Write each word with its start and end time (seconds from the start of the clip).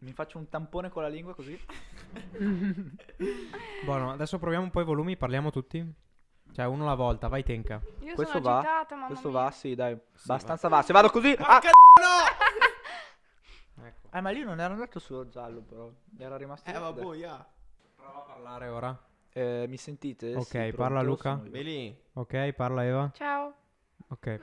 Mi 0.00 0.12
faccio 0.12 0.38
un 0.38 0.48
tampone 0.48 0.90
con 0.90 1.02
la 1.02 1.08
lingua 1.08 1.34
così. 1.34 1.58
Buono, 3.84 4.12
adesso 4.12 4.38
proviamo 4.38 4.64
un 4.64 4.70
po' 4.70 4.80
i 4.80 4.84
volumi, 4.84 5.16
parliamo 5.16 5.50
tutti. 5.50 5.84
Cioè, 6.52 6.66
uno 6.66 6.84
alla 6.84 6.94
volta, 6.94 7.26
vai 7.28 7.42
Tenka. 7.42 7.80
Io 8.00 8.14
Questo 8.14 8.38
sono 8.38 8.48
va? 8.48 8.58
agitata, 8.58 8.94
mamma 8.94 9.06
Questo 9.08 9.30
mia. 9.30 9.40
va, 9.40 9.50
sì, 9.50 9.74
dai. 9.74 9.98
Abbastanza 10.22 10.68
va. 10.68 10.82
Se 10.82 10.92
vado 10.92 11.10
così... 11.10 11.32
Ah! 11.32 11.36
Porca 11.36 11.70
no! 12.00 12.46
Ecco. 13.84 14.08
Eh, 14.16 14.20
ma 14.20 14.30
lì 14.30 14.42
non 14.42 14.58
era 14.60 14.72
andato 14.72 14.98
sullo 14.98 15.28
giallo, 15.28 15.60
però. 15.62 15.90
Era 16.16 16.36
rimasto... 16.36 16.68
Eh, 16.70 16.78
vabbè, 16.78 17.02
boia. 17.02 17.46
Prova 17.94 18.18
a 18.18 18.22
parlare 18.22 18.68
ora. 18.68 18.98
Eh, 19.32 19.66
mi 19.68 19.76
sentite? 19.76 20.34
Ok, 20.34 20.46
Sì, 20.46 20.72
parla? 20.74 21.02
Luca. 21.02 21.32
Sono 21.34 21.44
io. 21.44 21.50
Beli. 21.50 21.96
Ok, 22.14 22.52
parla 22.52 22.84
Eva. 22.84 23.10
Ciao. 23.14 23.54
Ok. 24.08 24.40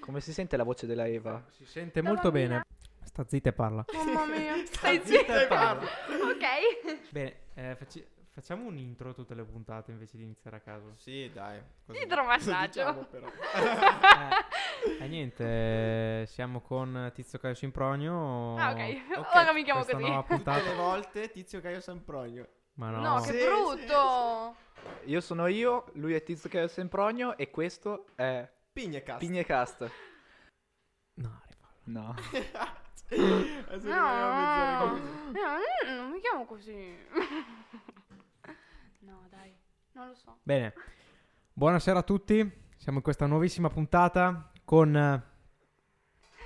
Come 0.00 0.20
si 0.20 0.32
sente 0.32 0.56
la 0.56 0.64
voce 0.64 0.86
della 0.86 1.06
Eva? 1.06 1.44
Si 1.50 1.64
sente 1.66 2.02
molto 2.02 2.30
bene. 2.32 2.64
Sta 3.12 3.26
zitta 3.28 3.50
e 3.50 3.52
parla. 3.52 3.84
Mamma 3.92 4.24
mia. 4.24 4.54
Stai 4.64 4.98
zitta 5.04 5.18
zitta. 5.18 5.42
e 5.42 5.46
parla. 5.46 5.82
ok. 5.84 7.10
Bene, 7.10 7.36
eh, 7.52 7.76
facci- 7.76 8.06
facciamo 8.30 8.66
un 8.66 8.78
intro 8.78 9.10
a 9.10 9.12
tutte 9.12 9.34
le 9.34 9.44
puntate 9.44 9.90
invece 9.90 10.16
di 10.16 10.22
iniziare 10.22 10.56
a 10.56 10.60
caso. 10.60 10.94
Sì, 10.96 11.30
dai. 11.30 11.60
Idromassaggio. 11.90 12.82
cosa 12.82 12.92
diciamo, 12.92 13.04
però? 13.04 13.26
E 14.98 15.06
niente, 15.08 15.44
eh, 16.22 16.26
siamo 16.26 16.60
con 16.62 17.12
Tizio 17.14 17.38
Caio 17.38 17.54
Simpronio. 17.54 18.56
Ah, 18.56 18.70
ok. 18.70 19.02
Ok, 19.18 19.26
Ora 19.36 19.52
mi 19.52 19.62
chiamo 19.62 19.84
questa 19.84 20.00
così. 20.00 20.38
Tutte 20.38 20.62
le 20.62 20.74
volte 20.74 21.30
Tizio 21.30 21.60
Caio 21.60 21.80
Sempronio. 21.80 22.48
Ma 22.76 22.88
no. 22.88 23.00
No, 23.00 23.20
che 23.20 23.38
Sì, 23.38 23.44
brutto. 23.44 24.54
Io 25.04 25.20
sono 25.20 25.46
io, 25.48 25.84
lui 25.96 26.14
è 26.14 26.22
Tizio 26.22 26.48
è 26.50 26.66
Sempronio 26.66 27.36
e 27.36 27.50
questo 27.50 28.06
è 28.14 28.50
Pignecast. 28.72 29.18
Pignecast. 29.18 29.90
No, 31.16 31.42
rifallo. 31.46 31.74
No. 31.84 32.14
Adesso 33.12 33.86
No. 33.88 34.96
No, 34.96 35.30
no, 35.32 35.94
non 35.96 36.10
mi 36.10 36.20
chiamo 36.20 36.44
così. 36.46 36.96
No, 39.00 39.26
dai. 39.30 39.54
Non 39.92 40.08
lo 40.08 40.14
so. 40.14 40.38
Bene, 40.42 40.72
buonasera 41.52 41.98
a 41.98 42.02
tutti. 42.02 42.60
Siamo 42.76 42.98
in 42.98 43.04
questa 43.04 43.26
nuovissima 43.26 43.68
puntata 43.68 44.50
con... 44.64 44.96
eh, 44.96 45.22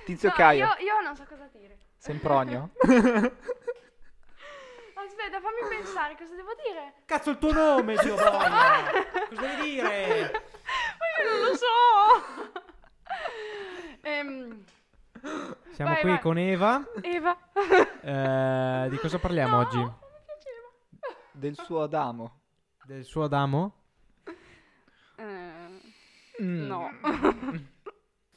Tizio 0.05 0.29
No, 0.29 0.35
Caio. 0.35 0.65
Io, 0.65 0.85
io 0.85 1.01
non 1.01 1.15
so 1.15 1.25
cosa 1.25 1.47
dire. 1.53 1.77
Sempronio. 1.97 2.71
Aspetta, 4.93 5.39
fammi 5.39 5.67
pensare 5.69 6.15
cosa 6.17 6.35
devo 6.35 6.51
dire. 6.65 6.93
Cazzo 7.05 7.29
il 7.31 7.37
tuo 7.37 7.51
nome, 7.53 7.95
zio 7.97 8.15
boia! 8.19 8.91
Cosa 9.29 9.41
devi 9.41 9.61
dire? 9.61 10.31
Ma 10.99 11.23
io 11.23 11.29
non 11.31 11.39
lo 11.49 11.55
so. 11.55 11.65
Ehm, 14.01 14.63
Siamo 15.71 15.91
Vai, 15.91 16.01
qui 16.01 16.09
vai. 16.09 16.19
con 16.19 16.37
Eva. 16.37 16.83
Eva. 17.01 17.37
Eh, 18.01 18.89
di 18.89 18.97
cosa 18.97 19.19
parliamo 19.19 19.55
No, 19.57 19.61
oggi? 19.61 19.77
Non 19.77 19.85
mi 19.85 20.23
piaceva. 20.25 20.67
Del 21.31 21.55
suo 21.55 21.81
Adamo. 21.83 22.39
Del 22.85 23.03
suo 23.03 23.23
Adamo? 23.23 23.73
Eh, 25.17 25.55
Mm. 26.39 26.67
no. 26.67 26.89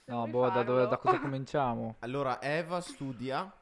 No, 0.07 0.27
boh, 0.27 0.49
da, 0.49 0.63
dove, 0.63 0.87
da 0.89 0.97
cosa 0.97 1.21
cominciamo? 1.21 1.97
Allora, 2.01 2.41
Eva 2.41 2.81
studia. 2.81 3.53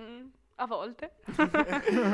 Mm, 0.00 0.26
a 0.54 0.66
volte. 0.66 1.16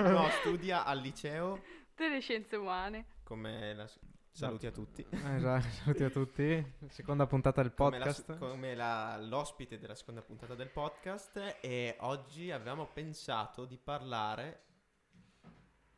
no, 0.08 0.28
studia 0.40 0.84
al 0.84 0.98
liceo. 0.98 1.60
Delle 1.94 2.20
scienze 2.20 2.56
umane. 2.56 3.04
Come 3.22 3.74
la... 3.74 3.86
Saluti 4.32 4.66
a 4.66 4.70
tutti. 4.70 5.06
Eh, 5.12 5.34
esatto, 5.36 5.68
saluti 5.68 6.04
a 6.04 6.10
tutti. 6.10 6.72
Seconda 6.88 7.26
puntata 7.26 7.62
del 7.62 7.74
Come 7.74 7.98
la- 7.98 8.04
podcast. 8.04 8.38
Come, 8.38 8.74
la- 8.74 9.18
l'ospite 9.20 9.78
della 9.78 9.94
seconda 9.94 10.22
puntata 10.22 10.54
del 10.54 10.70
podcast. 10.70 11.58
E 11.60 11.96
oggi 12.00 12.50
avevamo 12.50 12.86
pensato 12.86 13.64
di 13.66 13.76
parlare 13.76 14.62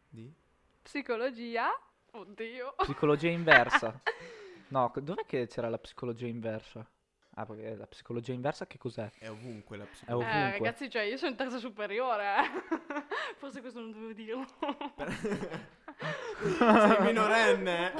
di. 0.08 0.32
Psicologia. 0.82 1.68
Oddio. 2.12 2.74
Psicologia 2.78 3.28
inversa. 3.30 4.00
No, 4.68 4.90
dov'è 4.96 5.24
che 5.24 5.46
c'era 5.46 5.68
la 5.68 5.78
psicologia 5.78 6.26
inversa? 6.26 6.84
Ah, 7.34 7.46
perché 7.46 7.76
la 7.76 7.86
psicologia 7.86 8.32
inversa 8.32 8.66
che 8.66 8.76
cos'è? 8.76 9.08
È 9.18 9.28
ovunque 9.30 9.76
la 9.76 9.84
È 9.84 9.86
psicologia. 9.88 10.26
ovunque. 10.26 10.48
Eh, 10.48 10.58
ragazzi, 10.58 10.90
cioè, 10.90 11.02
io 11.02 11.16
sono 11.16 11.30
in 11.30 11.36
terza 11.36 11.58
superiore. 11.58 12.24
eh. 12.38 13.04
Forse 13.38 13.60
questo 13.60 13.78
non 13.80 13.92
dovevo 13.92 14.12
dirlo. 14.14 14.46
Sei 16.40 17.00
minorenne. 17.02 17.92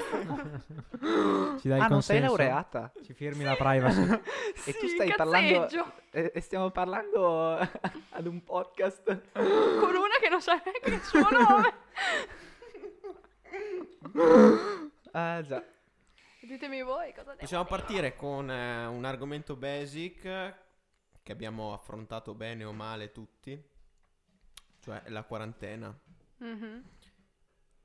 Ci 1.59 1.67
dai 1.67 1.79
ah, 1.79 1.87
non 1.87 2.01
sei 2.01 2.19
laureata? 2.19 2.91
Ci 3.03 3.13
firmi 3.13 3.43
la 3.43 3.55
privacy. 3.55 4.03
E 4.65 4.73
tu 4.73 4.87
stai 4.87 5.13
parlando... 5.15 5.59
cazzeggio. 5.61 5.91
E, 6.11 6.31
e 6.33 6.41
stiamo 6.41 6.71
parlando 6.71 7.57
ad 8.09 8.25
un 8.25 8.43
podcast. 8.43 9.31
Con 9.33 9.95
una 9.95 10.17
che 10.19 10.29
non 10.29 10.41
sa 10.41 10.61
neanche 10.63 10.89
il 10.89 11.01
suo 11.01 11.29
nome. 11.29 11.73
Ah, 15.11 15.41
già. 15.41 15.63
Ditemi 16.41 16.83
voi 16.83 17.11
cosa 17.11 17.29
devo 17.29 17.37
Possiamo 17.39 17.63
partire 17.63 18.15
con 18.15 18.51
eh, 18.51 18.85
un 18.85 19.05
argomento 19.05 19.55
basic 19.55 20.21
che 21.23 21.31
abbiamo 21.31 21.73
affrontato 21.73 22.33
bene 22.35 22.65
o 22.65 22.73
male 22.73 23.11
tutti, 23.11 23.59
cioè 24.81 25.03
la 25.07 25.23
quarantena. 25.23 25.97
Mhm. 26.37 26.83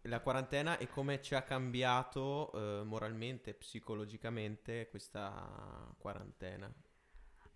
La 0.05 0.21
quarantena 0.21 0.78
e 0.78 0.88
come 0.88 1.21
ci 1.21 1.34
ha 1.34 1.43
cambiato 1.43 2.53
eh, 2.53 2.84
moralmente, 2.84 3.53
psicologicamente 3.53 4.88
questa 4.88 5.94
quarantena. 5.99 6.72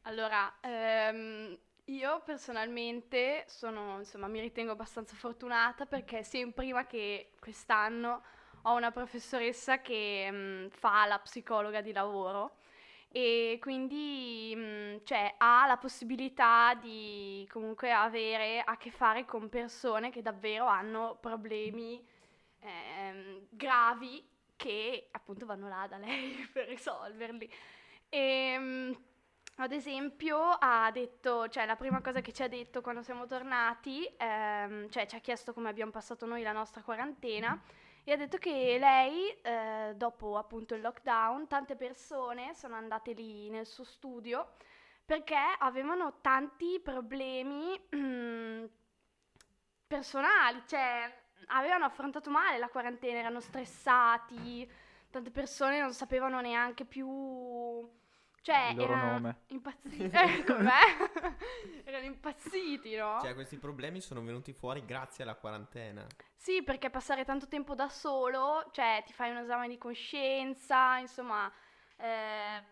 Allora, 0.03 0.60
ehm, 0.60 1.59
io 1.84 2.22
personalmente 2.25 3.44
sono, 3.47 3.99
insomma, 3.99 4.27
mi 4.28 4.41
ritengo 4.41 4.72
abbastanza 4.72 5.15
fortunata 5.16 5.87
perché 5.87 6.22
sia 6.22 6.41
in 6.41 6.53
prima 6.53 6.87
che 6.87 7.33
quest'anno 7.41 8.22
ho 8.62 8.75
una 8.75 8.91
professoressa 8.91 9.81
che 9.81 10.28
mm, 10.31 10.66
fa 10.69 11.06
la 11.06 11.19
psicologa 11.19 11.81
di 11.81 11.93
lavoro 11.93 12.56
e 13.09 13.59
quindi 13.60 14.53
mm, 14.56 14.97
cioè, 15.04 15.34
ha 15.38 15.66
la 15.66 15.77
possibilità 15.77 16.75
di 16.75 17.47
comunque 17.50 17.93
avere 17.93 18.60
a 18.60 18.77
che 18.77 18.91
fare 18.91 19.25
con 19.25 19.49
persone 19.49 20.10
che 20.10 20.22
davvero 20.22 20.66
hanno 20.66 21.16
problemi 21.21 22.04
ehm, 22.65 23.47
gravi 23.51 24.27
che 24.57 25.09
appunto 25.11 25.47
vanno 25.47 25.69
là 25.69 25.87
da 25.89 25.97
lei 25.99 26.33
per 26.53 26.67
risolverli. 26.69 27.51
E, 28.09 28.97
ad 29.57 29.73
esempio, 29.73 30.39
ha 30.39 30.91
detto, 30.91 31.49
cioè 31.49 31.65
la 31.67 31.77
prima 31.77 32.01
cosa 32.01 32.21
che 32.21 32.33
ci 32.33 32.43
ha 32.43 32.49
detto 32.49 32.81
quando 32.81 33.03
siamo 33.03 33.27
tornati, 33.27 34.05
ehm, 34.17 34.89
cioè 34.91 35.07
ci 35.07 35.17
ha 35.17 35.21
chiesto 35.21 35.53
come 35.53 35.69
abbiamo 35.69 35.93
passato 35.93 36.27
noi 36.27 36.43
la 36.43 36.53
nostra 36.53 36.83
quarantena 36.83 37.61
e 38.03 38.13
ha 38.13 38.17
detto 38.17 38.37
che 38.39 38.77
lei, 38.79 39.29
eh, 39.43 39.95
dopo 39.97 40.37
appunto 40.37 40.75
il 40.75 40.81
lockdown, 40.81 41.47
tante 41.47 41.77
persone 41.77 42.55
sono 42.55 42.75
andate 42.75 43.13
lì 43.13 43.49
nel 43.49 43.67
suo 43.67 43.85
studio 43.85 44.55
perché 45.05 45.37
avevano 45.59 46.21
tanti 46.21 46.81
problemi 46.83 47.81
personali, 49.87 50.63
cioè 50.67 51.24
avevano 51.49 51.84
affrontato 51.84 52.31
male 52.31 52.59
la 52.59 52.69
quarantena, 52.69 53.19
erano 53.19 53.41
stressati, 53.41 54.69
tante 55.10 55.31
persone 55.31 55.81
non 55.81 55.93
sapevano 55.93 56.41
neanche 56.41 56.84
più... 56.84 57.88
Cioè, 58.43 58.69
Il 58.72 58.77
loro 58.77 58.93
erano 58.93 59.12
nome. 59.12 59.41
impazziti. 59.49 60.10
Eh, 60.12 60.44
erano 61.84 62.04
impazziti, 62.04 62.94
no? 62.94 63.19
Cioè 63.22 63.33
questi 63.34 63.56
problemi 63.59 64.00
sono 64.03 64.22
venuti 64.22 64.53
fuori 64.53 64.84
grazie 64.84 65.25
alla 65.25 65.34
quarantena. 65.34 66.06
Sì, 66.37 66.62
perché 66.62 66.91
passare 66.91 67.25
tanto 67.25 67.49
tempo 67.49 67.75
da 67.75 67.88
solo, 67.88 68.69
cioè 68.72 69.03
ti 69.06 69.12
fai 69.15 69.31
un 69.31 69.38
esame 69.38 69.66
di 69.69 69.78
coscienza, 69.78 70.99
insomma, 70.99 71.50
ehm, 71.97 72.65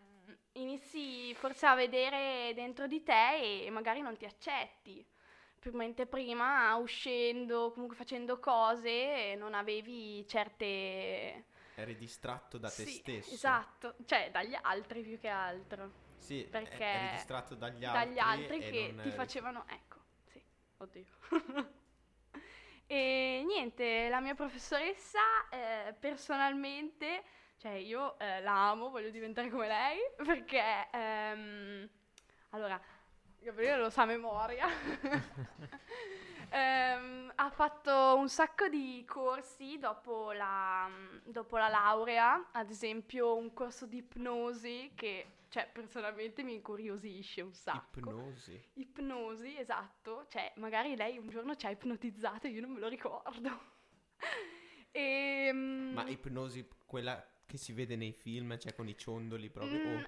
inizi 0.52 1.34
forse 1.34 1.64
a 1.66 1.74
vedere 1.74 2.52
dentro 2.54 2.86
di 2.86 3.02
te 3.02 3.64
e 3.64 3.70
magari 3.70 4.00
non 4.02 4.16
ti 4.16 4.26
accetti. 4.26 5.04
P- 5.62 5.70
Mentre 5.70 6.06
prima 6.06 6.74
uscendo, 6.76 7.70
comunque 7.72 7.96
facendo 7.96 8.38
cose, 8.40 9.34
non 9.36 9.54
avevi 9.54 10.26
certe... 10.26 11.44
Eri 11.74 11.96
distratto 11.96 12.58
da 12.58 12.68
te 12.68 12.84
Sì, 12.84 12.90
stesso. 12.98 13.34
Esatto, 13.34 13.94
cioè 14.04 14.30
dagli 14.30 14.56
altri 14.60 15.02
più 15.02 15.18
che 15.18 15.28
altro. 15.28 15.92
Sì, 16.18 16.46
Perché 16.50 16.84
eri 16.84 17.08
distratto 17.08 17.54
dagli 17.54 17.84
altri. 17.84 18.14
dagli 18.14 18.18
altri 18.18 18.58
che 18.60 18.70
non 18.70 19.00
ti 19.00 19.10
facevano, 19.10 19.64
ecco, 19.68 19.98
sì, 20.24 20.42
oddio. 20.78 21.04
e 22.86 23.42
niente, 23.46 24.08
la 24.08 24.20
mia 24.20 24.34
professoressa 24.34 25.20
eh, 25.50 25.94
personalmente, 25.98 27.24
cioè 27.56 27.72
io 27.72 28.18
eh, 28.18 28.40
la 28.42 28.70
amo, 28.70 28.90
voglio 28.90 29.10
diventare 29.10 29.48
come 29.50 29.66
lei, 29.68 29.98
perché, 30.24 30.88
ehm, 30.92 31.88
allora, 32.50 32.80
Gabriele 33.42 33.78
lo 33.78 33.90
sa 33.90 34.02
a 34.02 34.06
memoria. 34.06 34.66
Ehm, 36.54 37.32
ha 37.36 37.48
fatto 37.48 38.14
un 38.18 38.28
sacco 38.28 38.68
di 38.68 39.02
corsi 39.08 39.78
dopo 39.78 40.32
la, 40.32 40.86
dopo 41.24 41.56
la 41.56 41.68
laurea, 41.68 42.50
ad 42.52 42.68
esempio 42.68 43.34
un 43.36 43.54
corso 43.54 43.86
di 43.86 43.96
ipnosi 43.98 44.92
che 44.94 45.36
cioè, 45.48 45.66
personalmente 45.70 46.42
mi 46.42 46.54
incuriosisce 46.54 47.40
un 47.40 47.54
sacco. 47.54 47.98
Ipnosi. 48.00 48.62
Ipnosi, 48.74 49.58
esatto. 49.58 50.26
Cioè, 50.28 50.52
magari 50.56 50.94
lei 50.94 51.16
un 51.16 51.28
giorno 51.28 51.54
ci 51.56 51.66
ha 51.66 51.70
ipnotizzato 51.70 52.46
e 52.46 52.50
io 52.50 52.60
non 52.60 52.70
me 52.70 52.80
lo 52.80 52.88
ricordo. 52.88 53.70
Ehm, 54.94 55.92
Ma 55.94 56.06
ipnosi 56.06 56.68
quella 56.84 57.26
che 57.46 57.56
si 57.56 57.72
vede 57.72 57.96
nei 57.96 58.12
film, 58.12 58.58
cioè 58.58 58.74
con 58.74 58.88
i 58.88 58.96
ciondoli 58.96 59.48
proprio. 59.48 59.78
mm, 59.78 59.96
oh, 59.96 60.06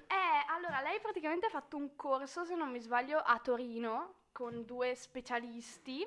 allora, 0.65 0.81
lei 0.81 0.99
praticamente 0.99 1.45
ha 1.45 1.49
fatto 1.49 1.77
un 1.77 1.95
corso, 1.95 2.43
se 2.43 2.55
non 2.55 2.71
mi 2.71 2.79
sbaglio, 2.79 3.19
a 3.19 3.39
Torino 3.39 4.15
con 4.31 4.65
due 4.65 4.95
specialisti 4.95 6.05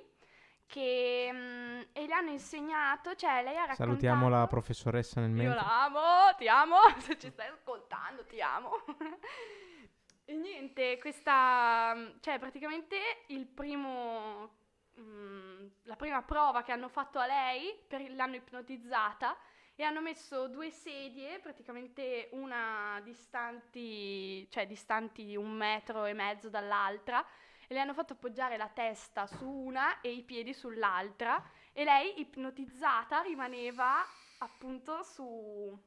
che 0.66 1.30
mm, 1.32 1.80
e 1.92 2.06
le 2.06 2.12
hanno 2.12 2.30
insegnato, 2.30 3.14
cioè 3.14 3.42
lei 3.42 3.56
ha 3.56 3.60
raccontato 3.60 3.82
Salutiamo 3.84 4.28
la 4.28 4.46
professoressa 4.46 5.20
nel 5.20 5.30
Io 5.30 5.36
mentre. 5.36 5.54
la 5.54 5.84
amo, 5.84 6.34
ti 6.36 6.48
amo, 6.48 6.76
se 6.98 7.18
ci 7.18 7.30
stai 7.30 7.48
ascoltando, 7.48 8.24
ti 8.26 8.40
amo. 8.40 8.70
e 10.26 10.34
niente, 10.34 10.98
questa, 10.98 11.96
cioè 12.20 12.38
praticamente 12.38 12.96
il 13.28 13.46
primo, 13.46 14.56
mm, 15.00 15.66
la 15.84 15.96
prima 15.96 16.22
prova 16.22 16.62
che 16.62 16.72
hanno 16.72 16.88
fatto 16.88 17.18
a 17.18 17.26
lei, 17.26 17.74
per, 17.86 18.10
l'hanno 18.10 18.34
ipnotizzata 18.34 19.36
e 19.80 19.84
hanno 19.84 20.00
messo 20.00 20.48
due 20.48 20.72
sedie, 20.72 21.38
praticamente 21.38 22.30
una 22.32 23.00
distanti, 23.04 24.44
cioè 24.50 24.66
distanti 24.66 25.36
un 25.36 25.52
metro 25.52 26.04
e 26.04 26.14
mezzo 26.14 26.48
dall'altra, 26.50 27.24
e 27.68 27.74
le 27.74 27.78
hanno 27.78 27.94
fatto 27.94 28.14
appoggiare 28.14 28.56
la 28.56 28.66
testa 28.66 29.28
su 29.28 29.48
una 29.48 30.00
e 30.00 30.10
i 30.10 30.24
piedi 30.24 30.52
sull'altra 30.52 31.48
e 31.72 31.84
lei 31.84 32.18
ipnotizzata 32.18 33.20
rimaneva 33.20 34.04
appunto 34.38 35.04
su 35.04 35.80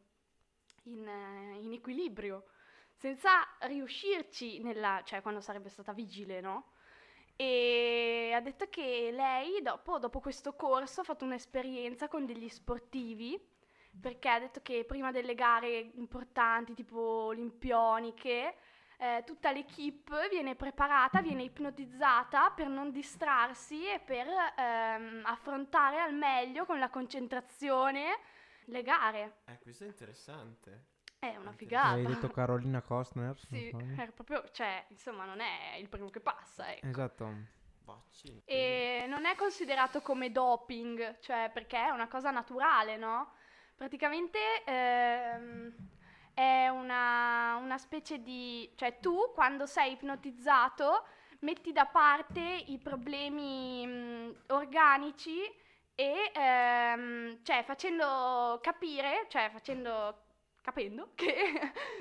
in, 0.83 1.57
in 1.59 1.73
equilibrio 1.73 2.45
senza 2.93 3.45
riuscirci 3.61 4.61
nella 4.61 5.01
cioè 5.03 5.21
quando 5.21 5.41
sarebbe 5.41 5.67
stata 5.67 5.91
vigile 5.91 6.39
no? 6.39 6.71
E 7.35 8.31
ha 8.33 8.39
detto 8.39 8.69
che 8.69 9.09
lei 9.11 9.61
dopo, 9.61 9.99
dopo 9.99 10.21
questo 10.21 10.53
corso 10.53 11.01
ha 11.01 11.03
fatto 11.03 11.25
un'esperienza 11.25 12.07
con 12.07 12.25
degli 12.25 12.47
sportivi 12.47 13.50
perché 13.99 14.29
ha 14.29 14.39
detto 14.39 14.61
che 14.61 14.85
prima 14.85 15.11
delle 15.11 15.35
gare 15.35 15.91
importanti 15.95 16.73
tipo 16.73 16.99
olimpioniche 16.99 18.55
eh, 18.97 19.23
tutta 19.25 19.51
l'equipe 19.51 20.27
viene 20.29 20.55
preparata, 20.55 21.21
viene 21.21 21.41
ipnotizzata 21.41 22.51
per 22.51 22.67
non 22.67 22.91
distrarsi 22.91 23.87
e 23.87 23.99
per 23.99 24.27
ehm, 24.27 25.21
affrontare 25.25 25.99
al 25.99 26.13
meglio 26.13 26.65
con 26.65 26.77
la 26.77 26.89
concentrazione 26.89 28.19
le 28.65 28.83
gare. 28.83 29.39
Eh, 29.45 29.57
questo 29.59 29.85
è 29.85 29.87
interessante. 29.87 30.85
È 31.17 31.35
una 31.35 31.49
Hai 31.49 31.55
figata. 31.55 31.95
detto 31.95 32.29
Carolina 32.29 32.81
Costner? 32.81 33.37
Sì, 33.39 33.69
è 33.95 34.11
proprio, 34.11 34.49
cioè, 34.51 34.85
insomma, 34.89 35.25
non 35.25 35.39
è 35.39 35.75
il 35.77 35.89
primo 35.89 36.09
che 36.09 36.19
passa, 36.19 36.71
ecco. 36.71 36.87
Esatto. 36.87 37.59
E 38.45 39.05
non 39.07 39.25
è 39.25 39.35
considerato 39.35 40.01
come 40.01 40.31
doping, 40.31 41.19
cioè 41.19 41.49
perché 41.51 41.77
è 41.77 41.89
una 41.89 42.07
cosa 42.07 42.31
naturale, 42.31 42.97
no? 42.97 43.33
Praticamente 43.81 44.63
ehm, 44.63 45.73
è 46.35 46.67
una, 46.67 47.55
una 47.55 47.79
specie 47.79 48.21
di... 48.21 48.71
cioè 48.75 48.99
tu 48.99 49.31
quando 49.33 49.65
sei 49.65 49.93
ipnotizzato 49.93 51.03
metti 51.39 51.71
da 51.71 51.87
parte 51.87 52.41
i 52.67 52.77
problemi 52.77 53.83
mh, 53.87 54.35
organici 54.49 55.41
e 55.95 56.31
ehm, 56.31 57.39
cioè 57.41 57.63
facendo 57.63 58.59
capire, 58.61 59.25
cioè 59.29 59.49
facendo 59.51 60.25
capendo 60.61 61.13
che 61.17 61.33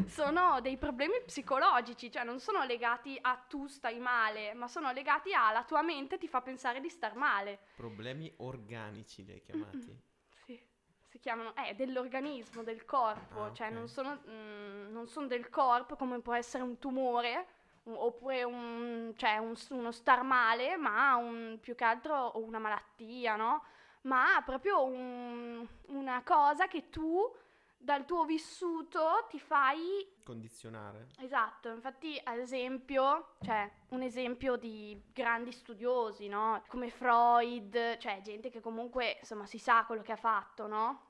sono 0.04 0.60
dei 0.60 0.76
problemi 0.76 1.14
psicologici, 1.24 2.12
cioè 2.12 2.24
non 2.24 2.40
sono 2.40 2.62
legati 2.64 3.16
a 3.18 3.36
tu 3.36 3.66
stai 3.68 3.98
male, 3.98 4.52
ma 4.52 4.68
sono 4.68 4.92
legati 4.92 5.32
a 5.32 5.50
la 5.50 5.64
tua 5.64 5.80
mente 5.80 6.18
ti 6.18 6.28
fa 6.28 6.42
pensare 6.42 6.78
di 6.82 6.90
star 6.90 7.14
male. 7.14 7.58
Problemi 7.74 8.30
organici 8.36 9.24
li 9.24 9.32
hai 9.32 9.40
chiamati. 9.40 9.80
Sì, 9.80 9.96
si 11.10 11.18
chiamano, 11.18 11.52
eh, 11.56 11.74
dell'organismo, 11.74 12.62
del 12.62 12.84
corpo, 12.84 13.44
Ah, 13.44 13.52
cioè 13.52 13.66
ok. 13.66 13.72
non 13.74 13.88
sono, 13.88 14.20
mm, 14.28 14.92
non 14.92 15.08
sono 15.08 15.26
del 15.26 15.48
corpo 15.50 15.96
come 15.96 16.20
può 16.20 16.34
essere 16.34 16.62
un 16.62 16.78
tumore 16.78 17.46
un- 17.84 17.96
oppure 17.96 18.44
un, 18.44 19.12
cioè 19.16 19.38
un- 19.38 19.54
uno 19.70 19.90
star 19.90 20.22
male, 20.22 20.76
ma 20.76 21.16
un, 21.16 21.58
più 21.60 21.74
che 21.74 21.82
altro 21.84 22.32
una 22.36 22.58
malattia, 22.58 23.34
no? 23.36 23.64
Ma 24.02 24.40
proprio 24.44 24.84
un- 24.84 25.66
una 25.88 26.22
cosa 26.22 26.68
che 26.68 26.88
tu 26.90 27.28
dal 27.82 28.04
tuo 28.04 28.24
vissuto 28.24 29.26
ti 29.28 29.40
fai 29.40 30.06
Condizionare. 30.22 31.08
Esatto, 31.18 31.70
infatti 31.70 32.20
ad 32.22 32.38
esempio, 32.38 33.36
cioè 33.42 33.68
un 33.88 34.02
esempio 34.02 34.56
di 34.56 35.02
grandi 35.12 35.50
studiosi, 35.50 36.28
no? 36.28 36.62
Come 36.68 36.90
Freud, 36.90 37.96
cioè 37.98 38.20
gente 38.22 38.50
che 38.50 38.60
comunque 38.60 39.16
insomma 39.18 39.46
si 39.46 39.58
sa 39.58 39.84
quello 39.86 40.02
che 40.02 40.12
ha 40.12 40.16
fatto, 40.16 40.66
no? 40.66 41.06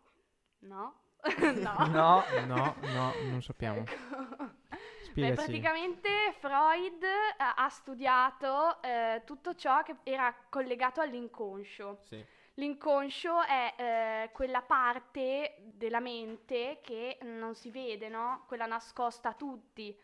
No? 0.61 1.01
no. 1.55 1.75
No, 1.89 2.25
No, 2.47 2.75
no, 2.81 3.13
non 3.29 3.43
sappiamo. 3.43 3.81
Ecco. 3.81 4.59
Beh, 5.13 5.33
praticamente 5.33 6.09
Freud 6.39 7.03
eh, 7.03 7.35
ha 7.37 7.69
studiato 7.69 8.81
eh, 8.81 9.23
tutto 9.27 9.55
ciò 9.55 9.83
che 9.83 9.97
era 10.05 10.35
collegato 10.49 11.01
all'inconscio. 11.01 11.99
Sì. 12.05 12.25
L'inconscio 12.61 13.43
è 13.43 13.75
eh, 13.75 14.31
quella 14.33 14.61
parte 14.61 15.57
della 15.73 15.99
mente 15.99 16.81
che 16.83 17.17
non 17.23 17.55
si 17.55 17.71
vede, 17.71 18.11
no? 18.11 18.45
Quella 18.47 18.67
nascosta 18.67 19.31
a 19.31 19.33
tutti. 19.33 19.99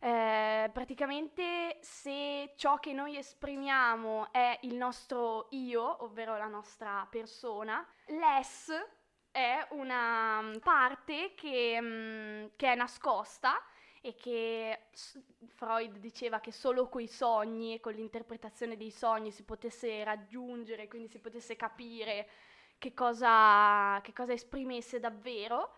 Eh, 0.00 0.68
praticamente 0.72 1.78
se 1.80 2.54
ciò 2.56 2.80
che 2.80 2.92
noi 2.92 3.16
esprimiamo 3.16 4.32
è 4.32 4.58
il 4.62 4.74
nostro 4.74 5.46
io, 5.50 6.02
ovvero 6.02 6.36
la 6.36 6.48
nostra 6.48 7.06
persona, 7.08 7.86
l'ess 8.06 8.72
è 9.30 9.64
una 9.70 10.42
mm, 10.42 10.56
parte 10.56 11.34
che, 11.36 11.78
mm, 11.80 12.46
che 12.56 12.72
è 12.72 12.74
nascosta 12.74 13.62
e 14.04 14.14
che 14.16 14.88
Freud 15.46 15.96
diceva 15.98 16.40
che 16.40 16.50
solo 16.52 16.88
coi 16.88 17.06
sogni 17.06 17.74
e 17.74 17.80
con 17.80 17.92
l'interpretazione 17.94 18.76
dei 18.76 18.90
sogni 18.90 19.30
si 19.30 19.44
potesse 19.44 20.02
raggiungere, 20.04 20.88
quindi 20.88 21.08
si 21.08 21.20
potesse 21.20 21.54
capire 21.56 22.28
che 22.78 22.92
cosa, 22.94 24.00
che 24.02 24.12
cosa 24.12 24.32
esprimesse 24.32 24.98
davvero. 24.98 25.76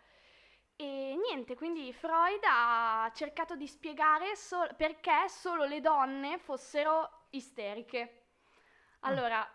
E 0.77 1.17
niente, 1.23 1.55
quindi 1.55 1.93
Freud 1.93 2.41
ha 2.49 3.11
cercato 3.15 3.57
di 3.57 3.67
spiegare 3.67 4.35
sol- 4.37 4.75
perché 4.75 5.29
solo 5.29 5.65
le 5.67 5.81
donne 5.81 6.39
fossero 6.39 7.27
isteriche. 7.31 8.23
Allora, 9.01 9.47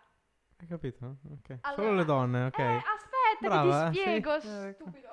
Hai 0.58 0.66
capito? 0.66 1.16
Ok. 1.30 1.58
allora- 1.62 1.82
Solo 1.82 1.94
le 1.94 2.04
donne, 2.04 2.44
ok. 2.44 2.58
eh, 2.58 2.82
aspetta 3.32 3.62
Brava, 3.62 3.84
che 3.84 3.90
ti 3.90 3.96
sì. 3.96 4.00
spiego, 4.00 4.34
Eh, 4.34 4.72
stupido. 4.72 5.08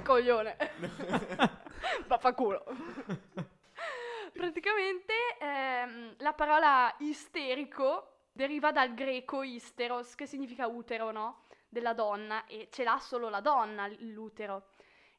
Coglione. 0.02 0.56
Vaffanculo. 2.06 2.64
Praticamente 4.32 5.12
ehm, 5.40 6.14
la 6.18 6.32
parola 6.32 6.94
isterico 6.98 8.26
deriva 8.32 8.72
dal 8.72 8.94
greco 8.94 9.42
isteros, 9.42 10.14
che 10.14 10.26
significa 10.26 10.66
utero, 10.66 11.10
no? 11.12 11.42
Della 11.68 11.92
donna, 11.92 12.44
e 12.46 12.68
ce 12.70 12.84
l'ha 12.84 12.98
solo 12.98 13.28
la 13.28 13.40
donna 13.40 13.86
l'utero. 13.98 14.66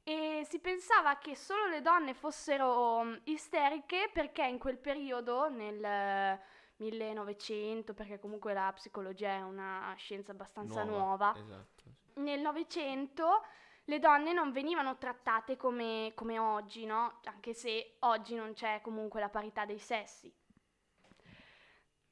E 0.03 0.45
si 0.47 0.59
pensava 0.59 1.17
che 1.17 1.35
solo 1.35 1.67
le 1.67 1.81
donne 1.81 2.13
fossero 2.13 3.03
mm, 3.03 3.15
isteriche 3.23 4.09
perché 4.13 4.43
in 4.43 4.59
quel 4.59 4.77
periodo, 4.77 5.49
nel 5.49 5.83
eh, 5.83 6.39
1900, 6.77 7.93
perché 7.93 8.19
comunque 8.19 8.53
la 8.53 8.71
psicologia 8.73 9.29
è 9.29 9.41
una 9.41 9.93
scienza 9.97 10.31
abbastanza 10.31 10.83
nuova, 10.83 11.33
Esatto. 11.35 11.83
sì. 12.13 12.19
nel 12.21 12.41
Novecento 12.41 13.41
le 13.87 13.99
donne 13.99 14.33
non 14.33 14.51
venivano 14.51 14.97
trattate 14.97 15.57
come, 15.57 16.11
come 16.15 16.39
oggi, 16.39 16.85
no? 16.85 17.19
Anche 17.25 17.53
se 17.53 17.97
oggi 17.99 18.33
non 18.35 18.53
c'è 18.53 18.81
comunque 18.81 19.19
la 19.19 19.29
parità 19.29 19.63
dei 19.65 19.77
sessi. 19.77 20.33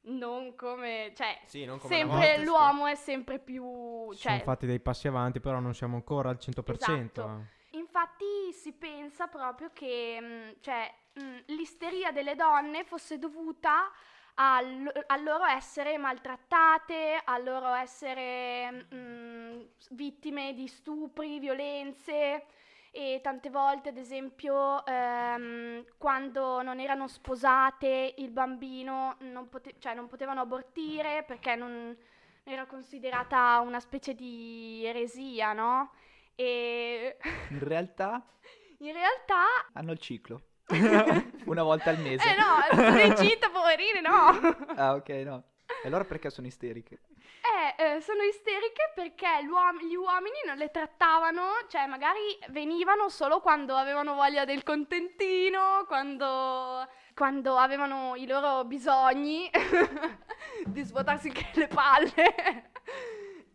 Non 0.05 0.53
come, 0.55 1.13
cioè, 1.15 1.39
Sì, 1.45 1.63
non 1.63 1.79
come 1.79 1.95
sempre 1.95 2.35
volta, 2.35 2.41
l'uomo 2.43 2.87
è 2.87 2.95
sempre 2.95 3.39
più, 3.39 4.11
Si 4.11 4.19
sono 4.19 4.35
cioè, 4.35 4.43
fatti 4.43 4.65
dei 4.65 4.81
passi 4.81 5.07
avanti, 5.07 5.39
però 5.39 5.59
non 5.59 5.73
siamo 5.73 5.95
ancora 5.95 6.29
al 6.29 6.37
100%. 6.39 7.21
Esatto. 7.21 7.45
Infatti 7.71 8.51
si 8.51 8.73
pensa 8.73 9.27
proprio 9.27 9.71
che 9.73 10.19
mh, 10.19 10.59
cioè, 10.59 10.93
mh, 11.13 11.37
l'isteria 11.47 12.11
delle 12.11 12.35
donne 12.35 12.83
fosse 12.83 13.17
dovuta 13.17 13.89
al, 14.35 15.05
al 15.07 15.23
loro 15.23 15.45
essere 15.45 15.97
maltrattate, 15.97 17.21
al 17.23 17.43
loro 17.43 17.73
essere 17.73 18.71
mh, 18.89 19.67
vittime 19.91 20.53
di 20.53 20.67
stupri, 20.67 21.39
violenze 21.39 22.45
e 22.91 23.19
tante 23.23 23.49
volte, 23.49 23.89
ad 23.89 23.97
esempio, 23.97 24.85
ehm, 24.85 25.83
quando 25.97 26.61
non 26.61 26.79
erano 26.79 27.07
sposate, 27.07 28.13
il 28.17 28.29
bambino 28.29 29.15
non, 29.21 29.49
pote- 29.49 29.75
cioè, 29.79 29.95
non 29.95 30.07
potevano 30.07 30.41
abortire 30.41 31.23
perché 31.23 31.55
non 31.55 31.95
era 32.43 32.65
considerata 32.65 33.59
una 33.61 33.79
specie 33.79 34.13
di 34.13 34.83
eresia, 34.85 35.53
no? 35.53 35.91
E 36.35 37.17
in 37.49 37.59
realtà 37.59 38.23
in 38.79 38.93
realtà... 38.93 39.45
Hanno 39.73 39.91
il 39.91 39.99
ciclo. 39.99 40.41
Una 41.45 41.63
volta 41.63 41.89
al 41.89 41.99
mese. 41.99 42.27
Eh 42.27 42.35
no, 42.35 42.83
sono 42.83 42.99
incinta, 42.99 43.49
poverine, 43.49 44.01
no! 44.01 44.75
Ah, 44.75 44.93
ok, 44.95 45.09
no. 45.25 45.43
E 45.83 45.87
allora 45.87 46.03
perché 46.05 46.29
sono 46.29 46.47
isteriche? 46.47 46.99
Eh, 47.43 47.95
eh, 47.95 48.01
sono 48.01 48.21
isteriche 48.23 48.91
perché 48.95 49.27
gli 49.43 49.95
uomini 49.95 50.37
non 50.45 50.55
le 50.57 50.69
trattavano, 50.71 51.43
cioè 51.67 51.87
magari 51.87 52.37
venivano 52.49 53.09
solo 53.09 53.41
quando 53.41 53.75
avevano 53.75 54.13
voglia 54.13 54.45
del 54.45 54.63
contentino, 54.63 55.83
quando, 55.87 56.87
quando 57.13 57.57
avevano 57.57 58.15
i 58.15 58.25
loro 58.27 58.63
bisogni 58.65 59.49
di 60.67 60.83
svuotarsi 60.83 61.27
anche 61.27 61.49
le 61.53 61.67
palle. 61.67 62.69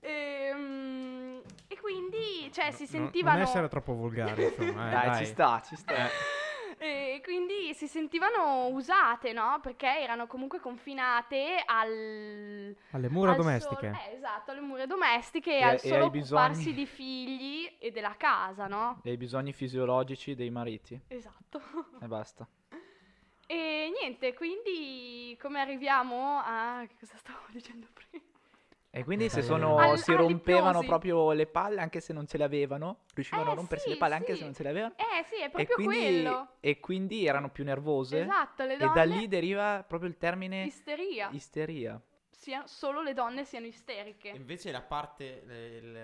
e, 0.01 0.53
mm, 0.55 1.39
e 1.69 1.81
quindi, 1.81 2.51
cioè, 2.53 2.71
si 2.73 2.83
No- 2.83 2.89
sentivano... 2.89 3.39
Non 3.39 3.47
essere 3.47 3.69
troppo 3.69 3.95
volgari, 3.95 4.45
insomma. 4.45 4.89
eh, 4.89 4.93
dai, 4.93 5.07
dai. 5.09 5.19
ci 5.19 5.25
sta, 5.27 5.63
ci 5.67 5.77
sta. 5.77 5.95
E 6.79 7.21
quindi 7.25 7.75
si 7.75 7.87
sentivano 7.89 8.69
usate, 8.69 9.33
no? 9.33 9.59
Perché 9.61 9.87
erano 10.01 10.27
comunque 10.27 10.61
confinate 10.61 11.63
al... 11.67 12.77
Alle 12.93 13.09
mura 13.09 13.33
al 13.33 13.37
domestiche. 13.37 13.93
solo- 13.93 14.11
eh, 14.11 14.15
esatto, 14.17 14.51
alle 14.53 14.61
mura 14.61 14.87
domestiche 14.87 15.51
e, 15.51 15.59
E- 15.59 15.63
al 15.65 15.75
e 15.75 15.79
solo 15.79 16.05
ai 16.05 16.11
bisogni. 16.11 16.41
occuparsi 16.43 16.73
di 16.75 16.87
figli 16.87 17.77
e 17.81 17.91
della 17.91 18.15
casa, 18.17 18.67
no? 18.69 19.01
E 19.03 19.13
i 19.13 19.17
bisogni 19.17 19.53
fisiologici 19.53 20.35
dei 20.35 20.51
mariti. 20.51 21.01
Esatto. 21.09 21.61
E 22.01 22.07
basta. 22.07 22.47
E 23.47 23.93
niente, 23.99 24.35
quindi 24.35 25.37
come 25.41 25.61
arriviamo 25.61 26.41
a... 26.45 26.85
Che 26.87 26.95
cosa 27.01 27.17
stavo 27.17 27.41
dicendo 27.51 27.87
prima? 27.93 28.25
E 28.99 29.05
quindi 29.05 29.29
se 29.29 29.43
sono, 29.43 29.79
Al- 29.79 29.97
si 30.01 30.13
rompevano 30.13 30.83
proprio 30.83 31.31
le 31.31 31.47
palle 31.47 31.81
anche 31.81 32.01
se 32.01 32.13
non 32.13 32.27
ce 32.27 32.37
le 32.37 32.43
avevano, 32.43 33.03
riuscivano 33.15 33.51
Eh, 33.51 33.53
a 33.53 33.55
rompersi 33.55 33.85
sì, 33.85 33.91
le 33.91 33.97
palle 33.97 34.15
anche 34.15 34.33
sì. 34.33 34.39
se 34.39 34.45
non 34.45 34.55
ce 34.55 34.63
le 34.65 34.69
avevano. 34.71 34.95
Eh 34.97 35.25
sì, 35.29 35.37
è 35.41 35.45
E 35.45 35.51
proprio 35.51 35.75
quindi, 35.77 35.95
quello. 35.95 36.49
e 36.59 36.81
quindi 36.81 37.25
erano 37.25 37.49
più 37.51 37.63
nervose. 37.63 38.23
Esatto, 38.23 38.65
le 38.65 38.75
E 38.75 38.77
donne... 38.79 38.93
da 38.95 39.05
lì 39.05 39.29
deriva 39.29 39.85
proprio 39.87 40.09
il 40.11 40.17
termine 40.19 40.65
Isteria. 40.65 41.29
isteria. 41.31 42.01
Sia- 42.29 42.67
solo 42.67 43.01
le 43.03 43.13
donne 43.15 43.45
siano 43.45 43.67
isteriche. 43.67 44.31
Invece 44.31 44.73
la 44.73 44.83
parte, 44.83 45.45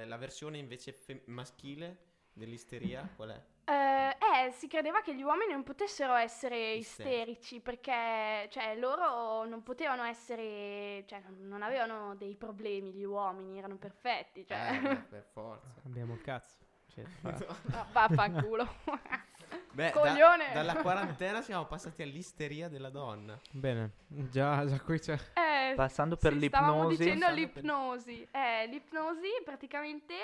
la 0.06 0.16
versione 0.16 0.58
invece 0.58 0.96
maschile 1.24 1.96
dell'isteria, 2.34 3.08
qual 3.16 3.30
è? 3.30 3.42
Eh, 3.66 4.08
eh, 4.46 4.50
si 4.50 4.68
credeva 4.68 5.00
che 5.00 5.14
gli 5.14 5.22
uomini 5.22 5.52
non 5.52 5.62
potessero 5.62 6.12
essere 6.14 6.74
Isterici. 6.74 7.10
isterici 7.12 7.60
perché, 7.60 8.46
cioè, 8.50 8.76
loro 8.76 9.44
non 9.46 9.62
potevano 9.62 10.02
essere, 10.04 11.04
cioè, 11.06 11.22
non- 11.40 11.62
avevano 11.62 12.14
dei 12.16 12.34
problemi 12.34 12.92
gli 12.92 13.04
uomini, 13.04 13.56
erano 13.56 13.76
perfetti, 13.76 14.44
cioè, 14.46 14.80
Eh, 14.82 14.96
per 14.96 15.24
forza. 15.32 15.72
Abbiamo 15.86 16.12
il 16.14 16.20
cazzo. 16.20 16.56
Cioè, 16.88 17.04
no, 17.22 17.86
vaffanculo. 17.92 18.68
Beh, 19.72 19.90
da- 19.90 19.98
Coglione. 19.98 20.52
dalla 20.52 20.76
quarantena 20.76 21.40
siamo 21.42 21.64
passati 21.64 22.02
all'isteria 22.02 22.68
della 22.68 22.90
donna. 22.90 23.36
Bene, 23.50 23.92
già, 24.08 24.64
già 24.66 24.78
qui 24.80 24.98
c'è. 25.00 25.18
Eh, 25.34 25.74
Passando 25.74 26.16
per 26.16 26.32
sì, 26.38 26.46
stavamo 26.46 26.88
l'ipnosi. 26.88 26.96
dicendo 26.96 27.24
Passando 27.26 27.46
per- 27.48 27.54
l'ipnosi. 27.62 28.28
Eh, 28.30 28.66
l'ipnosi 28.68 29.28
praticamente 29.44 30.14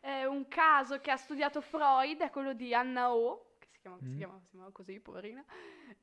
è 0.00 0.24
un 0.24 0.48
caso 0.48 1.00
che 1.00 1.10
ha 1.10 1.16
studiato 1.16 1.60
Freud, 1.60 2.20
è 2.20 2.30
quello 2.30 2.52
di 2.52 2.74
Anna 2.74 3.12
O, 3.14 3.50
che 3.58 3.68
si 3.70 3.78
chiama, 3.80 3.98
si 4.00 4.08
Mm. 4.08 4.16
chiama- 4.16 4.40
si 4.40 4.50
chiama 4.50 4.70
così, 4.72 4.98
poverina. 5.00 5.44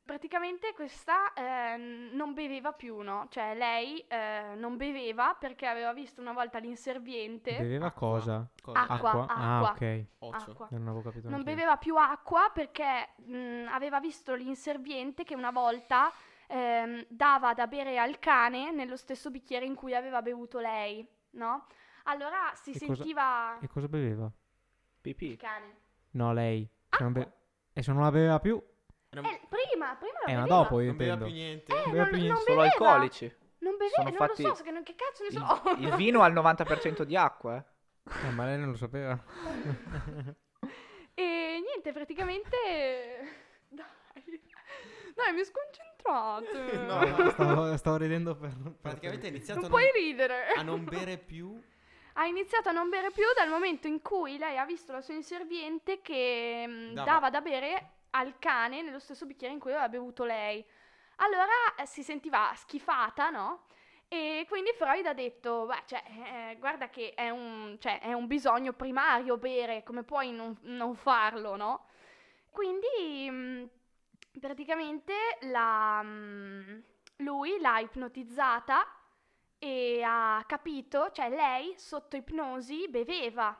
Praticamente 0.03 0.73
questa 0.73 1.33
eh, 1.33 1.75
non 1.77 2.33
beveva 2.33 2.71
più, 2.71 2.99
no? 2.99 3.27
Cioè 3.29 3.55
lei 3.55 3.99
eh, 4.07 4.53
non 4.55 4.77
beveva 4.77 5.35
perché 5.37 5.65
aveva 5.65 5.91
visto 5.93 6.21
una 6.21 6.31
volta 6.33 6.59
l'inserviente. 6.59 7.57
Beveva 7.57 7.87
Acqua. 7.87 8.09
cosa? 8.09 8.47
Cosa? 8.61 8.79
Acqua. 8.87 9.25
Ah, 9.27 9.61
ok. 9.71 10.05
Acqua. 10.31 10.67
Non 10.71 10.87
avevo 10.87 11.01
capito. 11.01 11.29
Non 11.29 11.43
beveva 11.43 11.75
più 11.77 11.95
acqua 11.97 12.49
perché 12.53 13.09
mh, 13.17 13.67
aveva 13.69 13.99
visto 13.99 14.33
l'inserviente 14.33 15.23
che 15.23 15.35
una 15.35 15.51
volta 15.51 16.11
ehm, 16.47 17.05
dava 17.09 17.53
da 17.53 17.67
bere 17.67 17.97
al 17.97 18.17
cane 18.19 18.71
nello 18.71 18.95
stesso 18.95 19.29
bicchiere 19.29 19.65
in 19.65 19.75
cui 19.75 19.93
aveva 19.93 20.21
bevuto 20.21 20.59
lei, 20.59 21.05
no? 21.31 21.65
Allora 22.09 22.51
si 22.55 22.71
E 22.71 22.79
cosa- 22.79 22.95
sentiva 22.95 23.59
E 23.59 23.67
cosa 23.67 23.87
beveva? 23.87 24.25
il 24.25 24.31
Pipì. 25.01 25.35
cane. 25.37 25.75
No, 26.11 26.33
lei. 26.33 26.67
Se 26.89 27.03
non 27.03 27.11
be-. 27.13 27.31
E 27.73 27.83
se 27.83 27.91
non 27.91 28.01
la 28.01 28.11
beveva 28.11 28.39
più? 28.39 28.61
Non, 29.09 29.25
Eh, 29.25 29.41
prima, 29.47 29.95
prima 29.95 30.19
la 30.25 30.31
Eh, 30.31 30.35
ma 30.35 30.41
beveva. 30.43 30.45
dopo 30.45 30.79
io 30.79 30.87
non 30.87 30.97
beveva 30.97 31.13
intendo. 31.15 31.25
più 31.25 31.33
niente. 31.33 31.71
Eh, 31.71 31.75
non, 31.75 31.85
beveva 31.91 32.05
più 32.09 32.17
niente. 32.17 32.41
Solo 32.41 32.55
beveva. 32.61 32.73
alcolici. 32.91 33.35
Non 33.59 33.71
beveva, 33.77 33.95
Sono 33.95 34.09
non 34.09 34.17
fatti- 34.17 34.43
lo 34.43 34.53
so, 34.55 34.63
che, 34.63 34.71
non- 34.71 34.83
che 34.83 34.95
cazzo 34.95 35.23
ne 35.23 35.29
Il, 35.29 35.33
so. 35.35 35.87
il 35.89 35.95
vino 35.95 36.21
ha 36.21 36.27
il 36.27 36.33
90% 36.33 37.03
di 37.03 37.15
acqua, 37.17 37.57
eh. 37.57 37.63
Eh, 38.27 38.31
ma 38.31 38.45
lei 38.45 38.57
non 38.57 38.69
lo 38.71 38.77
sapeva. 38.77 39.21
E 41.13 41.61
niente, 41.65 41.91
praticamente... 41.93 42.55
Dai, 43.69 44.41
dai, 45.15 45.33
mi 45.33 45.43
sconcentrate. 45.43 46.77
No, 46.77 46.99
no. 47.23 47.29
stavo, 47.31 47.77
stavo 47.77 47.97
ridendo 47.97 48.35
per... 48.35 48.53
per- 48.55 48.75
Praticamente 48.81 49.25
ha 49.25 49.29
iniziato 49.29 49.61
non 49.61 49.69
a 49.69 49.73
non, 49.73 49.79
puoi 49.89 49.91
ridere. 50.03 50.47
a 50.55 50.61
non 50.61 50.83
bere 50.83 51.17
più. 51.17 51.59
Ha 52.19 52.25
iniziato 52.25 52.69
a 52.69 52.71
non 52.71 52.89
bere 52.89 53.11
più 53.11 53.25
dal 53.35 53.47
momento 53.49 53.87
in 53.87 54.01
cui 54.01 54.37
lei 54.37 54.57
ha 54.57 54.65
visto 54.65 54.91
la 54.91 55.01
sua 55.01 55.13
inserviente 55.13 56.01
che 56.01 56.65
mm, 56.67 56.93
Dava- 56.93 57.11
dava. 57.11 57.29
da 57.29 57.41
bere 57.41 57.91
al 58.11 58.39
cane 58.39 58.81
nello 58.81 58.99
stesso 58.99 59.25
bicchiere 59.27 59.53
in 59.53 59.59
cui 59.59 59.71
aveva 59.71 59.87
bevuto 59.89 60.23
lei. 60.23 60.65
Allora 61.17 61.45
eh, 61.77 61.85
si 61.85 62.01
sentiva 62.01 62.51
schifata, 62.55 63.29
no? 63.29 63.65
E 64.07 64.45
quindi 64.47 64.71
Freud 64.73 65.05
ha 65.05 65.13
detto, 65.13 65.65
beh, 65.65 65.83
cioè, 65.85 66.03
eh, 66.07 66.55
guarda 66.57 66.89
che 66.89 67.13
è 67.13 67.29
un, 67.29 67.75
cioè, 67.79 67.99
è 67.99 68.13
un 68.13 68.25
bisogno 68.25 68.73
primario 68.73 69.37
bere, 69.37 69.83
come 69.83 70.03
puoi 70.03 70.31
non, 70.31 70.57
non 70.61 70.95
farlo, 70.95 71.55
no? 71.55 71.85
Quindi 72.49 73.29
mm, 73.29 73.63
praticamente 74.39 75.13
la, 75.41 76.01
mm, 76.03 76.79
lui 77.17 77.59
l'ha 77.59 77.79
ipnotizzata 77.79 78.87
e 79.59 80.01
ha 80.03 80.43
capito, 80.47 81.11
cioè 81.11 81.29
lei 81.29 81.73
sotto 81.77 82.15
ipnosi 82.15 82.87
beveva. 82.89 83.57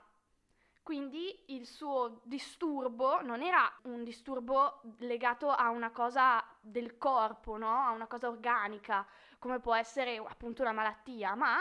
Quindi 0.84 1.44
il 1.48 1.66
suo 1.66 2.22
disturbo 2.24 3.22
non 3.22 3.42
era 3.42 3.70
un 3.84 4.04
disturbo 4.04 4.82
legato 5.00 5.50
a 5.50 5.70
una 5.70 5.92
cosa 5.92 6.42
del 6.62 6.98
corpo, 6.98 7.58
no? 7.58 7.84
A 7.84 7.92
una 7.92 8.08
cosa 8.08 8.30
organica, 8.30 9.06
come 9.38 9.60
può 9.60 9.76
essere 9.76 10.16
appunto 10.16 10.62
una 10.62 10.72
malattia, 10.72 11.36
ma 11.36 11.58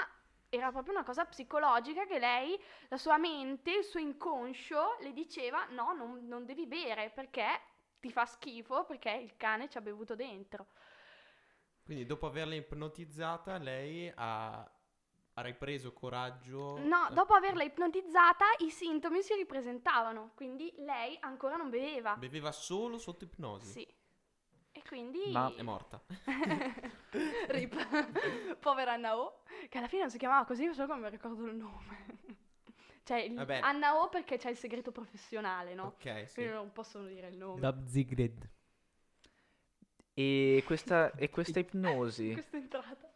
era 0.49 0.71
proprio 0.71 0.95
una 0.95 1.03
cosa 1.03 1.25
psicologica 1.25 2.07
che 2.07 2.21
lei, 2.21 2.57
la 2.89 2.97
sua 2.97 3.19
mente, 3.19 3.73
il 3.73 3.85
suo 3.85 3.99
inconscio 3.99 4.99
le 5.01 5.13
diceva 5.13 5.67
no, 5.71 5.93
non, 5.93 6.25
non 6.27 6.45
devi 6.45 6.67
bere 6.67 7.11
perché 7.11 7.47
ti 7.99 8.11
fa 8.13 8.27
schifo, 8.27 8.85
perché 8.85 9.11
il 9.11 9.37
cane 9.37 9.69
ci 9.69 9.79
ha 9.79 9.81
bevuto 9.81 10.15
dentro. 10.15 10.69
Quindi 11.87 12.05
dopo 12.05 12.27
averla 12.27 12.57
ipnotizzata, 12.57 13.59
lei 13.59 14.11
ha, 14.13 14.59
ha 14.59 15.41
ripreso 15.43 15.93
coraggio. 15.93 16.79
No, 16.79 17.07
dopo 17.13 17.33
averla 17.35 17.63
ipnotizzata 17.63 18.45
i 18.59 18.71
sintomi 18.71 19.23
si 19.23 19.35
ripresentavano, 19.35 20.33
quindi 20.35 20.75
lei 20.79 21.17
ancora 21.21 21.55
non 21.55 21.71
beveva. 21.71 22.17
Beveva 22.17 22.51
solo 22.51 22.99
sotto 22.99 23.23
ipnosi. 23.23 23.71
Sì. 23.71 23.95
E 24.73 24.83
quindi... 24.89 25.31
Ma- 25.31 25.55
È 25.55 25.63
morta. 25.63 26.03
Rip. 27.47 28.59
Povera 28.59 28.95
Anna 28.95 29.17
O, 29.17 29.43
che 29.69 29.79
alla 29.79 29.87
fine 29.87 30.03
non 30.03 30.11
si 30.11 30.19
chiamava 30.19 30.45
così, 30.45 30.65
solo 30.75 30.89
che 30.89 30.93
non 30.93 31.03
mi 31.03 31.09
ricordo 31.09 31.45
il 31.47 31.55
nome. 31.55 32.19
cioè, 33.05 33.19
il-. 33.21 33.39
Anna 33.61 34.03
O 34.03 34.09
perché 34.09 34.39
c'è 34.39 34.51
il 34.51 34.57
segreto 34.57 34.91
professionale, 34.91 35.73
no? 35.75 35.85
Ok, 35.85 36.25
sì. 36.27 36.35
Quindi 36.35 36.53
non 36.53 36.73
possono 36.73 37.07
dire 37.07 37.29
il 37.29 37.37
nome. 37.37 37.61
Dabzigred. 37.61 38.55
E 40.19 40.63
questa, 40.65 41.13
e 41.15 41.29
questa 41.29 41.59
ipnosi, 41.59 42.33
Questa 42.33 42.57
entrata. 42.57 43.11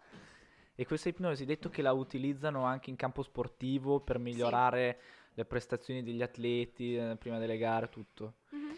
e 0.75 0.85
questa 0.85 1.09
ipnosi, 1.09 1.47
detto 1.47 1.71
che 1.71 1.81
la 1.81 1.93
utilizzano 1.93 2.65
anche 2.65 2.91
in 2.91 2.97
campo 2.97 3.23
sportivo 3.23 4.01
per 4.01 4.19
migliorare 4.19 5.01
le 5.33 5.45
prestazioni 5.47 6.03
degli 6.03 6.21
atleti 6.21 6.97
eh, 6.97 7.17
prima 7.17 7.39
delle 7.39 7.57
gare, 7.57 7.89
tutto. 7.89 8.35
Mhm. 8.51 8.77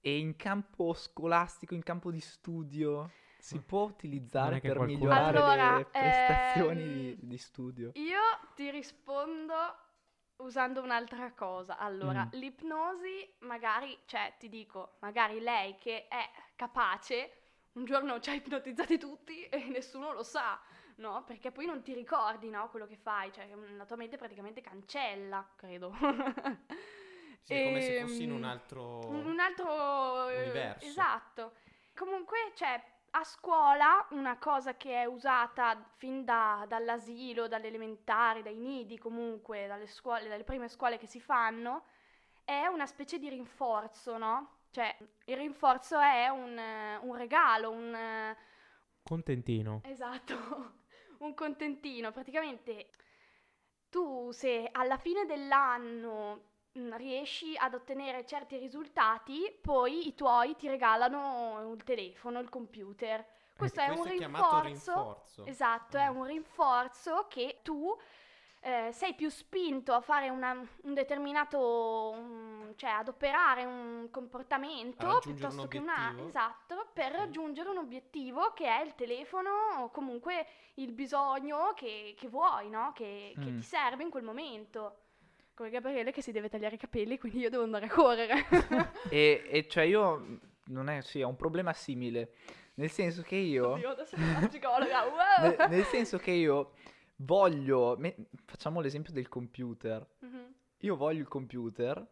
E 0.00 0.18
in 0.18 0.34
campo 0.36 0.94
scolastico, 0.94 1.74
in 1.74 1.82
campo 1.82 2.10
di 2.10 2.20
studio, 2.20 3.10
si 3.38 3.58
può 3.60 3.82
utilizzare 3.82 4.60
per 4.60 4.76
qualcuno- 4.76 4.98
migliorare 4.98 5.36
Allora, 5.38 5.76
le 5.76 5.84
prestazioni 5.84 6.80
ehm, 6.80 6.88
di, 6.88 7.26
di 7.26 7.36
studio. 7.38 7.90
Io 7.96 8.20
ti 8.54 8.70
rispondo 8.70 9.54
usando 10.36 10.80
un'altra 10.80 11.32
cosa. 11.34 11.76
Allora, 11.76 12.24
Mm. 12.24 12.38
l'ipnosi, 12.38 13.30
magari, 13.40 13.96
cioè, 14.06 14.34
ti 14.38 14.48
dico, 14.48 14.96
magari 15.00 15.38
lei 15.38 15.76
che 15.78 16.08
è 16.08 16.30
capace, 16.56 17.30
un 17.74 17.84
giorno 17.84 18.20
ci 18.20 18.30
ha 18.30 18.34
ipnotizzati 18.34 18.98
tutti 18.98 19.44
e 19.48 19.68
nessuno 19.68 20.12
lo 20.12 20.22
sa, 20.22 20.60
no? 20.96 21.24
Perché 21.24 21.50
poi 21.52 21.66
non 21.66 21.82
ti 21.82 21.94
ricordi, 21.94 22.50
no, 22.50 22.68
quello 22.70 22.86
che 22.86 22.96
fai, 22.96 23.32
cioè, 23.32 23.48
la 23.76 23.84
tua 23.86 23.96
mente 23.96 24.16
praticamente 24.16 24.60
cancella, 24.60 25.46
credo. 25.56 25.94
Sì, 27.44 27.54
è 27.54 27.60
come 27.60 27.80
se 27.80 27.92
fossi 27.92 28.22
in 28.22 28.30
Ehm, 28.30 28.36
un 28.36 28.44
altro. 28.44 29.26
un 29.26 29.38
altro 29.40 30.28
eh, 30.28 30.38
Universo. 30.42 30.86
Esatto. 30.86 31.54
Comunque, 31.94 32.52
cioè, 32.54 32.80
a 33.10 33.24
scuola 33.24 34.06
una 34.10 34.38
cosa 34.38 34.76
che 34.76 34.94
è 35.02 35.04
usata 35.04 35.76
fin 35.96 36.24
da- 36.24 36.64
dall'asilo, 36.68 37.48
dalle 37.48 37.66
elementari, 37.68 38.42
dai 38.42 38.56
nidi, 38.56 38.98
comunque, 38.98 39.66
dalle 39.66 39.86
scuole, 39.88 40.28
dalle 40.28 40.44
prime 40.44 40.68
scuole 40.68 40.98
che 40.98 41.06
si 41.06 41.20
fanno, 41.20 41.84
è 42.44 42.66
una 42.66 42.86
specie 42.86 43.18
di 43.18 43.28
rinforzo, 43.28 44.16
no? 44.18 44.60
Cioè, 44.72 44.96
il 45.26 45.36
rinforzo 45.36 45.98
è 46.00 46.28
un, 46.28 46.58
eh, 46.58 46.96
un 47.02 47.16
regalo, 47.16 47.70
un... 47.70 47.94
eh, 47.94 48.36
Contentino. 49.02 49.80
Esatto, 49.84 50.34
un 51.20 51.34
contentino. 51.34 52.10
Praticamente 52.10 52.88
tu 53.90 54.30
se 54.32 54.68
alla 54.72 54.96
fine 54.96 55.26
dell'anno 55.26 56.50
mm, 56.78 56.94
riesci 56.94 57.54
ad 57.56 57.74
ottenere 57.74 58.24
certi 58.26 58.56
risultati, 58.58 59.56
poi 59.60 60.08
i 60.08 60.14
tuoi 60.14 60.56
ti 60.56 60.68
regalano 60.68 61.72
il 61.74 61.82
telefono, 61.84 62.38
il 62.40 62.48
computer. 62.48 63.24
Questo 63.56 63.80
è 63.80 63.88
un 63.90 64.12
chiamato 64.16 64.60
rinforzo. 64.60 64.92
rinforzo. 64.94 65.46
Esatto, 65.46 65.96
è 65.98 66.10
Mm. 66.10 66.16
un 66.16 66.24
rinforzo 66.26 67.26
che 67.28 67.60
tu 67.62 67.96
eh, 68.64 68.90
sei 68.92 69.14
più 69.14 69.28
spinto 69.28 69.92
a 69.92 70.00
fare 70.00 70.28
una- 70.30 70.52
un 70.82 70.94
determinato, 70.94 72.14
mm, 72.16 72.70
cioè 72.76 72.90
ad 72.90 73.08
operare 73.08 73.64
un 73.64 74.08
comportamento 74.10 75.18
piuttosto 75.20 75.62
un 75.62 75.68
che 75.68 75.78
una, 75.78 76.14
esatto, 76.26 76.86
per 76.92 77.10
Mm. 77.12 77.16
raggiungere 77.16 77.68
un 77.70 77.78
obiettivo 77.78 78.52
che 78.54 78.66
è 78.66 78.82
il 78.82 78.94
telefono 78.94 79.50
o 79.80 79.90
comunque 79.90 80.46
il 80.74 80.92
bisogno 80.92 81.72
che, 81.74 82.14
che 82.16 82.28
vuoi, 82.28 82.68
no? 82.70 82.92
Che, 82.94 83.34
che 83.34 83.50
Mm. 83.50 83.56
ti 83.56 83.62
serve 83.62 84.04
in 84.04 84.10
quel 84.10 84.22
momento. 84.22 84.98
Come 85.54 85.68
Gabriele 85.70 86.12
che 86.12 86.22
si 86.22 86.32
deve 86.32 86.48
tagliare 86.48 86.76
i 86.76 86.78
capelli, 86.78 87.18
quindi 87.18 87.40
io 87.40 87.50
devo 87.50 87.64
andare 87.64 87.86
a 87.86 87.90
correre. 87.90 88.46
E, 89.10 89.42
e 89.50 89.66
cioè 89.68 89.84
io, 89.84 90.16
mh, 90.18 90.40
non 90.66 90.88
è, 90.88 91.02
sì, 91.02 91.20
ho 91.20 91.28
un 91.28 91.36
problema 91.36 91.72
simile, 91.72 92.32
nel 92.74 92.90
senso 92.90 93.22
che 93.22 93.34
io... 93.36 93.72
Oddio, 93.72 93.90
adesso 93.90 94.16
sono 94.16 94.38
una 94.38 94.46
psicologa. 94.48 95.02
wow! 95.04 95.40
Nel, 95.42 95.66
nel 95.68 95.84
senso 95.84 96.16
che 96.18 96.30
io 96.30 96.72
voglio, 97.24 97.96
me- 97.98 98.14
facciamo 98.44 98.80
l'esempio 98.80 99.12
del 99.12 99.28
computer, 99.28 100.06
Mhm, 100.22 100.54
io 100.78 100.96
voglio 100.96 101.20
il 101.20 101.28
computer, 101.28 102.04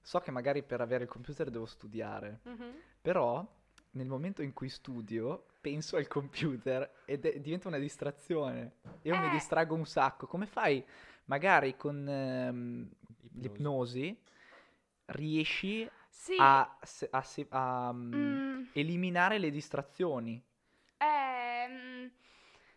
so 0.00 0.20
che 0.20 0.30
magari 0.30 0.62
per 0.62 0.80
avere 0.80 1.04
il 1.04 1.10
computer 1.10 1.50
devo 1.50 1.66
studiare, 1.66 2.40
mhm. 2.46 2.72
però 3.00 3.46
nel 3.92 4.06
momento 4.06 4.42
in 4.42 4.52
cui 4.52 4.68
studio 4.68 5.44
penso 5.60 5.96
al 5.96 6.06
computer 6.08 7.02
ed 7.04 7.24
è- 7.26 7.40
diventa 7.40 7.68
una 7.68 7.78
distrazione, 7.78 8.72
io 9.02 9.16
mi 9.16 9.28
Eh. 9.28 9.30
distraggo 9.30 9.74
un 9.74 9.86
sacco, 9.86 10.26
come 10.26 10.46
fai 10.46 10.84
magari 11.26 11.76
con 11.76 12.06
ehm, 12.08 12.90
Ipnosi. 13.36 13.40
l'ipnosi 13.40 14.18
riesci 15.06 15.88
Sì. 16.08 16.36
a, 16.38 16.78
a 17.10 17.22
se- 17.22 17.46
a, 17.50 17.92
mm, 17.92 18.12
mm, 18.14 18.62
eliminare 18.72 19.38
le 19.38 19.50
distrazioni? 19.50 20.42
Ehm, 20.98 22.10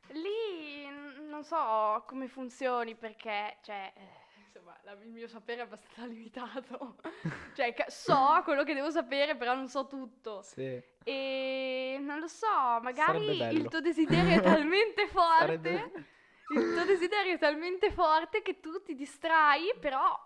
lì 0.09 0.87
mm, 0.89 1.26
non 1.37 1.43
so 1.43 2.03
come 2.07 2.27
funzioni 2.27 2.95
perché, 2.95 3.57
cioè, 3.61 3.93
eh, 3.95 4.01
insomma, 4.45 4.75
la- 4.83 4.93
il 4.93 5.09
mio 5.09 5.27
sapere 5.27 5.61
è 5.61 5.63
abbastanza 5.65 6.05
limitato. 6.09 6.95
cioè, 7.55 7.73
ca- 7.73 7.89
so 7.89 8.41
quello 8.43 8.63
che 8.63 8.73
devo 8.73 8.89
sapere, 8.89 9.35
però 9.35 9.53
non 9.53 9.67
so 9.67 9.85
tutto. 9.87 10.41
Sì. 10.41 10.81
E 11.03 11.97
non 12.01 12.19
lo 12.19 12.27
so, 12.27 12.79
magari 12.81 13.53
il 13.53 13.67
tuo 13.67 13.79
desiderio 13.81 14.39
è 14.39 14.41
talmente 14.41 15.07
forte. 15.09 15.45
Sarebbe- 15.45 16.05
Il 16.49 16.73
tuo 16.73 16.85
desiderio 16.85 17.33
è 17.33 17.37
talmente 17.37 17.91
forte 17.91 18.41
che 18.41 18.59
tu 18.61 18.81
ti 18.81 18.95
distrai, 18.95 19.73
però 19.79 20.17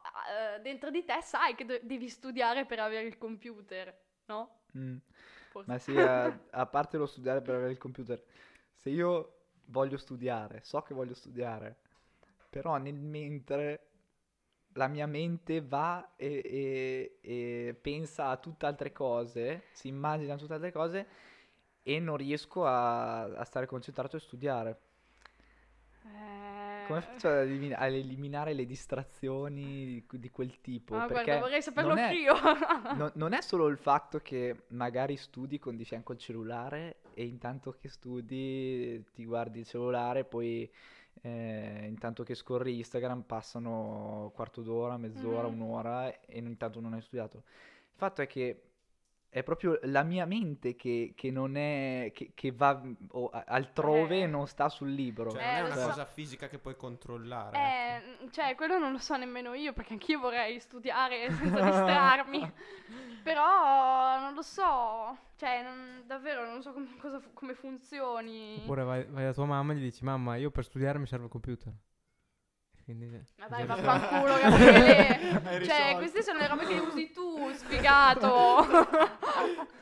eh, 0.55 0.59
dentro 0.61 0.91
di 0.91 1.03
te 1.03 1.19
sai 1.21 1.55
che 1.55 1.65
do- 1.65 1.79
devi 1.81 2.07
studiare 2.09 2.65
per 2.65 2.79
avere 2.79 3.07
il 3.07 3.17
computer, 3.17 3.95
no? 4.25 4.59
Mm. 4.77 4.97
Ma 5.65 5.77
sì, 5.77 5.97
a, 5.97 6.25
a 6.51 6.65
parte 6.67 6.97
lo 6.97 7.05
studiare 7.05 7.41
per 7.41 7.55
avere 7.55 7.71
il 7.71 7.77
computer, 7.77 8.23
se 8.75 8.89
io 8.89 9.40
voglio 9.71 9.97
studiare, 9.97 10.61
so 10.63 10.81
che 10.81 10.93
voglio 10.93 11.13
studiare, 11.15 11.77
però 12.49 12.77
nel 12.77 12.95
mentre 12.95 13.87
la 14.75 14.87
mia 14.87 15.07
mente 15.07 15.61
va 15.61 16.13
e, 16.15 16.41
e- 16.45 17.17
e 17.21 17.73
pensa 17.81 18.29
a 18.29 18.37
tutt'altre 18.37 18.91
cose, 18.93 19.63
si 19.71 19.87
immagina 19.89 20.35
tutt'altre 20.37 20.71
cose 20.71 21.07
e 21.83 21.99
non 21.99 22.17
riesco 22.17 22.65
a, 22.65 23.23
a 23.23 23.43
stare 23.45 23.65
concentrato 23.65 24.15
e 24.17 24.19
studiare. 24.19 24.79
Eh, 26.03 26.83
Come 26.83 27.01
faccio 27.01 27.27
ad, 27.29 27.47
elimina- 27.47 27.77
ad 27.77 27.93
eliminare 27.93 28.53
le 28.53 28.65
distrazioni 28.65 30.03
di, 30.09 30.19
di 30.19 30.29
quel 30.29 30.59
tipo? 30.61 30.95
Ah, 30.95 31.05
Perché 31.05 31.25
guarda, 31.25 31.39
vorrei 31.39 31.61
saperlo 31.61 31.93
non 31.93 32.03
anch'io. 32.03 32.33
No- 32.89 33.11
non 33.15 33.33
è 33.33 33.41
solo 33.41 33.67
il 33.67 33.77
fatto 33.77 34.19
che 34.19 34.63
magari 34.69 35.15
studi 35.17 35.59
con 35.59 35.77
di 35.77 35.85
fianco 35.85 36.11
il 36.13 36.19
cellulare 36.19 37.00
e 37.13 37.25
intanto 37.25 37.71
che 37.73 37.89
studi 37.89 39.03
ti 39.13 39.25
guardi 39.25 39.59
il 39.59 39.65
cellulare, 39.65 40.25
poi 40.25 40.69
eh, 41.21 41.85
intanto 41.87 42.23
che 42.23 42.35
scorri 42.35 42.77
Instagram 42.77 43.23
passano 43.23 44.31
quarto 44.33 44.61
d'ora, 44.61 44.97
mezz'ora, 44.97 45.47
Mhm. 45.47 45.53
un'ora 45.53 46.19
e 46.21 46.39
intanto 46.39 46.79
non 46.79 46.93
hai 46.93 47.01
studiato. 47.01 47.37
Il 47.37 47.97
fatto 47.97 48.21
è 48.21 48.27
che 48.27 48.70
è 49.33 49.43
proprio 49.43 49.79
la 49.83 50.03
mia 50.03 50.25
mente 50.25 50.75
che, 50.75 51.13
che 51.15 51.31
non 51.31 51.55
è, 51.55 52.11
che, 52.13 52.31
che 52.35 52.51
va 52.51 52.75
mm, 52.83 52.93
o- 53.11 53.29
a- 53.29 53.45
altrove 53.47 54.17
Eh. 54.17 54.21
e 54.23 54.27
non 54.27 54.45
sta 54.45 54.67
sul 54.67 54.91
libro. 54.91 55.31
Cioè, 55.31 55.41
Eh, 55.41 55.45
non 55.45 55.55
è 55.55 55.59
lo 55.61 55.65
una 55.67 55.75
so. 55.81 55.87
cosa 55.87 56.05
fisica 56.05 56.49
che 56.49 56.59
puoi 56.59 56.75
controllare. 56.75 57.57
ecco. 57.57 58.23
Eh, 58.25 58.29
cioè, 58.31 58.55
quello 58.55 58.77
non 58.77 58.91
lo 58.91 58.97
so 58.97 59.15
nemmeno 59.15 59.53
io, 59.53 59.71
perché 59.71 59.93
anch'io 59.93 60.19
vorrei 60.19 60.59
studiare 60.59 61.31
senza 61.31 61.61
distrarmi. 61.61 62.51
Però 63.23 64.19
non 64.19 64.33
lo 64.33 64.41
so, 64.41 65.15
cioè, 65.37 65.61
non- 65.63 66.03
davvero 66.07 66.45
non 66.49 66.61
so 66.61 66.73
com- 66.73 66.97
cosa 66.99 67.21
come 67.33 67.53
funzioni. 67.53 68.57
Oppure 68.63 68.83
vai, 68.83 69.05
vai 69.05 69.23
da 69.25 69.33
tua 69.33 69.45
mamma 69.45 69.71
e 69.73 69.75
gli 69.77 69.81
dici, 69.81 70.03
mamma, 70.03 70.35
io 70.35 70.51
per 70.51 70.65
studiare 70.65 70.99
mi 70.99 71.05
serve 71.05 71.25
il 71.25 71.31
computer. 71.31 71.71
Quindi, 72.91 73.25
Ma 73.37 73.47
dai, 73.47 73.65
vaffanculo, 73.65 74.35
Gabriele. 74.41 75.65
Cioè, 75.65 75.95
queste 75.95 76.21
sono 76.23 76.39
le 76.39 76.47
robe 76.47 76.65
che 76.65 76.77
usi 76.79 77.11
tu, 77.11 77.49
sfigato. 77.53 78.67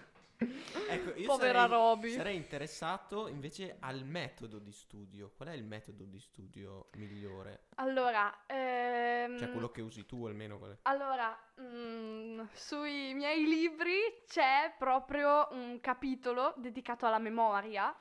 Ecco, 0.91 1.19
io 1.19 1.27
Povera 1.27 1.59
sarei, 1.61 1.75
Roby. 1.75 2.11
sarei 2.11 2.35
interessato 2.37 3.27
invece 3.27 3.75
al 3.81 4.05
metodo 4.05 4.57
di 4.57 4.71
studio. 4.71 5.33
Qual 5.35 5.49
è 5.49 5.51
il 5.53 5.63
metodo 5.65 6.05
di 6.05 6.17
studio 6.17 6.87
migliore? 6.93 7.65
Allora, 7.75 8.45
ehm, 8.47 9.37
Cioè 9.37 9.51
quello 9.51 9.69
che 9.69 9.81
usi 9.81 10.05
tu 10.05 10.25
almeno. 10.25 10.57
qual 10.57 10.71
è? 10.71 10.77
Allora, 10.83 11.37
mm, 11.61 12.41
sui 12.53 13.13
miei 13.13 13.43
libri 13.45 13.97
c'è 14.27 14.73
proprio 14.77 15.49
un 15.51 15.79
capitolo 15.81 16.53
dedicato 16.55 17.05
alla 17.05 17.19
memoria 17.19 17.93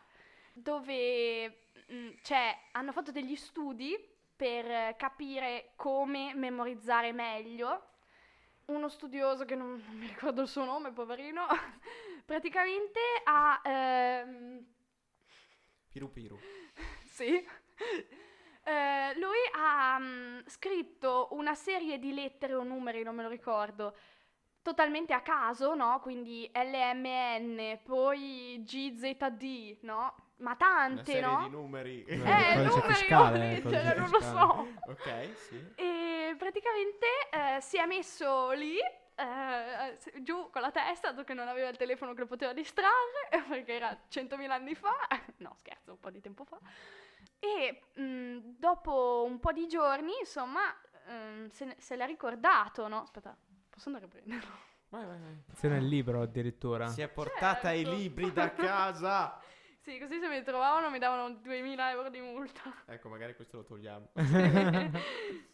dove 0.53 1.59
mm, 1.93 2.11
c'è, 2.23 2.57
hanno 2.73 2.93
fatto 2.93 3.11
degli 3.11 3.35
studi 3.35 3.97
per 4.39 4.95
capire 4.97 5.73
come 5.75 6.33
memorizzare 6.35 7.13
meglio. 7.13 7.87
Uno 8.67 8.89
studioso 8.89 9.45
che 9.45 9.57
non, 9.57 9.83
non 9.85 9.97
mi 9.97 10.07
ricordo 10.07 10.43
il 10.43 10.49
suo 10.49 10.65
nome, 10.65 10.93
poverino, 10.93 11.47
praticamente 12.25 13.01
ha... 13.25 13.61
ehm, 13.65 14.65
Piru 15.91 16.11
piru. 16.13 16.39
sì. 17.05 17.45
Eh, 18.65 19.19
lui 19.19 19.39
ha 19.55 19.99
mm, 19.99 20.41
scritto 20.47 21.29
una 21.33 21.55
serie 21.55 21.99
di 21.99 22.13
lettere 22.13 22.55
o 22.55 22.63
numeri, 22.63 23.03
non 23.03 23.15
me 23.15 23.23
lo 23.23 23.29
ricordo, 23.31 23.97
totalmente 24.63 25.15
a 25.15 25.23
caso, 25.23 25.75
no? 25.75 25.99
Quindi 26.01 26.51
LMN, 26.55 27.81
poi 27.83 28.63
GZD, 28.65 29.79
no? 29.83 30.15
Ma 30.39 30.51
Una 30.51 30.57
tante, 30.57 31.05
serie 31.05 31.21
no? 31.23 31.43
di 31.45 31.49
numeri. 31.51 32.05
Eh, 32.05 32.15
Eh, 32.15 32.55
numeri 32.63 32.93
fiscale, 32.95 33.37
eh, 33.39 33.55
lettere, 33.55 33.63
codice 33.63 33.95
non 33.99 34.11
lo 34.11 34.21
fiscale. 34.21 34.39
so. 34.85 34.91
ok, 34.91 35.37
sì. 35.37 35.73
E 35.77 36.35
praticamente 36.39 37.07
eh, 37.33 37.61
si 37.61 37.77
è 37.79 37.87
messo 37.87 38.51
lì, 38.53 38.77
eh, 38.79 39.99
giù 40.23 40.49
con 40.51 40.63
la 40.63 40.71
testa, 40.71 41.11
dato 41.11 41.25
che 41.25 41.35
non 41.35 41.49
aveva 41.49 41.69
il 41.69 41.77
telefono 41.77 42.13
che 42.15 42.21
lo 42.21 42.27
poteva 42.27 42.53
distrarre, 42.53 43.29
perché 43.49 43.73
era 43.75 43.91
100.000 44.09 44.51
anni 44.51 44.75
fa, 44.77 44.95
no 45.39 45.55
scherzo, 45.57 45.93
un 45.93 45.99
po' 46.01 46.11
di 46.11 46.21
tempo 46.21 46.45
fa, 46.45 46.59
e 47.41 47.83
mh, 48.01 48.59
dopo 48.59 49.25
un 49.27 49.41
po' 49.41 49.51
di 49.53 49.67
giorni, 49.67 50.13
insomma, 50.21 50.61
ehm, 51.09 51.49
se, 51.51 51.65
ne- 51.65 51.77
se 51.79 51.97
l'ha 51.97 52.05
ricordato, 52.07 52.87
no? 52.87 53.03
Aspetta, 53.03 53.37
posso 53.69 53.89
andare 53.89 54.05
a 54.05 54.09
prenderlo? 54.09 54.67
Vai, 54.91 55.05
vai, 55.05 55.19
vai. 55.19 55.37
Lezione 55.49 55.77
il 55.79 55.87
libro 55.87 56.23
addirittura. 56.23 56.87
Si 56.87 57.03
è 57.03 57.09
portata 57.09 57.73
i 57.73 57.83
Certo. 57.85 57.99
libri 57.99 58.33
da 58.33 58.53
casa. 58.53 59.39
Sì, 59.89 59.99
così 59.99 60.19
se 60.19 60.29
mi 60.29 60.43
trovavano 60.43 60.91
mi 60.91 60.99
davano 60.99 61.31
2.000 61.31 61.89
euro 61.89 62.11
di 62.11 62.21
multa. 62.21 62.63
ecco, 62.85 63.09
magari 63.09 63.35
questo 63.35 63.57
lo 63.57 63.65
togliamo. 63.65 64.11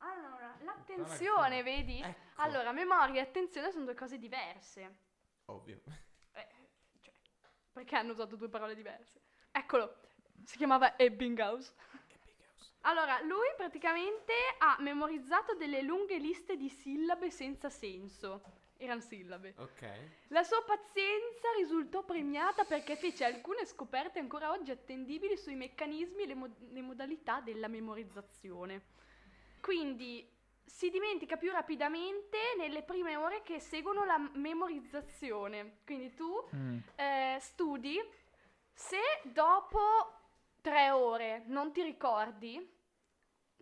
Allora, 0.00 0.56
l'attenzione, 0.60 1.62
vedi? 1.62 2.00
Ecco. 2.00 2.40
Allora, 2.40 2.72
memoria 2.72 3.20
e 3.20 3.24
attenzione 3.24 3.70
sono 3.70 3.84
due 3.84 3.94
cose 3.94 4.16
diverse. 4.16 5.00
Ovvio. 5.46 5.82
Eh, 6.32 6.48
cioè, 7.02 7.12
perché 7.72 7.96
hanno 7.96 8.12
usato 8.12 8.36
due 8.36 8.48
parole 8.48 8.74
diverse? 8.74 9.20
Eccolo, 9.50 9.98
si 10.44 10.56
chiamava 10.56 10.96
Ebbinghaus. 10.96 11.74
Allora, 12.82 13.20
lui 13.20 13.52
praticamente 13.54 14.32
ha 14.60 14.76
memorizzato 14.78 15.54
delle 15.56 15.82
lunghe 15.82 16.16
liste 16.16 16.56
di 16.56 16.70
sillabe 16.70 17.30
senza 17.30 17.68
senso. 17.68 18.40
Erano 18.80 19.00
sillabe. 19.00 19.54
Ok. 19.58 19.88
La 20.28 20.44
sua 20.44 20.62
pazienza 20.64 21.48
risultò 21.56 22.04
premiata 22.04 22.62
perché 22.64 22.94
fece 22.96 23.24
alcune 23.24 23.64
scoperte 23.66 24.20
ancora 24.20 24.50
oggi 24.52 24.70
attendibili 24.70 25.36
sui 25.36 25.56
meccanismi 25.56 26.22
e 26.22 26.26
le, 26.26 26.34
mo- 26.34 26.54
le 26.70 26.80
modalità 26.80 27.40
della 27.40 27.66
memorizzazione. 27.66 28.82
Quindi 29.60 30.30
si 30.64 30.90
dimentica 30.90 31.36
più 31.36 31.50
rapidamente 31.50 32.38
nelle 32.56 32.82
prime 32.84 33.16
ore 33.16 33.42
che 33.42 33.58
seguono 33.58 34.04
la 34.04 34.18
memorizzazione. 34.34 35.78
Quindi 35.84 36.14
tu 36.14 36.48
Mm. 36.54 36.78
eh, 36.94 37.38
studi, 37.40 37.98
se 38.72 38.98
dopo 39.24 39.80
tre 40.60 40.90
ore 40.90 41.42
non 41.46 41.72
ti 41.72 41.82
ricordi, 41.82 42.58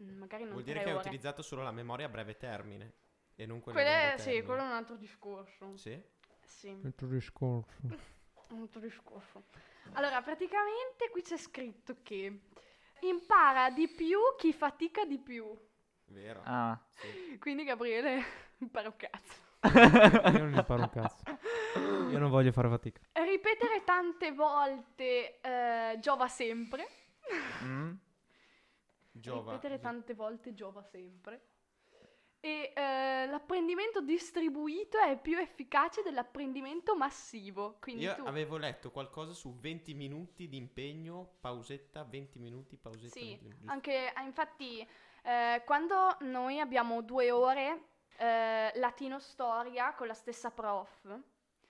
mm, 0.02 0.18
magari 0.18 0.42
non 0.42 0.52
Vuol 0.52 0.64
dire 0.64 0.81
che 0.81 0.87
hai 0.90 0.92
ore. 0.92 1.00
utilizzato 1.00 1.40
solo 1.40 1.62
la 1.62 1.72
memoria 1.72 2.05
a 2.05 2.11
breve 2.11 2.37
termine 2.37 2.92
e 3.37 3.46
non 3.46 3.61
quella 3.61 3.81
Quello 3.81 4.14
a 4.14 4.18
sì, 4.18 4.42
quello 4.42 4.62
è 4.62 4.64
un 4.64 4.72
altro 4.72 4.96
discorso. 4.96 5.77
Sì? 5.77 6.01
Sì, 6.42 6.81
Tutto 6.81 7.07
discorso. 7.07 7.77
un 8.51 8.61
altro 8.61 8.81
discorso. 8.81 9.44
Allora, 9.92 10.22
praticamente 10.22 11.11
qui 11.11 11.22
c'è 11.22 11.37
scritto 11.37 11.96
che 12.03 12.40
impara 13.03 13.70
di 13.70 13.88
più 13.88 14.18
chi 14.38 14.53
fatica 14.53 15.05
di 15.05 15.18
più. 15.18 15.55
Vero. 16.07 16.40
Ah. 16.44 16.81
Sì. 16.88 17.38
Quindi 17.38 17.64
Gabriele 17.64 18.22
impara 18.59 18.88
un 18.88 18.96
cazzo. 18.96 19.44
Io 19.66 20.38
non 20.38 20.55
imparo 20.55 20.83
un 20.83 20.90
cazzo. 20.90 21.25
Io 22.11 22.18
non 22.18 22.31
voglio 22.31 22.53
fare 22.53 22.68
fatica. 22.68 23.01
Ripetere 23.12 23.85
tante 23.85 24.33
volte 24.33 25.40
eh, 25.40 25.99
giova 26.01 26.29
sempre. 26.29 26.88
Mm. 27.64 27.92
Giova. 29.11 29.53
Ripetere 29.53 29.79
tante 29.81 30.14
volte 30.14 30.55
giova 30.55 30.83
sempre. 30.83 31.56
E 32.46 32.72
eh, 32.76 33.26
l'apprendimento 33.26 34.00
distribuito 34.00 34.98
è 34.98 35.18
più 35.18 35.37
efficace 35.37 36.02
dell'apprendimento 36.02 36.94
massivo. 36.94 37.76
Quindi 37.80 38.04
Io 38.04 38.14
tu... 38.14 38.24
avevo 38.24 38.56
letto 38.56 38.92
qualcosa 38.92 39.32
su 39.32 39.56
20 39.56 39.94
minuti 39.94 40.46
di 40.46 40.56
impegno, 40.56 41.38
pausetta, 41.40 42.04
20 42.04 42.38
minuti, 42.38 42.76
pausetta. 42.76 43.18
Sì, 43.18 43.30
20 43.30 43.44
minuti, 43.46 43.66
anche 43.66 44.12
ah, 44.14 44.22
infatti 44.22 44.87
eh, 45.24 45.62
quando 45.66 46.16
noi 46.20 46.61
abbiamo 46.61 47.02
due 47.02 47.32
ore 47.32 47.80
eh, 48.16 48.70
latino 48.76 49.18
storia 49.18 49.92
con 49.94 50.06
la 50.06 50.14
stessa 50.14 50.52
prof, 50.52 51.18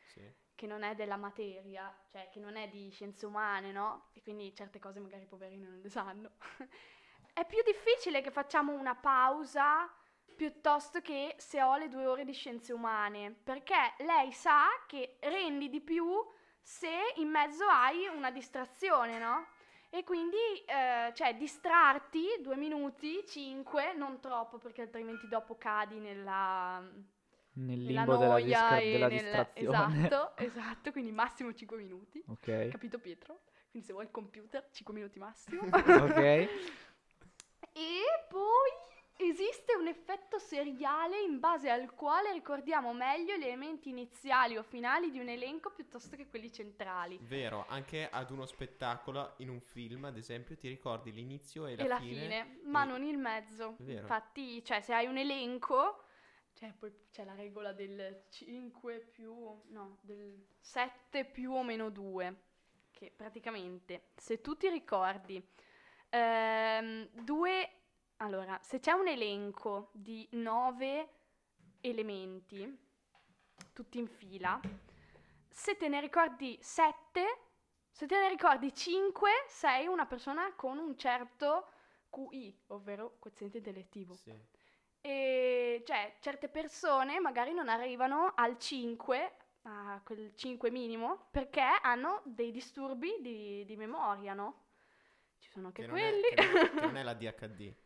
Sì. 0.08 0.30
che 0.54 0.66
non 0.66 0.82
è 0.82 0.94
della 0.94 1.16
materia, 1.16 1.90
cioè 2.10 2.28
che 2.30 2.38
non 2.38 2.56
è 2.56 2.68
di 2.68 2.90
scienze 2.90 3.24
umane, 3.24 3.72
no? 3.72 4.10
E 4.12 4.20
quindi 4.20 4.54
certe 4.54 4.78
cose 4.78 5.00
magari 5.00 5.22
i 5.22 5.26
poverini 5.26 5.64
non 5.64 5.80
le 5.80 5.88
sanno. 5.88 6.32
è 7.32 7.46
più 7.46 7.62
difficile 7.64 8.20
che 8.20 8.30
facciamo 8.30 8.74
una 8.74 8.94
pausa 8.94 9.90
piuttosto 10.36 11.00
che 11.00 11.34
se 11.38 11.62
ho 11.62 11.76
le 11.76 11.88
due 11.88 12.06
ore 12.06 12.24
di 12.24 12.32
scienze 12.32 12.72
umane, 12.72 13.34
perché 13.42 13.94
lei 13.98 14.32
sa 14.32 14.66
che 14.86 15.16
rendi 15.20 15.68
di 15.70 15.80
più 15.80 16.06
se 16.60 16.90
in 17.16 17.28
mezzo 17.28 17.64
hai 17.66 18.06
una 18.06 18.30
distrazione, 18.30 19.18
no? 19.18 19.46
E 19.88 20.04
quindi, 20.04 20.36
eh, 20.66 21.12
cioè, 21.14 21.34
distrarti 21.36 22.26
due 22.40 22.56
minuti, 22.56 23.24
cinque, 23.26 23.94
non 23.94 24.20
troppo, 24.20 24.58
perché 24.58 24.82
altrimenti 24.82 25.26
dopo 25.28 25.56
cadi 25.56 25.98
nella, 25.98 26.78
Nel 26.80 27.78
nella 27.78 27.88
limbo 27.88 28.16
della, 28.16 28.32
noia 28.32 28.44
distra- 28.44 28.78
e 28.78 28.90
della 28.92 29.08
nel- 29.08 29.18
distrazione. 29.18 30.06
Esatto, 30.06 30.36
esatto, 30.42 30.92
quindi 30.92 31.12
massimo 31.12 31.54
5 31.54 31.76
minuti. 31.78 32.22
Ok. 32.26 32.68
Capito 32.68 32.98
Pietro? 32.98 33.40
Quindi 33.70 33.86
se 33.86 33.92
vuoi 33.94 34.04
il 34.06 34.10
computer, 34.10 34.68
5 34.70 34.92
minuti 34.92 35.18
massimo. 35.18 35.62
ok. 35.70 36.16
e 37.72 38.00
poi 38.28 38.70
esiste 39.16 39.74
un 39.74 39.86
effetto 39.86 40.38
seriale 40.38 41.20
in 41.20 41.38
base 41.38 41.70
al 41.70 41.94
quale 41.94 42.32
ricordiamo 42.32 42.92
meglio 42.92 43.36
gli 43.36 43.44
elementi 43.44 43.88
iniziali 43.88 44.56
o 44.56 44.62
finali 44.62 45.10
di 45.10 45.18
un 45.18 45.28
elenco 45.28 45.70
piuttosto 45.70 46.16
che 46.16 46.28
quelli 46.28 46.52
centrali. 46.52 47.18
Vero, 47.22 47.64
anche 47.68 48.08
ad 48.10 48.30
uno 48.30 48.46
spettacolo, 48.46 49.34
in 49.38 49.48
un 49.48 49.60
film, 49.60 50.04
ad 50.04 50.16
esempio, 50.16 50.56
ti 50.56 50.68
ricordi 50.68 51.12
l'inizio 51.12 51.66
e 51.66 51.76
la, 51.76 51.84
e 51.84 51.88
la 51.88 51.98
fine. 51.98 52.20
fine, 52.20 52.60
ma 52.64 52.82
e- 52.82 52.86
non 52.86 53.02
il 53.02 53.18
mezzo. 53.18 53.76
Vero. 53.78 54.00
Infatti, 54.00 54.62
cioè, 54.64 54.80
se 54.80 54.92
hai 54.92 55.06
un 55.06 55.16
elenco, 55.16 56.04
cioè, 56.52 56.72
poi 56.72 56.92
c'è 57.10 57.24
la 57.24 57.34
regola 57.34 57.72
del 57.72 58.24
5 58.30 59.00
più, 59.00 59.34
no, 59.68 59.98
del 60.00 60.46
7 60.60 61.24
più 61.24 61.52
o 61.52 61.62
meno 61.62 61.90
2, 61.90 62.44
che 62.90 63.12
praticamente, 63.14 64.08
se 64.16 64.40
tu 64.40 64.56
ti 64.56 64.68
ricordi, 64.68 65.42
ehm, 66.08 67.08
due, 67.12 67.70
allora, 68.18 68.58
se 68.62 68.80
c'è 68.80 68.92
un 68.92 69.08
elenco 69.08 69.90
di 69.92 70.26
9 70.32 71.08
elementi, 71.80 72.84
tutti 73.72 73.98
in 73.98 74.06
fila, 74.08 74.60
se 75.48 75.76
te 75.76 75.88
ne 75.88 76.00
ricordi 76.00 76.58
7, 76.60 77.38
se 77.90 78.06
te 78.06 78.18
ne 78.18 78.28
ricordi 78.28 78.74
5, 78.74 79.30
sei 79.48 79.86
una 79.86 80.06
persona 80.06 80.52
con 80.54 80.78
un 80.78 80.96
certo 80.96 81.68
QI, 82.10 82.62
ovvero 82.68 83.16
quoziente 83.18 83.58
intellettivo. 83.58 84.14
Sì. 84.14 84.34
E 85.00 85.82
cioè, 85.84 86.16
certe 86.20 86.48
persone 86.48 87.20
magari 87.20 87.52
non 87.52 87.68
arrivano 87.68 88.32
al 88.34 88.58
5, 88.58 89.36
a 89.62 90.00
quel 90.04 90.34
5 90.34 90.70
minimo, 90.70 91.28
perché 91.30 91.60
hanno 91.60 92.22
dei 92.24 92.50
disturbi 92.50 93.16
di, 93.20 93.64
di 93.64 93.76
memoria, 93.76 94.34
no? 94.34 94.64
Ci 95.38 95.50
sono 95.50 95.66
anche 95.68 95.82
Che 95.82 95.88
non, 95.88 95.98
è, 95.98 96.10
quelli. 96.10 96.52
non, 96.52 96.70
che 96.74 96.80
non 96.80 96.96
è 96.96 97.02
la 97.02 97.14
DHD, 97.14 97.74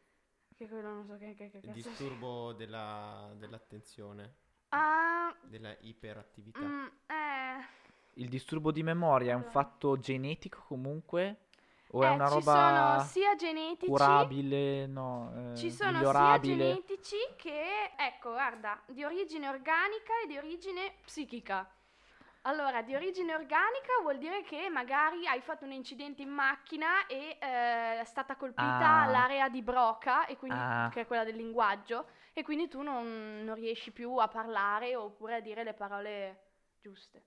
che 0.60 0.68
quello 0.68 0.92
non 0.92 1.06
so 1.06 1.16
che, 1.16 1.34
che, 1.34 1.48
che 1.50 1.60
disturbo 1.72 2.52
della- 2.52 3.32
dell'attenzione, 3.38 4.34
Ah, 4.72 5.34
della 5.40 5.74
iperattività. 5.80 6.60
mm, 6.60 6.86
eh, 7.06 7.64
Il 8.14 8.28
disturbo 8.28 8.70
di 8.70 8.82
memoria 8.82 9.32
è 9.32 9.34
un 9.34 9.44
fatto 9.44 9.98
genetico 9.98 10.62
comunque? 10.66 11.46
O 11.92 12.04
è 12.04 12.08
eh, 12.08 12.10
una 12.10 12.26
ci 12.26 12.30
roba 12.34 12.52
sono 12.52 12.98
sia 13.00 13.34
genetici 13.36 13.86
curabile? 13.86 14.86
No, 14.86 15.32
eh, 15.34 15.56
Ci 15.56 15.70
sono 15.70 16.04
sia 16.04 16.38
genetici 16.40 17.16
che, 17.36 17.92
ecco, 17.96 18.32
guarda, 18.32 18.80
di 18.86 19.02
origine 19.02 19.48
organica 19.48 20.12
e 20.22 20.26
di 20.26 20.36
origine 20.36 20.92
psichica. 21.04 21.68
Allora, 22.44 22.80
di 22.80 22.94
origine 22.94 23.34
organica 23.34 24.00
vuol 24.00 24.16
dire 24.16 24.42
che 24.42 24.70
magari 24.70 25.26
hai 25.26 25.42
fatto 25.42 25.66
un 25.66 25.72
incidente 25.72 26.22
in 26.22 26.30
macchina 26.30 27.06
e 27.06 27.36
eh, 27.38 28.00
è 28.00 28.04
stata 28.06 28.34
colpita 28.36 29.02
Ah. 29.02 29.06
l'area 29.06 29.50
di 29.50 29.60
Broca, 29.60 30.24
e 30.24 30.38
quindi, 30.38 30.56
Ah. 30.58 30.88
che 30.90 31.02
è 31.02 31.06
quella 31.06 31.24
del 31.24 31.36
linguaggio, 31.36 32.08
e 32.32 32.42
quindi 32.42 32.66
tu 32.68 32.80
non, 32.80 33.42
non 33.44 33.54
riesci 33.56 33.92
più 33.92 34.16
a 34.16 34.28
parlare 34.28 34.96
oppure 34.96 35.34
a 35.36 35.40
dire 35.40 35.64
le 35.64 35.74
parole 35.74 36.52
giuste. 36.80 37.24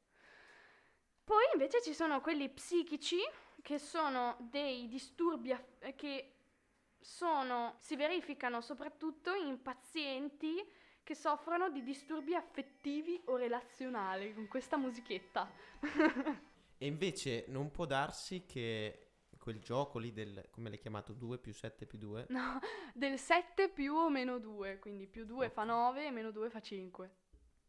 Poi 1.24 1.44
invece 1.54 1.82
ci 1.84 1.94
sono 1.94 2.20
quelli 2.20 2.50
psichici 2.50 3.20
che 3.62 3.78
sono 3.78 4.36
dei 4.40 4.88
disturbi 4.88 5.52
aff- 5.52 5.94
che 5.96 6.38
sono, 7.00 7.76
si 7.80 7.96
verificano 7.96 8.62
soprattutto 8.62 9.34
in 9.36 9.62
pazienti 9.62 10.56
che 11.04 11.16
soffrono 11.16 11.70
di 11.70 11.84
disturbi 11.84 12.34
affettivi 12.34 13.22
o 13.26 13.36
relazionali, 13.36 14.34
con 14.34 14.48
questa 14.48 14.78
musichetta. 14.78 15.52
E 16.84 16.88
invece 16.88 17.46
non 17.48 17.72
può 17.72 17.86
darsi 17.86 18.44
che 18.46 19.12
quel 19.38 19.60
gioco 19.62 20.00
lì 20.00 20.12
del, 20.12 20.50
come 20.52 20.68
l'hai 20.68 20.78
chiamato, 20.78 21.14
2 21.14 21.38
più 21.38 21.54
7 21.54 21.86
più 21.86 21.98
2? 21.98 22.26
No, 22.30 22.60
del 22.94 23.18
7 23.18 23.70
più 23.70 23.94
o 23.94 24.10
meno 24.10 24.38
2, 24.38 24.80
quindi 24.80 25.08
più 25.08 25.24
2 25.24 25.50
fa 25.50 25.64
9 25.64 26.08
e 26.08 26.12
meno 26.12 26.32
2 26.32 26.50
fa 26.50 26.60
5. 26.60 27.12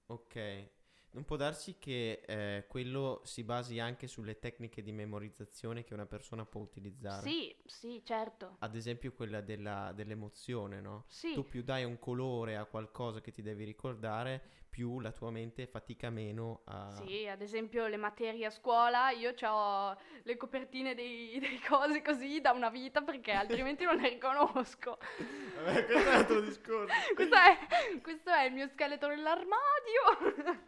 Ok. 0.07 0.69
Non 1.15 1.25
può 1.25 1.37
darsi 1.37 1.77
che 1.79 2.23
eh, 2.27 2.67
quello 2.67 3.21
si 3.23 3.45
basi 3.45 3.79
anche 3.79 4.09
sulle 4.09 4.41
tecniche 4.41 4.83
di 4.83 4.91
memorizzazione 4.91 5.85
che 5.85 5.95
una 5.95 6.07
persona 6.07 6.45
può 6.45 6.61
utilizzare. 6.61 7.23
Sì, 7.23 7.55
sì, 7.65 8.03
certo. 8.05 8.57
Ad 8.59 8.75
esempio 8.75 9.13
quella 9.13 9.41
della- 9.41 9.93
dell'emozione, 9.93 10.81
no? 10.81 11.05
Sì. 11.07 11.33
Tu 11.35 11.47
più 11.47 11.63
dai 11.63 11.85
un 11.85 12.01
colore 12.01 12.57
a 12.57 12.65
qualcosa 12.65 13.21
che 13.21 13.31
ti 13.31 13.43
devi 13.43 13.63
ricordare, 13.63 14.43
più 14.69 14.99
la 14.99 15.13
tua 15.13 15.31
mente 15.31 15.69
fatica 15.69 16.11
meno 16.11 16.63
a... 16.65 16.91
Sì, 16.91 17.29
ad 17.29 17.41
esempio 17.43 17.87
le 17.87 17.97
materie 17.97 18.47
a 18.47 18.51
scuola, 18.51 19.11
io 19.11 19.33
ho 19.41 19.97
le 20.25 20.37
copertine 20.37 20.97
dei, 20.97 21.39
dei 21.39 21.61
cosi 21.61 22.03
così 22.03 22.41
da 22.41 22.51
una 22.51 22.71
vita 22.71 23.03
perché 23.03 23.31
altrimenti 23.31 23.85
non 23.85 23.99
le 23.99 24.09
riconosco. 24.09 24.99
Vabbè, 25.63 25.87
questo 25.87 25.93
è 25.93 26.09
un 26.09 26.15
altro 26.15 26.41
discorso. 26.41 26.93
questo, 27.15 27.37
è, 27.37 28.01
questo 28.03 28.31
è 28.31 28.47
il 28.47 28.53
mio 28.53 28.67
scheletro 28.67 29.11
nell'armadio. 29.11 30.65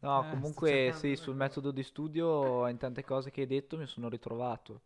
No, 0.00 0.22
Eh, 0.22 0.30
comunque 0.30 0.90
sì, 0.94 1.16
sul 1.16 1.34
metodo 1.34 1.70
di 1.70 1.82
studio 1.82 2.66
in 2.68 2.78
tante 2.78 3.04
cose 3.04 3.30
che 3.30 3.42
hai 3.42 3.46
detto 3.46 3.76
mi 3.76 3.86
sono 3.86 4.08
ritrovato. 4.08 4.80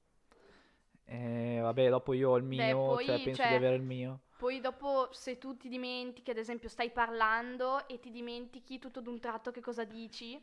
Eh, 1.05 1.59
vabbè, 1.61 1.89
dopo 1.91 2.13
io 2.15 2.31
ho 2.31 2.37
il 2.39 2.45
mio, 2.45 2.77
poi, 2.77 3.05
cioè 3.05 3.19
penso 3.21 3.41
cioè, 3.43 3.49
di 3.49 3.55
avere 3.55 3.77
il 3.77 3.83
mio. 3.83 4.21
Poi 4.37 4.61
dopo 4.61 5.09
se 5.13 5.39
tu 5.39 5.57
ti 5.57 5.69
dimentichi, 5.69 6.31
ad 6.31 6.39
esempio 6.39 6.69
stai 6.69 6.91
parlando 6.91 7.87
e 7.89 8.01
ti 8.01 8.11
dimentichi 8.11 8.79
tutto 8.79 9.01
d'un 9.01 9.21
tratto 9.21 9.51
che 9.51 9.61
cosa 9.61 9.85
dici, 9.85 10.43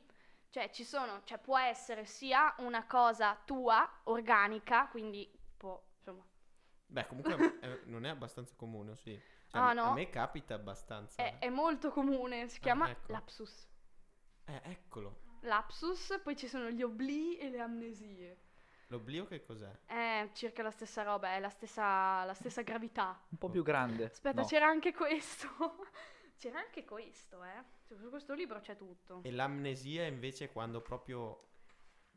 cioè 0.49 0.69
ci 0.71 0.83
sono, 0.83 1.21
cioè 1.25 1.39
può 1.39 1.57
essere 1.57 2.05
sia 2.05 2.53
una 2.59 2.85
cosa 2.85 3.37
tua, 3.45 3.89
organica, 4.05 4.87
quindi 4.89 5.29
può, 5.57 5.81
insomma, 5.97 6.23
Beh, 6.89 7.05
comunque 7.07 7.35
eh, 7.61 7.81
non 7.85 8.05
è 8.05 8.09
abbastanza 8.09 8.53
comune, 8.55 8.95
sì. 8.95 9.19
Ah, 9.57 9.69
a- 9.69 9.73
no? 9.73 9.83
A 9.83 9.93
me 9.93 10.09
capita 10.09 10.53
abbastanza. 10.55 11.21
è, 11.21 11.37
è 11.39 11.49
molto 11.49 11.89
comune, 11.91 12.47
si 12.47 12.57
Ah, 12.57 12.61
chiama 12.61 12.89
ecco. 12.89 13.11
lapsus. 13.11 13.67
Eh, 14.45 14.61
eccolo. 14.63 15.21
Lapsus, 15.41 16.19
poi 16.23 16.35
ci 16.35 16.47
sono 16.47 16.69
gli 16.69 16.81
oblii 16.81 17.37
e 17.37 17.49
le 17.49 17.59
amnesie. 17.59 18.41
L'oblio 18.87 19.25
che 19.27 19.43
cos'è? 19.43 19.69
È 19.85 20.29
circa 20.33 20.63
la 20.63 20.71
stessa 20.71 21.03
roba, 21.03 21.33
è 21.33 21.39
la 21.39 21.49
stessa, 21.49 22.23
la 22.23 22.33
stessa 22.33 22.61
gravità. 22.61 23.21
Un 23.29 23.37
po' 23.37 23.49
più 23.49 23.61
grande. 23.61 24.05
Aspetta, 24.05 24.41
No. 24.41 24.47
c'era 24.47 24.67
anche 24.67 24.93
questo. 24.93 25.47
c'era 26.37 26.59
anche 26.59 26.85
questo, 26.85 27.43
eh. 27.43 27.63
Cioè, 27.87 27.97
Su 27.97 28.09
questo 28.09 28.33
libro 28.33 28.59
c'è 28.61 28.77
tutto. 28.77 29.19
E 29.23 29.31
l'amnesia 29.31 30.05
invece 30.05 30.45
è 30.45 30.51
quando 30.53 30.81
proprio 30.81 31.43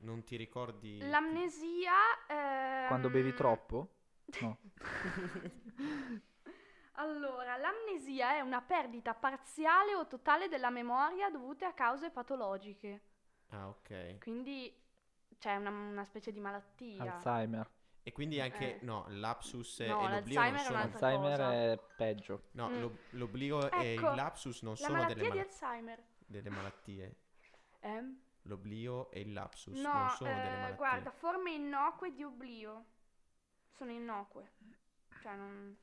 non 0.03 0.23
ti 0.25 0.37
ricordi... 0.37 0.99
L'amnesia... 1.09 1.93
ehm, 2.29 2.87
Quando 2.87 3.11
bevi 3.11 3.35
troppo? 3.35 3.95
No. 4.41 4.57
Allora, 7.01 7.57
l'amnesia 7.57 8.35
è 8.37 8.41
una 8.41 8.61
perdita 8.61 9.15
parziale 9.15 9.95
o 9.95 10.07
totale 10.07 10.49
della 10.49 10.69
memoria 10.69 11.31
dovute 11.31 11.65
a 11.65 11.73
cause 11.73 12.11
patologiche. 12.11 13.01
Ah, 13.49 13.69
ok. 13.69 14.19
Quindi 14.19 14.71
c'è 15.39 15.57
una, 15.57 15.71
una 15.71 16.05
specie 16.05 16.31
di 16.31 16.41
malattia. 16.41 17.03
Alzheimer. 17.15 17.69
E 18.03 18.13
quindi 18.13 18.39
anche, 18.41 18.81
Eh. 18.81 18.85
no, 18.85 19.07
lapsus 19.09 19.81
No, 19.81 19.85
e 19.85 19.89
l'oblio 19.89 20.05
non 20.05 20.11
l'Alzheimer 20.11 20.61
è 20.61 20.65
sono... 20.65 20.79
Alzheimer 20.79 21.37
cosa. 21.39 21.53
è 21.53 21.79
peggio. 21.97 22.43
No, 22.53 22.69
Mm. 22.69 22.81
l'ob- 22.81 22.99
l'oblio 23.11 23.71
e 23.71 23.95
Ecco, 23.95 24.09
il 24.11 24.17
lapsus 24.17 24.63
non 24.63 24.73
La 24.73 24.77
sono 24.79 24.93
malattia 24.93 25.15
delle, 25.15 25.31
di 25.31 25.37
mala- 25.37 25.49
Alzheimer. 25.49 26.03
delle 26.27 26.51
malattie. 26.51 27.17
Eh? 27.81 28.15
L'oblio 28.43 29.11
e 29.11 29.21
il 29.21 29.33
lapsus 29.33 29.79
No, 29.81 29.93
non 29.93 30.09
sono 30.11 30.31
eh, 30.31 30.35
delle 30.35 30.51
malattie. 30.57 30.77
guarda, 30.77 31.11
forme 31.11 31.51
innocue 31.53 32.13
di 32.13 32.23
oblio. 32.25 32.85
Sono 33.71 33.91
innocue. 33.91 34.53
Cioè, 35.23 35.35
non... 35.35 35.77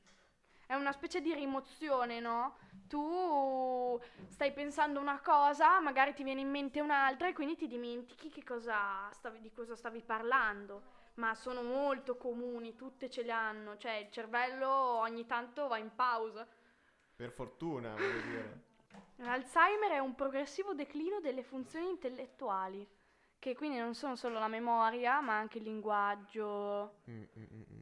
È 0.68 0.74
una 0.74 0.92
specie 0.92 1.22
di 1.22 1.32
rimozione, 1.32 2.20
no? 2.20 2.56
Tu 2.88 3.98
stai 4.26 4.52
pensando 4.52 5.00
una 5.00 5.18
cosa, 5.18 5.80
magari 5.80 6.12
ti 6.12 6.22
viene 6.22 6.42
in 6.42 6.50
mente 6.50 6.82
un'altra 6.82 7.26
e 7.26 7.32
quindi 7.32 7.56
ti 7.56 7.66
dimentichi 7.66 8.28
che 8.28 8.44
cosa 8.44 9.08
stavi- 9.12 9.40
di 9.40 9.50
cosa 9.50 9.74
stavi 9.74 10.02
parlando. 10.02 10.82
Ma 11.14 11.34
sono 11.34 11.62
molto 11.62 12.18
comuni, 12.18 12.76
tutte 12.76 13.08
ce 13.08 13.22
le 13.22 13.32
hanno. 13.32 13.78
Cioè, 13.78 13.92
il 13.94 14.10
cervello 14.10 14.68
ogni 14.68 15.24
tanto 15.24 15.68
va 15.68 15.78
in 15.78 15.94
pausa. 15.94 16.46
Per 17.16 17.30
fortuna, 17.32 17.94
voglio 17.94 18.20
dire. 18.20 18.62
L'Alzheimer 19.16 19.92
è 19.92 19.98
un 20.00 20.14
progressivo 20.14 20.74
declino 20.74 21.18
delle 21.20 21.42
funzioni 21.42 21.88
intellettuali, 21.88 22.86
che 23.38 23.54
quindi 23.56 23.78
non 23.78 23.94
sono 23.94 24.16
solo 24.16 24.38
la 24.38 24.48
memoria, 24.48 25.20
ma 25.22 25.38
anche 25.38 25.56
il 25.58 25.64
linguaggio, 25.64 26.96
Mm, 27.08 27.22
mm, 27.22 27.42
mm, 27.54 27.62
mm. 27.72 27.77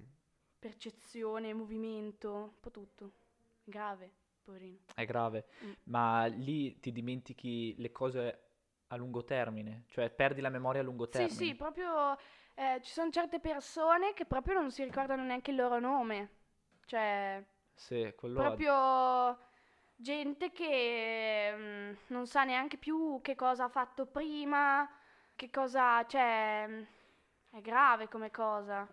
Percezione, 0.67 1.55
movimento, 1.55 2.33
un 2.35 2.61
po' 2.61 2.71
tutto. 2.71 3.13
Grave, 3.65 4.11
poverino. 4.43 4.79
È 4.95 5.05
grave. 5.05 5.47
Mm. 5.65 5.73
Ma 5.85 6.25
lì 6.27 6.79
ti 6.81 6.91
dimentichi 6.93 7.75
le 7.79 7.93
cose 7.93 8.41
a 8.89 8.97
lungo 8.97 9.25
termine. 9.25 9.85
Cioè 9.89 10.11
perdi 10.11 10.41
la 10.41 10.49
memoria 10.49 10.81
a 10.81 10.85
lungo 10.85 11.09
Sì, 11.09 11.29
termine. 11.29 11.51
sì, 11.51 11.55
proprio 11.55 12.17
eh, 12.55 12.81
ci 12.83 12.93
sono 12.93 13.11
certe 13.11 13.41
persone 13.41 14.13
che 14.13 14.27
proprio 14.27 14.55
non 14.55 14.71
si 14.71 14.85
ricordano 14.85 15.23
neanche 15.25 15.51
il 15.51 15.57
loro 15.57 15.79
nome. 15.79 16.31
Cioè, 16.85 17.43
Sì, 17.75 18.13
quello 18.17 18.41
proprio 18.41 19.39
gente 19.97 20.51
che 20.53 21.53
mm, 21.57 21.95
non 22.09 22.27
sa 22.27 22.45
neanche 22.45 22.77
più 22.77 23.21
che 23.23 23.35
cosa 23.35 23.65
ha 23.65 23.69
fatto 23.69 24.07
prima, 24.07 24.89
che 25.35 25.51
cosa, 25.51 26.05
cioè, 26.07 26.67
mm, 26.69 26.83
è 27.51 27.61
grave 27.61 28.09
come 28.09 28.31
cosa, 28.31 28.87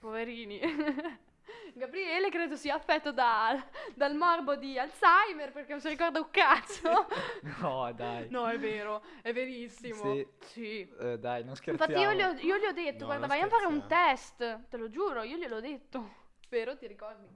poverini. 0.00 0.60
Gabriele 1.74 2.30
credo 2.30 2.56
sia 2.56 2.74
affetto 2.74 3.12
da- 3.12 3.64
dal 3.94 4.14
morbo 4.14 4.56
di 4.56 4.78
Alzheimer 4.78 5.52
perché 5.52 5.70
non 5.72 5.80
si 5.80 5.88
ricorda 5.88 6.18
un 6.18 6.30
cazzo. 6.30 7.06
No, 7.60 7.92
dai. 7.92 8.28
no, 8.30 8.48
è 8.48 8.58
vero, 8.58 9.02
è 9.22 9.32
verissimo. 9.32 10.14
Sì. 10.14 10.26
Sì. 10.40 10.94
Eh, 10.98 11.18
dai, 11.18 11.44
non 11.44 11.54
scherziamo. 11.54 11.92
Infatti 11.92 12.00
io 12.00 12.12
gli, 12.12 12.22
ho, 12.22 12.40
io 12.40 12.58
gli 12.58 12.66
ho 12.66 12.72
detto, 12.72 13.00
No, 13.00 13.06
guarda, 13.06 13.26
vai 13.26 13.40
a 13.40 13.48
fare 13.48 13.66
un 13.66 13.86
test, 13.86 14.68
te 14.68 14.76
lo 14.76 14.88
giuro, 14.88 15.22
io 15.22 15.36
gliel'ho 15.36 15.60
detto. 15.60 16.18
Vero, 16.48 16.76
ti 16.76 16.86
ricordi? 16.86 17.26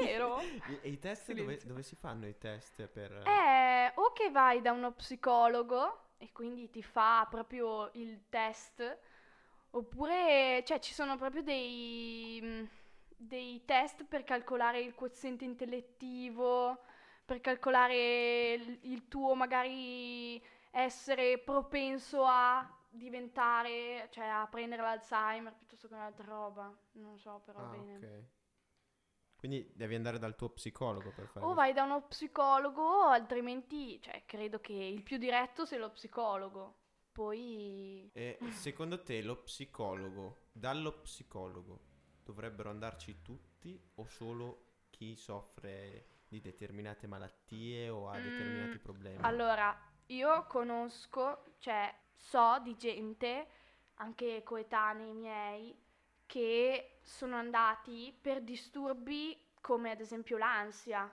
Vero? 0.00 0.40
E, 0.68 0.78
e 0.82 0.88
i 0.88 0.98
test 0.98 1.32
dove, 1.32 1.58
dove 1.64 1.82
si 1.82 1.94
fanno 1.96 2.26
i 2.26 2.36
test 2.38 2.86
per... 2.86 3.12
Eh, 3.26 3.92
o 3.96 4.12
che 4.12 4.30
vai 4.30 4.60
da 4.62 4.72
uno 4.72 4.92
psicologo 4.92 6.12
e 6.18 6.30
quindi 6.32 6.70
ti 6.70 6.82
fa 6.82 7.26
proprio 7.28 7.90
il 7.94 8.28
test, 8.28 8.98
oppure, 9.74 10.62
cioè, 10.64 10.78
ci 10.78 10.92
sono 10.94 11.16
proprio 11.16 11.42
dei, 11.42 12.40
mm, 12.42 12.64
dei 13.16 13.64
test 13.64 14.04
per 14.04 14.24
calcolare 14.24 14.80
il 14.80 14.94
quoziente 14.94 15.44
intellettivo, 15.44 16.78
per 17.24 17.40
calcolare 17.40 18.52
il, 18.52 18.78
il 18.82 19.08
tuo 19.08 19.34
magari 19.34 20.42
essere 20.70 21.38
propenso 21.38 22.24
a 22.24 22.68
diventare, 22.88 24.08
cioè 24.10 24.26
a 24.26 24.46
prendere 24.46 24.82
l'Alzheimer 24.82 25.54
piuttosto 25.54 25.88
che 25.88 25.94
un'altra 25.94 26.24
roba. 26.26 26.72
Non 26.92 27.18
so 27.18 27.40
però 27.44 27.60
Ah, 27.60 27.68
bene. 27.68 27.96
ok. 27.96 28.24
Quindi 29.36 29.70
devi 29.74 29.94
andare 29.94 30.18
dal 30.18 30.36
tuo 30.36 30.48
psicologo 30.50 31.10
per 31.10 31.26
fare... 31.26 31.44
O 31.44 31.52
vai 31.52 31.72
da 31.74 31.82
uno 31.82 32.02
psicologo, 32.06 33.02
altrimenti, 33.02 34.00
cioè, 34.00 34.22
credo 34.24 34.58
che 34.60 34.72
il 34.72 35.02
più 35.02 35.18
diretto 35.18 35.66
sia 35.66 35.78
lo 35.78 35.90
psicologo. 35.90 36.76
Poi... 37.14 38.10
E 38.12 38.38
secondo 38.50 39.04
te 39.04 39.22
lo 39.22 39.36
psicologo, 39.36 40.48
dallo 40.50 40.98
psicologo, 41.00 41.80
dovrebbero 42.24 42.70
andarci 42.70 43.22
tutti 43.22 43.80
o 43.94 44.06
solo 44.08 44.86
chi 44.90 45.14
soffre 45.14 46.22
di 46.26 46.40
determinate 46.40 47.06
malattie 47.06 47.88
o 47.88 48.08
ha 48.08 48.18
Mm, 48.18 48.22
determinati 48.22 48.78
problemi? 48.80 49.22
Allora, 49.22 49.80
io 50.06 50.44
conosco, 50.48 51.54
cioè, 51.58 51.94
so 52.16 52.58
di 52.64 52.76
gente, 52.76 53.46
anche 53.94 54.42
coetanei 54.42 55.12
miei, 55.14 55.80
che 56.26 56.98
sono 57.02 57.36
andati 57.36 58.12
per 58.20 58.42
disturbi 58.42 59.40
come 59.60 59.92
ad 59.92 60.00
esempio 60.00 60.36
l'ansia. 60.36 61.08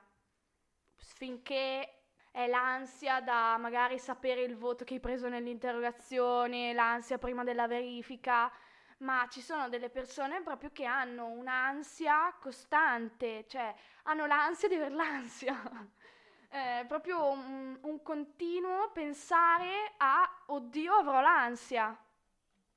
Finché 0.96 2.01
è 2.32 2.48
l'ansia 2.48 3.20
da 3.20 3.58
magari 3.58 4.00
sapere 4.00 4.42
il 4.42 4.56
voto 4.56 4.86
che 4.86 4.96
hai 4.96 5.00
preso 5.02 5.28
nell'interrogazione, 5.28 6.74
l'ansia 6.74 7.18
prima 7.18 7.44
della 7.44 7.68
verifica, 7.68 8.52
ma 9.00 9.28
ci 9.30 9.42
sono 9.42 9.68
delle 9.68 9.90
persone 9.90 10.42
proprio 10.42 10.72
che 10.72 10.86
hanno 10.86 11.28
un'ansia 11.28 12.34
costante, 12.40 13.46
cioè 13.48 13.74
hanno 14.04 14.26
l'ansia 14.26 14.68
di 14.70 14.76
aver 14.76 14.94
l'ansia. 14.94 15.60
È 16.48 16.84
proprio 16.86 17.32
un, 17.32 17.78
un 17.82 18.02
continuo 18.02 18.92
pensare 18.92 19.94
a 19.98 20.44
oddio 20.48 20.94
avrò 20.96 21.22
l'ansia. 21.22 21.98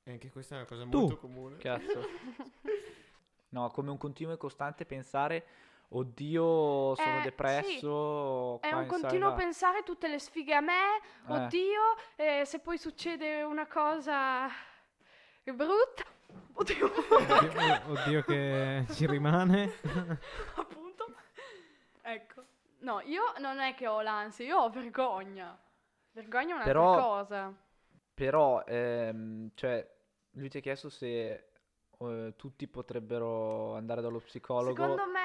E 0.03 0.11
anche 0.11 0.29
questa 0.29 0.55
è 0.55 0.59
una 0.59 0.67
cosa 0.67 0.85
Tu. 0.85 0.97
molto 0.97 1.17
comune. 1.17 1.57
Cazzo. 1.57 2.07
No, 3.55 3.69
come 3.69 3.89
un 3.89 3.97
continuo 3.97 4.33
e 4.33 4.37
costante 4.37 4.85
pensare, 4.85 5.45
oddio, 5.89 6.95
sono 6.95 7.19
Eh, 7.19 7.21
depresso. 7.21 8.59
È 8.61 8.69
qua 8.69 8.77
un 8.79 8.87
continuo 8.87 9.29
là." 9.29 9.35
pensare 9.35 9.83
tutte 9.83 10.07
le 10.07 10.19
sfighe 10.19 10.53
a 10.55 10.61
me, 10.61 10.97
Eh. 11.27 11.31
oddio, 11.33 11.81
eh, 12.15 12.43
se 12.45 12.59
poi 12.59 12.77
succede 12.77 13.43
una 13.43 13.67
cosa 13.67 14.47
brutta, 15.43 16.03
oddio, 16.53 16.91
Oddio, 17.09 17.81
oddio 17.91 18.21
che 18.23 18.85
ci 18.91 19.05
rimane. 19.07 19.71
appunto. 20.55 21.13
Ecco. 22.01 22.43
No, 22.79 22.99
io 23.01 23.33
non 23.39 23.59
è 23.59 23.73
che 23.73 23.87
ho 23.87 24.01
l'ansia, 24.01 24.45
io 24.45 24.59
ho 24.59 24.69
vergogna. 24.69 25.57
Vergogna 26.11 26.49
è 26.49 26.53
un'altra 26.53 26.71
Però- 26.73 26.93
cosa. 26.95 27.53
Però, 28.13 28.63
ehm, 28.65 29.51
cioè, 29.55 29.85
lui 30.31 30.49
ti 30.49 30.57
ha 30.57 30.61
chiesto 30.61 30.89
se 30.89 31.49
eh, 31.99 32.33
tutti 32.37 32.67
potrebbero 32.67 33.75
andare 33.75 34.01
dallo 34.01 34.19
psicologo. 34.19 34.73
Secondo 34.81 35.05
me 35.11 35.19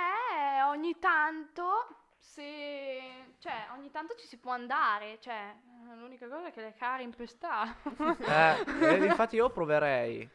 ogni 0.60 0.98
tanto 0.98 1.96
se 2.18 3.34
cioè 3.38 3.68
ogni 3.72 3.90
tanto 3.90 4.14
ci 4.16 4.26
si 4.26 4.38
può 4.38 4.52
andare, 4.52 5.18
cioè 5.20 5.54
l'unica 5.96 6.28
cosa 6.28 6.48
è 6.48 6.52
che 6.52 6.60
le 6.62 6.74
care 6.74 7.02
impestare. 7.02 7.76
Eh, 8.20 8.64
eh, 8.80 9.06
infatti 9.06 9.36
io 9.36 9.50
proverei. 9.50 10.28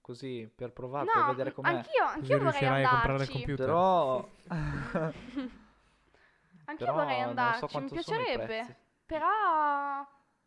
Così, 0.00 0.50
per 0.52 0.72
provare, 0.72 1.06
per 1.06 1.14
no, 1.16 1.26
vedere 1.26 1.52
com'è. 1.52 1.68
anch'io, 1.68 2.04
Così 2.14 2.32
anch'io 2.32 2.38
vorrei 2.40 2.60
riuscirai 2.60 2.84
a 2.84 2.88
comprare 2.88 3.24
il 3.24 3.30
andarci. 3.30 3.32
computer. 3.32 3.66
Però... 3.66 4.28
Anch'io 6.70 6.86
però 6.86 6.92
vorrei 6.98 7.20
non 7.20 7.34
so 7.52 7.66
andarci, 7.66 7.78
mi 7.78 7.90
piacerebbe. 7.90 8.76
Però 9.06 10.06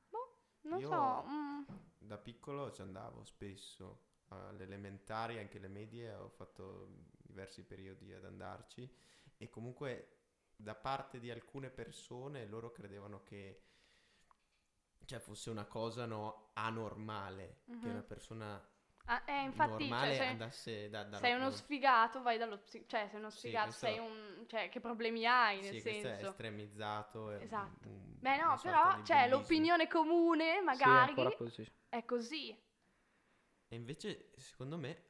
boh, 0.09 0.37
non 0.61 0.79
Io- 0.79 0.87
so. 0.87 1.23
mm. 1.27 1.61
Da 1.99 2.17
piccolo 2.17 2.71
ci 2.71 2.81
andavo 2.81 3.23
spesso 3.25 3.99
alle 4.29 4.63
elementari, 4.63 5.37
anche 5.39 5.59
le 5.59 5.67
medie, 5.67 6.13
ho 6.13 6.29
fatto 6.29 6.87
diversi 7.23 7.63
periodi 7.63 8.13
ad 8.13 8.25
andarci 8.25 8.89
e 9.37 9.49
comunque 9.49 10.19
da 10.55 10.75
parte 10.75 11.19
di 11.19 11.31
alcune 11.31 11.69
persone 11.69 12.45
loro 12.45 12.71
credevano 12.71 13.23
che 13.23 13.63
cioè, 15.05 15.19
fosse 15.19 15.49
una 15.49 15.65
cosa 15.65 16.05
no, 16.05 16.49
anormale, 16.53 17.63
che 17.79 17.87
Mhm. 17.87 17.89
una 17.89 18.01
persona 18.01 18.61
Ah, 19.05 19.21
eh, 19.27 19.43
infatti, 19.43 19.85
normale 19.85 20.15
cioè, 20.15 20.15
sei, 20.15 20.27
andasse 20.27 20.89
da, 20.89 21.03
da 21.03 21.19
sei 21.19 21.33
uno 21.33 21.51
sfigato, 21.51 22.21
vai 22.21 22.37
dallo 22.37 22.59
psi- 22.59 22.85
cioè 22.87 23.07
sei 23.09 23.19
uno 23.19 23.29
Sì, 23.29 23.49
sfigato, 23.49 23.61
questo- 23.61 23.85
sei 23.85 23.97
un 23.99 24.45
cioè 24.47 24.69
che 24.69 24.79
problemi 24.79 25.25
hai 25.25 25.61
nel 25.61 25.75
Sì, 25.75 25.81
questo 25.81 26.07
è 26.07 26.11
senso. 26.11 26.21
estremizzato. 26.21 27.31
è 27.31 27.37
un- 27.37 27.43
Esatto. 27.43 27.79
un- 27.83 28.19
Beh 28.19 28.37
no, 28.37 28.59
però 28.61 29.01
cioè 29.03 29.27
l'opinione 29.27 29.87
comune 29.87 30.61
Sì, 30.69 31.09
magari 31.09 31.13
così. 31.35 31.65
è 31.89 32.05
così. 32.05 32.57
E 33.67 33.75
invece, 33.75 34.31
secondo 34.37 34.77
me, 34.77 35.03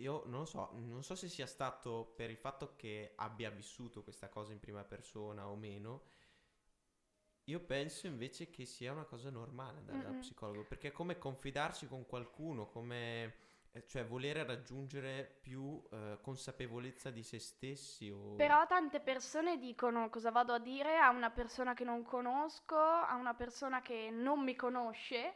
io 0.00 0.22
non 0.26 0.40
lo 0.40 0.44
so, 0.46 0.70
non 0.74 1.02
so 1.02 1.14
se 1.14 1.28
sia 1.28 1.46
stato 1.46 2.12
per 2.16 2.30
il 2.30 2.36
fatto 2.36 2.74
che 2.76 3.12
abbia 3.16 3.50
vissuto 3.50 4.02
questa 4.02 4.28
cosa 4.28 4.52
in 4.52 4.60
prima 4.60 4.84
persona 4.84 5.46
o 5.48 5.56
meno. 5.56 6.02
Io 7.44 7.60
penso 7.60 8.06
invece 8.06 8.50
che 8.50 8.64
sia 8.64 8.92
una 8.92 9.04
cosa 9.04 9.30
normale 9.30 9.78
andare 9.78 10.08
Mm-mm. 10.08 10.18
psicologo, 10.20 10.64
perché 10.64 10.88
è 10.88 10.92
come 10.92 11.18
confidarsi 11.18 11.86
con 11.88 12.06
qualcuno, 12.06 12.66
come 12.68 13.34
eh, 13.72 13.86
cioè 13.86 14.04
volere 14.06 14.44
raggiungere 14.44 15.38
più 15.40 15.82
eh, 15.90 16.18
consapevolezza 16.20 17.10
di 17.10 17.22
se 17.22 17.38
stessi 17.38 18.10
o 18.10 18.34
Però 18.36 18.66
tante 18.66 19.00
persone 19.00 19.58
dicono 19.58 20.08
cosa 20.08 20.30
vado 20.30 20.52
a 20.52 20.58
dire 20.58 20.98
a 20.98 21.10
una 21.10 21.30
persona 21.30 21.74
che 21.74 21.84
non 21.84 22.02
conosco, 22.02 22.76
a 22.76 23.14
una 23.16 23.34
persona 23.34 23.80
che 23.82 24.10
non 24.10 24.42
mi 24.42 24.56
conosce 24.56 25.34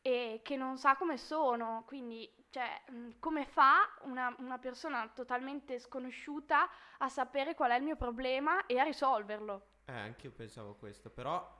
e 0.00 0.40
che 0.42 0.56
non 0.56 0.78
sa 0.78 0.96
come 0.96 1.16
sono. 1.18 1.84
Quindi, 1.86 2.30
cioè, 2.50 2.82
mh, 2.90 3.18
come 3.18 3.44
fa 3.44 3.96
una, 4.02 4.34
una 4.38 4.58
persona 4.58 5.08
totalmente 5.08 5.78
sconosciuta 5.78 6.68
a 6.98 7.08
sapere 7.08 7.54
qual 7.54 7.70
è 7.70 7.76
il 7.76 7.82
mio 7.82 7.96
problema 7.96 8.66
e 8.66 8.78
a 8.78 8.84
risolverlo? 8.84 9.66
Eh, 9.84 9.92
anche 9.92 10.26
io 10.26 10.32
pensavo 10.32 10.74
questo, 10.74 11.10
però 11.10 11.56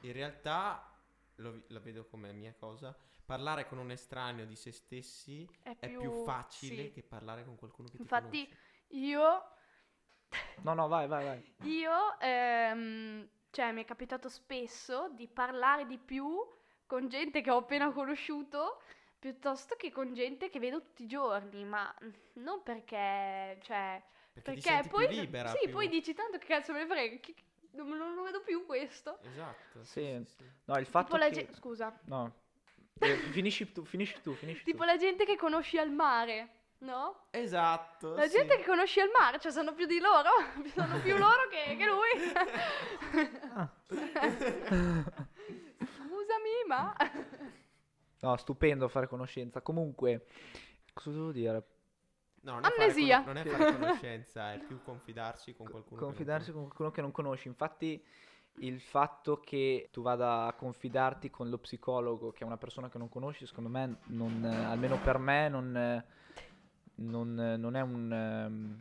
in 0.00 0.12
realtà 0.12 0.92
lo 1.36 1.62
la 1.68 1.80
vedo 1.80 2.06
come 2.06 2.32
mia 2.32 2.54
cosa. 2.54 2.96
Parlare 3.24 3.66
con 3.66 3.76
un 3.76 3.90
estraneo 3.90 4.46
di 4.46 4.56
se 4.56 4.72
stessi 4.72 5.46
È 5.62 5.76
è 5.78 5.88
più, 5.88 6.00
più 6.00 6.12
facile 6.24 6.84
sì. 6.84 6.92
che 6.92 7.02
parlare 7.02 7.44
con 7.44 7.56
qualcuno 7.56 7.88
che 7.88 7.96
ti 7.96 8.02
Infatti, 8.02 8.50
io 8.88 9.52
No, 10.62 10.74
no, 10.74 10.88
vai, 10.88 11.06
vai, 11.06 11.24
vai. 11.24 11.54
Io, 11.68 12.18
ehm, 12.20 13.28
cioè, 13.50 13.72
mi 13.72 13.82
è 13.82 13.84
capitato 13.84 14.28
spesso 14.28 15.10
di 15.14 15.28
parlare 15.28 15.86
di 15.86 15.98
più 15.98 16.38
con 16.86 17.08
gente 17.08 17.40
che 17.40 17.50
ho 17.50 17.58
appena 17.58 17.90
conosciuto 17.92 18.82
piuttosto 19.18 19.74
che 19.76 19.90
con 19.90 20.14
gente 20.14 20.48
che 20.48 20.58
vedo 20.58 20.80
tutti 20.80 21.02
i 21.04 21.06
giorni, 21.06 21.64
ma 21.64 21.92
non 22.34 22.62
perché, 22.62 23.58
cioè, 23.62 24.00
Perché, 24.32 24.52
ti 24.54 24.60
perché 24.60 24.60
senti 24.60 24.88
poi, 24.88 25.06
più 25.08 25.20
libera. 25.20 25.48
sì, 25.48 25.58
più- 25.64 25.72
poi 25.72 25.88
dici 25.88 26.14
tanto 26.14 26.38
che 26.38 26.46
cazzo 26.46 26.72
me 26.72 26.80
ne 26.80 26.86
frega, 26.86 27.16
chi- 27.16 27.34
non, 27.72 27.88
non 27.88 28.14
lo 28.14 28.22
vedo 28.22 28.40
più 28.40 28.64
questo. 28.64 29.18
Esatto. 29.22 29.82
Sì. 29.84 30.22
sì. 30.26 30.44
No, 30.64 30.78
il 30.78 30.86
fatto 30.86 31.16
Tipo 31.16 31.28
che... 31.28 31.30
gen- 31.32 31.54
scusa, 31.54 31.98
No, 32.04 32.32
Eh, 33.00 33.16
finisci 33.30 33.70
tu, 33.72 33.84
finisci 33.84 34.20
tu, 34.22 34.34
finisci 34.34 34.64
tipo 34.64 34.78
tu. 34.78 34.84
la 34.84 34.96
gente 34.96 35.24
che 35.24 35.36
conosci 35.36 35.78
al 35.78 35.90
mare, 35.90 36.48
no? 36.78 37.26
Esatto. 37.30 38.14
La 38.14 38.26
sì. 38.28 38.36
gente 38.38 38.56
che 38.56 38.64
conosci 38.64 39.00
al 39.00 39.10
mare, 39.16 39.38
cioè 39.38 39.52
sanno 39.52 39.72
più 39.74 39.86
di 39.86 39.98
loro, 40.00 40.30
sanno 40.74 41.00
più 41.00 41.16
loro 41.16 41.46
che, 41.48 41.76
che 41.76 41.86
lui. 41.86 42.08
Ah. 43.54 43.68
Scusami, 45.78 46.64
ma... 46.66 46.94
No, 48.20 48.36
stupendo 48.36 48.88
fare 48.88 49.06
conoscenza. 49.06 49.60
Comunque, 49.60 50.26
cosa 50.92 51.10
devo 51.10 51.32
dire? 51.32 51.66
No, 52.40 52.52
non 52.52 52.64
è 52.64 52.68
fare 52.68 52.82
Amnesia. 52.82 53.18
cono- 53.22 53.32
non 53.32 53.36
è 53.42 53.44
fare 53.48 53.72
conoscenza, 53.72 54.52
è 54.52 54.58
più 54.66 54.80
confidarsi 54.82 55.54
con 55.54 55.68
qualcuno. 55.68 55.96
che 56.00 56.04
non 56.06 56.14
Confidarsi 56.14 56.52
con 56.52 56.62
qualcuno 56.62 56.90
che 56.90 57.00
non 57.00 57.10
conosci. 57.12 57.48
Infatti, 57.48 58.04
il 58.60 58.80
fatto 58.80 59.38
che 59.38 59.88
tu 59.92 60.02
vada 60.02 60.46
a 60.46 60.52
confidarti 60.52 61.30
con 61.30 61.48
lo 61.48 61.58
psicologo, 61.58 62.32
che 62.32 62.42
è 62.42 62.46
una 62.46 62.56
persona 62.56 62.88
che 62.88 62.98
non 62.98 63.08
conosci, 63.08 63.46
secondo 63.46 63.68
me, 63.68 63.98
non, 64.06 64.44
eh, 64.44 64.64
almeno 64.64 64.98
per 64.98 65.18
me, 65.18 65.48
non, 65.48 65.76
eh, 65.76 66.04
non, 66.96 67.40
eh, 67.40 67.56
non 67.56 67.76
è 67.76 67.80
un, 67.82 68.80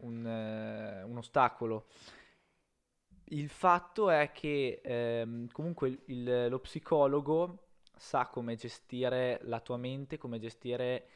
un, 0.00 0.26
eh, 0.26 1.02
un 1.02 1.16
ostacolo. 1.16 1.86
Il 3.30 3.48
fatto 3.48 4.08
è 4.10 4.30
che 4.30 4.80
ehm, 4.84 5.48
comunque 5.50 5.88
il- 5.88 6.00
il- 6.06 6.46
lo 6.48 6.60
psicologo 6.60 7.65
sa 7.96 8.26
come 8.26 8.56
gestire 8.56 9.40
la 9.42 9.60
tua 9.60 9.76
mente, 9.76 10.18
come 10.18 10.38
gestire 10.38 11.08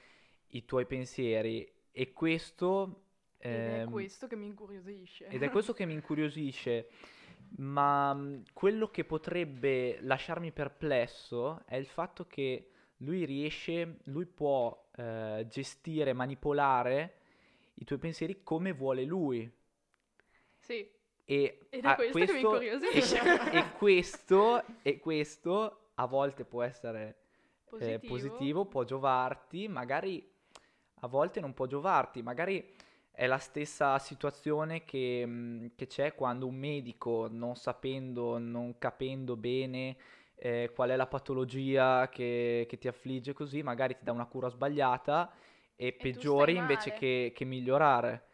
i 0.48 0.64
tuoi 0.64 0.86
pensieri 0.86 1.70
e 1.90 2.12
questo... 2.12 3.04
Ed 3.42 3.66
è 3.66 3.82
ehm, 3.82 3.90
questo 3.90 4.26
che 4.26 4.36
mi 4.36 4.46
incuriosisce. 4.46 5.26
ed 5.28 5.42
è 5.42 5.50
questo 5.50 5.72
che 5.72 5.86
mi 5.86 5.94
incuriosisce, 5.94 6.88
ma 7.58 8.12
mh, 8.12 8.44
quello 8.52 8.90
che 8.90 9.04
potrebbe 9.04 9.98
lasciarmi 10.00 10.52
perplesso 10.52 11.62
è 11.66 11.76
il 11.76 11.86
fatto 11.86 12.26
che 12.26 12.70
lui 12.98 13.24
riesce, 13.24 14.00
lui 14.04 14.26
può 14.26 14.88
eh, 14.96 15.46
gestire, 15.48 16.12
manipolare 16.12 17.14
i 17.74 17.84
tuoi 17.84 17.98
pensieri 17.98 18.42
come 18.42 18.72
vuole 18.72 19.04
lui. 19.04 19.50
Sì, 20.58 20.88
E 21.24 21.66
ed 21.70 21.84
è 21.84 21.88
a 21.88 21.94
questo, 21.94 22.24
che 22.24 22.32
mi 22.32 22.40
incuriosisce. 22.40 23.18
e, 23.20 23.58
e 23.58 23.70
questo, 23.72 24.64
e 24.82 24.98
questo 24.98 25.79
a 26.00 26.06
volte 26.06 26.44
può 26.44 26.62
essere 26.62 27.16
eh, 27.76 27.98
Positivo. 28.00 28.00
positivo, 28.00 28.64
può 28.66 28.84
giovarti, 28.84 29.68
magari 29.68 30.26
a 31.02 31.06
volte 31.06 31.40
non 31.40 31.54
può 31.54 31.66
giovarti, 31.66 32.22
magari 32.22 32.74
è 33.10 33.26
la 33.26 33.38
stessa 33.38 33.98
situazione 33.98 34.84
che, 34.84 35.24
mh, 35.26 35.72
che 35.76 35.86
c'è 35.86 36.14
quando 36.14 36.46
un 36.46 36.56
medico, 36.56 37.28
non 37.30 37.54
sapendo, 37.56 38.38
non 38.38 38.78
capendo 38.78 39.36
bene 39.36 39.96
eh, 40.36 40.70
qual 40.74 40.90
è 40.90 40.96
la 40.96 41.06
patologia 41.06 42.08
che, 42.08 42.66
che 42.68 42.78
ti 42.78 42.88
affligge 42.88 43.32
così, 43.34 43.62
magari 43.62 43.96
ti 43.96 44.04
dà 44.04 44.12
una 44.12 44.26
cura 44.26 44.48
sbagliata 44.48 45.30
e, 45.76 45.92
tu 45.92 45.98
peggiori 45.98 46.56
invece 46.56 46.92
che, 46.92 47.32
che 47.34 47.44
migliorare. 47.44 48.24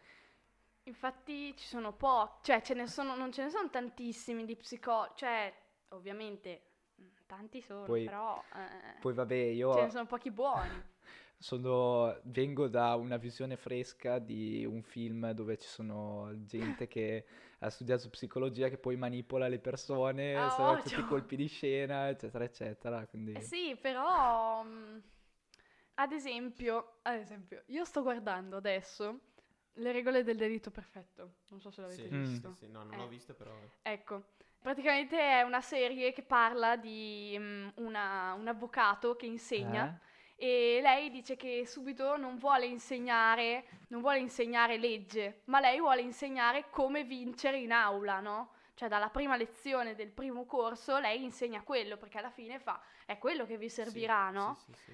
Infatti 0.85 1.55
ci 1.57 1.66
sono 1.66 1.92
pochi, 1.92 2.38
cioè 2.44 2.62
ce 2.62 2.74
ne 2.74 2.87
sono, 2.87 3.16
non 3.16 3.33
ce 3.33 3.42
ne 3.44 3.50
sono 3.50 3.68
tantissimi 3.70 4.44
di 4.44 4.57
psicologi, 4.57 5.12
cioè 5.16 5.52
ovviamente 5.88 6.65
tanti 7.27 7.61
sono, 7.61 7.85
Poi- 7.87 8.05
però 8.05 8.43
eh, 8.55 8.95
Poi 9.01 9.12
vabbè, 9.15 9.35
ce 9.71 9.81
ne 9.83 9.91
io 9.91 9.91
sono 9.91 10.07
pochi 10.07 10.31
buoni. 10.31 10.83
sono, 11.39 12.19
vengo 12.25 12.67
da 12.69 12.95
una 12.95 13.17
visione 13.19 13.57
fresca 13.57 14.19
di 14.19 14.65
un 14.65 14.83
film 14.83 15.31
dove 15.33 15.59
ci 15.59 15.69
sono 15.69 16.31
gente 16.45 16.89
che 16.89 17.27
ha 17.61 17.69
studiato 17.71 18.09
psicologia 18.11 18.69
che 18.69 18.79
poi 18.79 18.97
manipola 18.97 19.49
le 19.49 19.59
persone, 19.59 20.35
Ah, 20.35 20.51
sono 20.51 20.71
ovvio. 20.71 20.83
tutti 20.83 21.05
colpi 21.05 21.37
di 21.37 21.47
scena, 21.47 22.09
eccetera, 22.09 22.45
eccetera. 22.45 23.07
Quindi... 23.07 23.33
Eh 23.33 23.43
sì, 23.43 23.77
però 23.81 24.62
mh, 24.62 25.03
ad 25.95 26.12
esempio, 26.12 26.99
ad 27.03 27.17
esempio, 27.19 27.62
io 27.67 27.85
sto 27.85 28.03
guardando 28.03 28.57
adesso 28.57 29.21
le 29.75 29.93
regole 29.93 30.23
del 30.23 30.37
delitto 30.37 30.71
perfetto, 30.71 31.37
non 31.49 31.61
so 31.61 31.71
se 31.71 31.83
l'avete 31.83 32.09
Sì, 32.09 32.15
Mm. 32.15 32.23
visto. 32.25 32.49
sì, 32.51 32.65
sì, 32.65 32.71
no, 32.71 32.83
non 32.85 32.95
Eh. 32.95 32.97
l'ho 32.97 33.09
visto 33.09 33.35
però. 33.35 33.53
Ecco, 33.83 34.25
praticamente 34.66 35.16
è 35.16 35.42
una 35.42 35.61
serie 35.61 36.12
che 36.12 36.22
parla 36.24 36.74
di 36.74 37.37
mm, 37.38 37.68
una- 37.76 38.35
un 38.35 38.48
avvocato 38.48 39.14
che 39.14 39.26
insegna 39.26 39.96
Eh? 40.37 40.44
e 40.44 40.81
lei 40.83 41.09
dice 41.09 41.37
che 41.37 41.64
subito 41.64 42.16
non 42.16 42.37
vuole 42.37 42.66
insegnare, 42.66 43.64
non 43.90 44.00
vuole 44.00 44.18
insegnare 44.18 44.76
legge, 44.76 45.42
ma 45.44 45.61
lei 45.61 45.79
vuole 45.79 46.00
insegnare 46.00 46.68
come 46.70 47.05
vincere 47.05 47.59
in 47.59 47.70
aula, 47.70 48.18
no? 48.18 48.55
Cioè 48.74 48.88
dalla 48.88 49.09
prima 49.09 49.37
lezione 49.37 49.94
del 49.94 50.11
primo 50.11 50.44
corso 50.46 50.98
lei 50.98 51.22
insegna 51.22 51.62
quello, 51.62 51.96
perché 51.96 52.18
alla 52.18 52.31
fine 52.31 52.59
fa, 52.59 52.81
è 53.07 53.18
quello 53.18 53.46
che 53.46 53.57
vi 53.59 53.68
servirà, 53.68 54.26
Sì, 54.31 54.35
no? 54.35 54.55
Sì, 54.64 54.72
sì. 54.74 54.92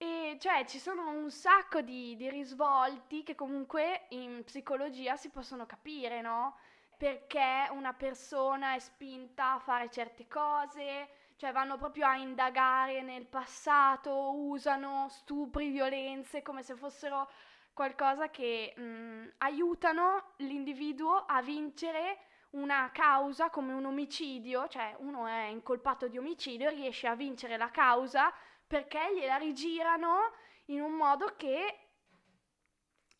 E 0.00 0.36
cioè 0.38 0.64
ci 0.64 0.78
sono 0.78 1.10
un 1.10 1.28
sacco 1.32 1.80
di, 1.80 2.14
di 2.14 2.30
risvolti 2.30 3.24
che 3.24 3.34
comunque 3.34 4.06
in 4.10 4.44
psicologia 4.44 5.16
si 5.16 5.28
possono 5.28 5.66
capire, 5.66 6.20
no? 6.20 6.56
Perché 6.98 7.68
una 7.70 7.92
persona 7.94 8.74
è 8.74 8.80
spinta 8.80 9.52
a 9.52 9.58
fare 9.60 9.88
certe 9.88 10.26
cose, 10.26 11.08
cioè 11.36 11.52
vanno 11.52 11.76
proprio 11.76 12.06
a 12.06 12.16
indagare 12.16 13.02
nel 13.02 13.24
passato, 13.24 14.32
usano 14.34 15.06
stupri, 15.08 15.70
violenze 15.70 16.42
come 16.42 16.64
se 16.64 16.74
fossero 16.74 17.30
qualcosa 17.72 18.28
che 18.30 18.74
mh, 18.76 19.34
aiutano 19.38 20.32
l'individuo 20.38 21.24
a 21.24 21.40
vincere 21.40 22.18
una 22.50 22.90
causa 22.92 23.50
come 23.50 23.72
un 23.72 23.84
omicidio, 23.84 24.66
cioè 24.66 24.96
uno 24.98 25.28
è 25.28 25.44
incolpato 25.44 26.08
di 26.08 26.18
omicidio 26.18 26.68
e 26.68 26.74
riesce 26.74 27.06
a 27.06 27.14
vincere 27.14 27.56
la 27.56 27.70
causa 27.70 28.32
perché 28.66 29.14
gliela 29.14 29.36
rigirano 29.36 30.32
in 30.66 30.80
un 30.80 30.92
modo 30.92 31.34
che 31.36 31.87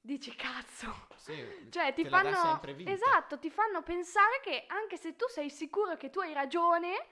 dici 0.09 0.35
cazzo. 0.35 1.07
Sì, 1.17 1.35
Cioè 1.71 1.93
ti 1.93 2.05
fanno 2.07 2.35
sempre 2.35 2.73
vinta. 2.73 2.93
Esatto, 2.93 3.39
ti 3.39 3.51
fanno 3.51 3.83
pensare 3.83 4.41
che 4.43 4.65
anche 4.69 4.97
se 4.97 5.15
tu 5.17 5.27
sei 5.29 5.51
sicuro 5.51 5.97
che 5.97 6.09
tu 6.11 6.21
hai 6.21 6.33
ragione, 6.33 7.07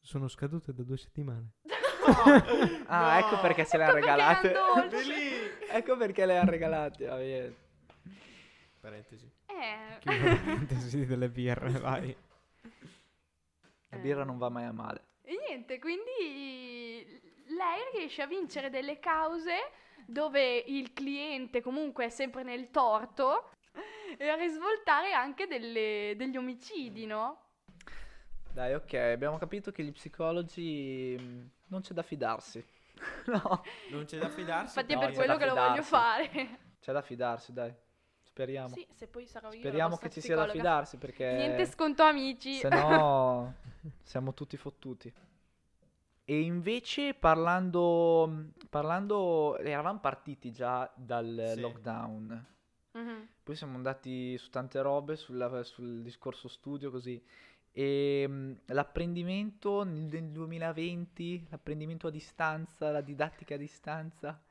Sono 0.00 0.28
scadute 0.28 0.72
da 0.72 0.82
due 0.82 0.96
settimane. 0.96 1.52
Ah, 2.86 3.16
ecco 3.18 3.40
perché 3.40 3.64
se 3.64 3.78
le 3.78 3.84
ha 3.84 3.88
Ecco 3.88 3.96
regalate. 3.96 4.54
ecco 5.70 5.96
perché 5.96 6.26
le 6.26 6.36
ha 6.38 6.44
regalate. 6.44 7.06
va 7.06 7.16
bene. 7.16 7.54
Parentesi. 8.78 9.30
eh, 9.46 9.98
Chiudo 10.00 10.24
parentesi 10.36 11.06
delle 11.06 11.30
birre, 11.30 11.70
vai. 11.80 12.14
La 13.88 13.96
birra 13.96 14.22
non 14.24 14.36
va 14.36 14.50
mai 14.50 14.64
a 14.66 14.72
male. 14.72 15.02
E 15.22 15.34
niente, 15.48 15.78
quindi 15.78 17.22
lei 17.46 17.80
riesce 17.94 18.20
a 18.20 18.26
vincere 18.26 18.68
delle 18.68 18.98
cause 18.98 19.54
dove 20.06 20.56
il 20.66 20.92
cliente 20.92 21.60
comunque 21.60 22.06
è 22.06 22.10
sempre 22.10 22.42
nel 22.42 22.70
torto 22.70 23.50
e 24.16 24.28
a 24.28 24.34
risvoltare 24.36 25.12
anche 25.12 25.46
delle- 25.46 26.14
degli 26.16 26.36
omicidi, 26.36 27.06
no? 27.06 27.40
Dai, 28.52 28.74
ok, 28.74 28.94
abbiamo 28.94 29.36
capito 29.38 29.72
che 29.72 29.82
gli 29.82 29.90
psicologi 29.92 31.16
mh, 31.18 31.50
non 31.68 31.80
c'è 31.80 31.92
da 31.92 32.02
fidarsi. 32.02 32.64
no, 33.26 33.62
Non 33.90 34.04
c'è 34.04 34.18
da 34.18 34.28
fidarsi. 34.28 34.78
Infatti 34.78 34.94
è 34.94 34.98
per 34.98 35.12
quello 35.12 35.36
che 35.36 35.46
lo 35.46 35.54
voglio 35.54 35.82
fare. 35.82 36.58
c'è 36.80 36.92
da 36.92 37.02
fidarsi, 37.02 37.52
dai. 37.52 37.74
Speriamo. 38.22 38.68
Sì, 38.68 38.86
se 38.92 39.06
poi 39.08 39.26
sarò 39.26 39.52
io 39.52 39.58
Speriamo 39.58 39.96
che 39.96 40.08
ci 40.10 40.20
sia 40.20 40.34
da 40.36 40.42
psicologa. 40.44 40.52
fidarsi 40.70 40.96
perché 40.98 41.32
Niente 41.34 41.66
sconto 41.66 42.02
amici. 42.04 42.54
se 42.54 42.68
no 42.68 43.54
siamo 44.02 44.34
tutti 44.34 44.56
fottuti. 44.56 45.12
E 46.26 46.40
invece 46.40 47.14
parlando, 47.14 48.46
parlando 48.74 49.56
eravamo 49.58 50.00
partiti 50.00 50.50
già 50.50 50.90
dal 50.96 51.52
Sì. 51.54 51.60
lockdown. 51.60 52.46
Mhm. 52.92 53.28
Poi 53.44 53.54
siamo 53.54 53.76
andati 53.76 54.36
su 54.36 54.50
tante 54.50 54.80
robe, 54.82 55.14
sulla- 55.14 55.62
sul 55.62 56.02
discorso 56.02 56.48
studio 56.48 56.90
così. 56.90 57.22
E 57.70 58.26
mh, 58.26 58.56
l'apprendimento 58.72 59.84
nel, 59.84 60.06
nel 60.10 60.30
2020, 60.30 61.46
l'apprendimento 61.50 62.08
a 62.08 62.10
distanza, 62.10 62.90
la 62.90 63.00
didattica 63.00 63.54
a 63.54 63.58
distanza. 63.58 64.42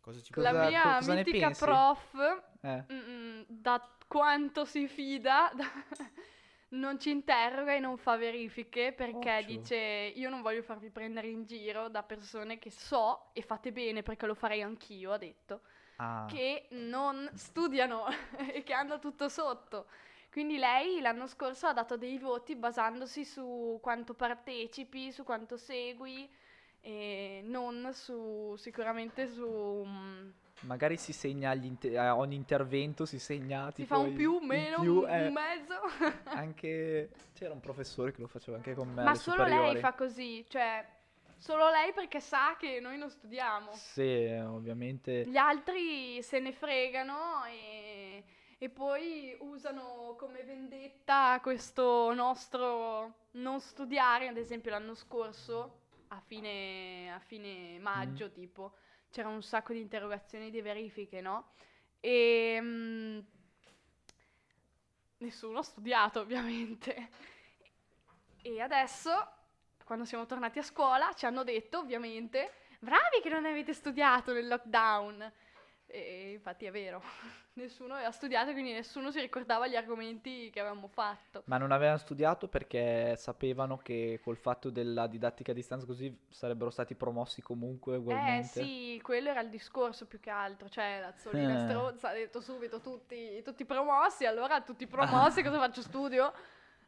Cosa 0.00 0.20
ci 0.20 0.32
Cosa- 0.32 0.50
La 0.50 0.68
mia 0.68 0.82
cosa 0.94 1.14
ne 1.14 1.22
mitica 1.24 1.50
prof, 1.50 2.14
Eh, 2.62 2.84
mm, 2.92 3.42
da 3.46 3.88
quanto 4.08 4.64
si 4.64 4.88
fida, 4.88 5.52
non 6.70 6.98
ci 6.98 7.10
interroga 7.10 7.74
e 7.74 7.78
non 7.78 7.96
fa 7.96 8.16
verifiche 8.16 8.92
perché 8.92 9.38
Occhio. 9.38 9.56
dice 9.56 9.76
io 10.14 10.28
non 10.28 10.42
voglio 10.42 10.62
farvi 10.62 10.90
prendere 10.90 11.28
in 11.28 11.44
giro 11.44 11.88
da 11.88 12.02
persone 12.02 12.58
che 12.58 12.70
so 12.70 13.30
e 13.32 13.42
fate 13.42 13.72
bene 13.72 14.02
perché 14.02 14.26
lo 14.26 14.34
farei 14.34 14.62
anch'io, 14.62 15.12
ha 15.12 15.18
detto, 15.18 15.62
ah, 15.96 16.26
che 16.28 16.66
non 16.70 17.30
studiano 17.34 18.04
e 18.52 18.62
che 18.62 18.72
hanno 18.72 18.98
tutto 18.98 19.28
sotto. 19.28 19.86
Quindi 20.30 20.58
lei 20.58 21.00
l'anno 21.00 21.26
scorso 21.26 21.66
ha 21.66 21.72
dato 21.72 21.96
dei 21.96 22.18
voti 22.18 22.54
basandosi 22.54 23.24
su 23.24 23.78
quanto 23.80 24.12
partecipi, 24.14 25.10
su 25.10 25.24
quanto 25.24 25.56
segui 25.56 26.28
e 26.80 27.40
non 27.44 27.90
su 27.94 28.54
sicuramente 28.56 29.26
su 29.26 29.82
mm, 29.86 30.28
magari 30.60 30.96
si 30.96 31.12
segna 31.12 31.54
inter- 31.54 31.96
a 31.96 32.16
ogni 32.16 32.34
intervento, 32.34 33.04
si 33.06 33.18
segna 33.18 33.70
si 33.70 33.82
tipo 33.82 33.94
fa 33.94 34.00
un 34.00 34.14
più, 34.14 34.40
il 34.40 34.46
meno, 34.46 34.80
più, 34.80 34.98
un, 35.00 35.08
eh, 35.08 35.26
un 35.26 35.32
mezzo. 35.32 35.80
anche 36.24 37.10
c'era 37.34 37.52
un 37.52 37.60
professore 37.60 38.12
che 38.12 38.20
lo 38.20 38.26
faceva 38.26 38.56
anche 38.56 38.74
con 38.74 38.88
me 38.88 39.02
Ma 39.02 39.14
solo 39.14 39.44
lei 39.44 39.52
superiori. 39.52 39.80
fa 39.80 39.92
così, 39.94 40.44
cioè 40.48 40.84
solo 41.36 41.70
lei 41.70 41.92
perché 41.92 42.20
sa 42.20 42.56
che 42.58 42.80
noi 42.80 42.98
non 42.98 43.10
studiamo. 43.10 43.72
Sì, 43.72 44.02
eh, 44.02 44.42
ovviamente. 44.42 45.24
Gli 45.26 45.36
altri 45.36 46.20
se 46.22 46.40
ne 46.40 46.52
fregano 46.52 47.44
e, 47.44 48.24
e 48.58 48.68
poi 48.68 49.36
usano 49.40 50.16
come 50.18 50.42
vendetta 50.42 51.38
questo 51.40 52.12
nostro 52.12 53.26
non 53.32 53.60
studiare. 53.60 54.28
Ad 54.28 54.36
esempio, 54.36 54.70
l'anno 54.72 54.94
scorso, 54.94 55.82
a 56.08 56.20
fine, 56.20 57.12
a 57.12 57.20
fine 57.20 57.78
maggio, 57.78 58.30
tipo, 58.32 58.74
c'era 59.10 59.28
un 59.28 59.42
sacco 59.42 59.72
di 59.72 59.80
interrogazioni 59.80 60.50
di 60.50 60.60
verifiche, 60.60 61.20
no? 61.20 61.52
E 62.00 62.58
mm, 62.60 63.18
nessuno 65.18 65.58
ha 65.58 65.62
studiato, 65.62 66.20
ovviamente. 66.20 67.08
E 68.42 68.60
adesso, 68.60 69.10
quando 69.84 70.04
siamo 70.04 70.26
tornati 70.26 70.58
a 70.58 70.62
scuola, 70.62 71.12
ci 71.14 71.26
hanno 71.26 71.44
detto, 71.44 71.78
ovviamente, 71.78 72.52
bravi 72.78 73.20
che 73.22 73.28
non 73.28 73.44
avete 73.44 73.72
studiato 73.72 74.32
nel 74.32 74.46
lockdown. 74.46 75.32
E 75.90 76.32
infatti 76.32 76.66
è 76.66 76.70
vero, 76.70 77.02
nessuno 77.54 77.94
aveva 77.94 78.10
studiato, 78.10 78.52
quindi 78.52 78.72
nessuno 78.72 79.10
si 79.10 79.20
ricordava 79.20 79.66
gli 79.66 79.74
argomenti 79.74 80.50
che 80.50 80.60
avevamo 80.60 80.86
fatto. 80.86 81.42
Ma 81.46 81.56
non 81.56 81.72
avevano 81.72 81.96
studiato 81.96 82.46
perché 82.46 83.16
sapevano 83.16 83.78
che 83.78 84.20
col 84.22 84.36
fatto 84.36 84.68
della 84.68 85.06
didattica 85.06 85.52
a 85.52 85.54
distanza 85.54 85.86
così 85.86 86.14
sarebbero 86.28 86.68
stati 86.68 86.94
promossi 86.94 87.40
comunque 87.40 87.94
Eh 87.94 87.98
ugualmente. 87.98 88.62
sì, 88.62 89.00
quello 89.02 89.30
era 89.30 89.40
il 89.40 89.48
discorso 89.48 90.06
più 90.06 90.20
che 90.20 90.28
altro, 90.28 90.68
cioè 90.68 91.00
la 91.00 91.14
Zolina 91.16 91.54
Eh. 91.54 91.68
stronza 91.68 92.10
ha 92.10 92.12
detto 92.12 92.42
subito 92.42 92.80
tutti, 92.82 93.40
tutti 93.42 93.64
promossi, 93.64 94.26
allora 94.26 94.60
tutti 94.60 94.86
promossi 94.86 95.42
cosa 95.42 95.58
faccio 95.58 95.80
studio? 95.82 96.32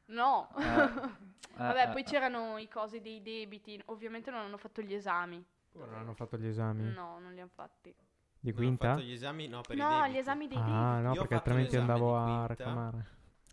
No. 0.07 0.51
Eh, 1.61 1.63
Vabbè, 1.63 1.83
eh, 1.83 1.89
poi 1.89 2.01
eh. 2.01 2.05
c'erano 2.05 2.57
i 2.57 2.69
cosi 2.69 3.03
dei 3.03 3.21
debiti, 3.21 3.79
ovviamente 3.87 4.31
non 4.31 4.41
hanno 4.41 4.57
fatto 4.57 4.81
gli 4.81 4.95
esami. 4.95 5.45
Non 5.73 5.93
hanno 5.93 6.15
fatto 6.15 6.39
gli 6.39 6.47
esami? 6.47 6.91
No, 6.91 7.19
non 7.19 7.35
li 7.35 7.41
hanno 7.41 7.51
fatti. 7.53 7.95
Di 8.43 8.51
Non 8.53 8.59
ho 8.59 8.63
quinta? 8.67 8.89
fatto 8.91 9.03
gli 9.03 9.13
esami, 9.13 9.49
no, 9.49 9.61
per 9.61 9.77
No, 9.77 10.07
gli 10.09 10.17
esami 10.17 10.49
dei 10.49 10.57
Ah, 10.57 10.61
debiti. 10.61 10.77
no, 10.81 11.03
Io 11.03 11.11
ho 11.11 11.15
perché 11.21 11.35
altrimenti 11.35 11.77
andavo 11.77 12.17
a 12.17 12.25
quinta. 12.25 12.47
reclamare. 12.47 13.07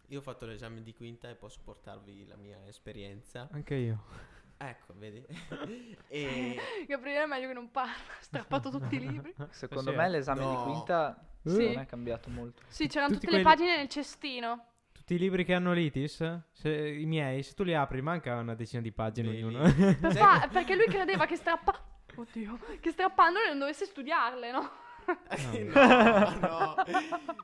Io 0.08 0.20
ho 0.20 0.22
fatto 0.22 0.46
l'esame 0.46 0.82
di 0.82 0.94
quinta 0.94 1.30
e 1.30 1.36
posso 1.36 1.60
portarvi 1.64 2.26
la 2.28 2.38
mia 2.38 2.58
esperienza. 2.68 3.50
Anche 3.52 3.76
io. 3.76 4.04
Ecco, 4.56 4.94
vedi? 4.98 5.24
e 6.08 6.58
Gabriele 6.88 7.24
è 7.24 7.26
meglio 7.28 7.48
che 7.50 7.54
non 7.54 7.70
parla, 7.70 7.92
ha 7.92 8.22
strappato 8.22 8.70
tutti 8.70 8.96
i 8.96 9.00
libri. 9.00 9.34
Secondo 9.52 9.92
Sì. 9.92 9.98
me 9.98 10.10
l'esame 10.10 10.40
No. 10.42 10.50
di 10.50 10.72
quinta 10.72 11.28
Sì. 11.44 11.66
non 11.74 11.80
è 11.80 11.86
cambiato 11.86 12.30
molto. 12.30 12.62
Sì, 12.68 12.88
c'erano 12.88 13.14
Tutti 13.14 13.26
tutte 13.26 13.38
le 13.38 13.44
quelli- 13.44 13.58
pagine 13.58 13.78
nel 13.78 13.90
cestino. 13.90 14.66
Tutti 14.94 15.14
i 15.16 15.18
libri 15.20 15.44
che 15.46 15.54
hanno 15.54 15.74
l'ITIS, 15.74 16.40
se- 16.52 16.90
i 16.90 17.06
miei, 17.06 17.44
se 17.44 17.54
tu 17.54 17.64
li 17.64 17.76
apri, 17.76 18.02
manca 18.02 18.36
una 18.38 18.56
decina 18.56 18.82
di 18.82 18.92
pagine 18.92 19.30
Vedi? 19.30 19.44
ognuno. 19.44 19.68
Fa- 20.12 20.48
perché 20.52 20.76
lui 20.76 20.86
credeva 20.88 21.26
che 21.26 21.36
strappa... 21.36 21.74
Oddio, 22.18 22.60
che 22.80 22.92
strappandole 22.92 23.48
non 23.50 23.60
dovesse 23.60 23.86
studiarle, 23.86 24.52
no? 24.52 24.70
no, 25.74 26.36
no. 26.42 26.76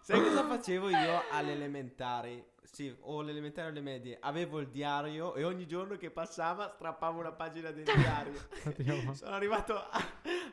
Sai 0.01 0.21
cosa 0.21 0.43
facevo 0.45 0.89
io 0.89 1.23
alle 1.31 1.53
elementari? 1.53 2.43
Sì, 2.63 2.93
o 3.01 3.19
alle 3.19 3.31
elementari 3.31 3.67
o 3.67 3.69
alle 3.69 3.81
medie. 3.81 4.17
Avevo 4.19 4.59
il 4.59 4.67
diario 4.69 5.35
e 5.35 5.43
ogni 5.43 5.67
giorno 5.67 5.95
che 5.95 6.09
passava 6.09 6.71
strappavo 6.73 7.19
una 7.19 7.31
pagina 7.31 7.69
del 7.71 7.83
diario. 7.95 9.13
Sono 9.13 9.35
arrivato 9.35 9.75
a- 9.77 9.89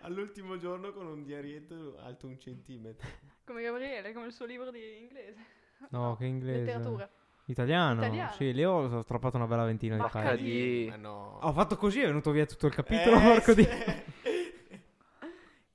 all'ultimo 0.03 0.59
giorno 0.59 0.93
con 0.93 1.07
un 1.07 1.25
diarietto 1.25 1.97
alto 2.05 2.27
un 2.27 2.39
centimetro. 2.39 3.09
Come 3.45 3.63
Gabriele, 3.63 4.13
come 4.13 4.27
il 4.27 4.33
suo 4.33 4.45
libro 4.45 4.71
di 4.71 4.99
inglese. 4.99 5.45
No, 5.89 6.15
che 6.17 6.27
inglese. 6.27 6.59
Letteratura. 6.65 7.09
Italiano. 7.47 8.01
Italiano. 8.03 8.33
Sì, 8.33 8.53
lì 8.53 8.65
ho 8.65 9.01
strappato 9.03 9.37
una 9.37 9.47
bella 9.47 9.65
ventina 9.65 9.97
di 9.97 10.05
pagine. 10.13 10.37
di- 10.37 10.93
no. 10.99 11.39
Ho 11.41 11.53
fatto 11.53 11.77
così, 11.77 12.01
è 12.03 12.07
venuto 12.07 12.31
via 12.33 12.45
tutto 12.45 12.67
il 12.67 12.75
capitolo, 12.75 13.17
Eh, 13.17 13.23
porco 13.23 13.53
sì. 13.55 13.65
di... 13.65 13.69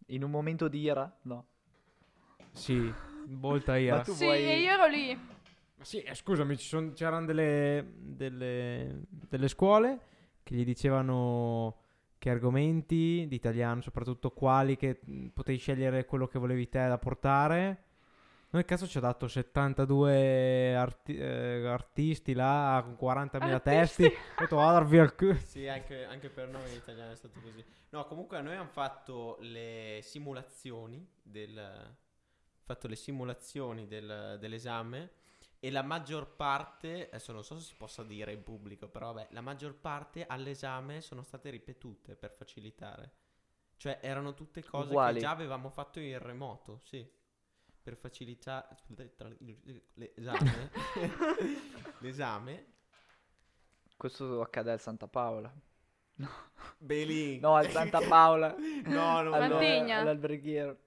In 0.08 0.24
un 0.24 0.30
momento 0.30 0.68
di 0.68 0.82
ira? 0.82 1.12
No. 1.24 1.45
Sì, 2.51 2.93
volta 3.28 3.78
ira. 3.78 3.97
Ma 3.97 4.01
tu 4.03 4.14
Sì, 4.14 4.24
vuoi- 4.26 4.43
e 4.45 4.60
io 4.60 4.72
ero 4.72 4.86
lì. 4.88 5.16
Ma 5.78 5.84
sì, 5.84 5.99
eh, 6.01 6.14
scusami, 6.14 6.58
ci 6.58 6.68
son- 6.68 6.93
c'erano 6.93 7.26
delle, 7.26 7.93
delle, 7.97 9.01
delle 9.10 9.47
scuole 9.47 9.99
che 10.43 10.56
gli 10.56 10.64
dicevano 10.64 11.78
che 12.18 12.30
argomenti 12.30 13.26
di 13.28 13.36
italiano, 13.36 13.82
soprattutto 13.82 14.32
quali 14.32 14.78
che 14.78 14.99
mh, 15.03 15.28
potevi 15.28 15.58
scegliere 15.58 16.06
quello 16.06 16.28
che 16.28 16.39
volevi 16.39 16.70
te 16.70 16.88
da 16.88 16.97
portare. 16.97 17.84
Noi 18.56 18.64
cazzo 18.64 18.88
ci 18.88 18.99
ha 18.99 19.01
dato 19.01 19.28
72 19.28 20.74
arti- 20.78 21.18
eh, 21.18 21.68
artisti 21.68 22.32
là 22.32 22.82
con 22.86 22.95
40.000 22.95 23.56
Artisti. 23.56 24.03
testi. 24.03 24.03
Ho 24.06 24.39
detto, 24.39 24.56
"Va 24.56 24.70
a 24.70 24.72
darvi 24.72 24.97
al 24.97 25.14
culo. 25.14 25.36
Sì, 25.39 25.68
anche, 25.68 26.06
anche 26.06 26.30
per 26.30 26.47
noi 26.47 26.70
in 26.70 26.78
italiano 26.78 27.12
è 27.12 27.16
stato 27.18 27.41
così. 27.41 27.62
No, 27.89 28.06
comunque 28.06 28.38
noi 28.39 28.53
abbiamo 28.53 28.70
fatto 28.70 29.36
le 29.41 29.99
simulazioni 30.03 31.06
del 31.22 31.93
fatto 32.64 32.88
le 32.88 32.95
simulazioni 32.95 33.88
del- 33.88 34.38
dell'esame 34.39 35.12
e 35.60 35.70
la 35.70 35.84
maggior 35.84 36.38
parte, 36.38 37.08
adesso 37.08 37.34
non 37.34 37.43
so 37.43 37.60
se 37.60 37.66
si 37.66 37.76
possa 37.76 38.03
dire 38.03 38.32
in 38.32 38.41
pubblico, 38.41 38.88
però 38.88 39.12
vabbè, 39.12 39.28
la 39.32 39.41
maggior 39.41 39.76
parte 39.76 40.26
all'esame 40.26 41.01
sono 41.01 41.24
state 41.24 41.49
ripetute 41.49 42.16
per 42.16 42.32
facilitare. 42.32 43.12
Cioè 43.76 43.99
erano 44.01 44.34
tutte 44.34 44.64
cose 44.64 44.88
Uguali. 44.88 45.16
che 45.16 45.20
già 45.20 45.32
avevamo 45.32 45.70
fatto 45.70 45.99
in 45.99 46.18
remoto, 46.20 46.80
sì. 46.86 47.06
Per 47.86 47.96
facilitare 47.98 48.66
l'esame. 49.94 50.72
l'esame. 52.02 52.66
Questo 53.96 54.42
accade 54.42 54.72
al 54.72 54.80
Santa 54.82 55.08
Paola. 55.08 55.54
Belin. 56.80 57.40
No, 57.42 57.54
al 57.56 57.70
Santa 57.70 58.00
Paola. 58.02 58.56
no, 58.86 59.22
no, 59.22 59.34
Al- 59.34 59.48
no. 59.50 59.50
Mantegna. 59.50 60.00
All'alberghiero. 60.00 60.80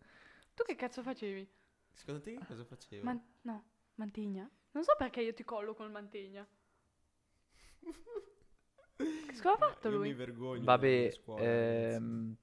Tu 0.55 0.65
che 0.65 0.75
cazzo 0.75 1.03
facevi? 1.03 1.49
Secondo 1.93 2.21
te 2.21 2.37
che 2.37 2.45
cosa 2.45 2.65
facevo? 2.65 3.05
Man- 3.05 3.25
no, 3.43 3.65
Mantegna? 3.95 4.51
Non 4.73 4.83
so 4.83 4.97
perché 4.99 5.21
io 5.23 5.35
ti 5.35 5.45
collo 5.45 5.75
col 5.75 5.93
Mantegna. 5.93 6.45
Che 8.97 9.35
scuola 9.37 9.55
ha 9.55 9.59
fatto 9.71 9.89
Io 9.89 9.97
lui? 9.99 10.09
mi 10.09 10.15
vergogno. 10.15 10.65
Vabbè, 10.65 11.11
scuola, 11.13 11.45
ehm, 11.45 12.37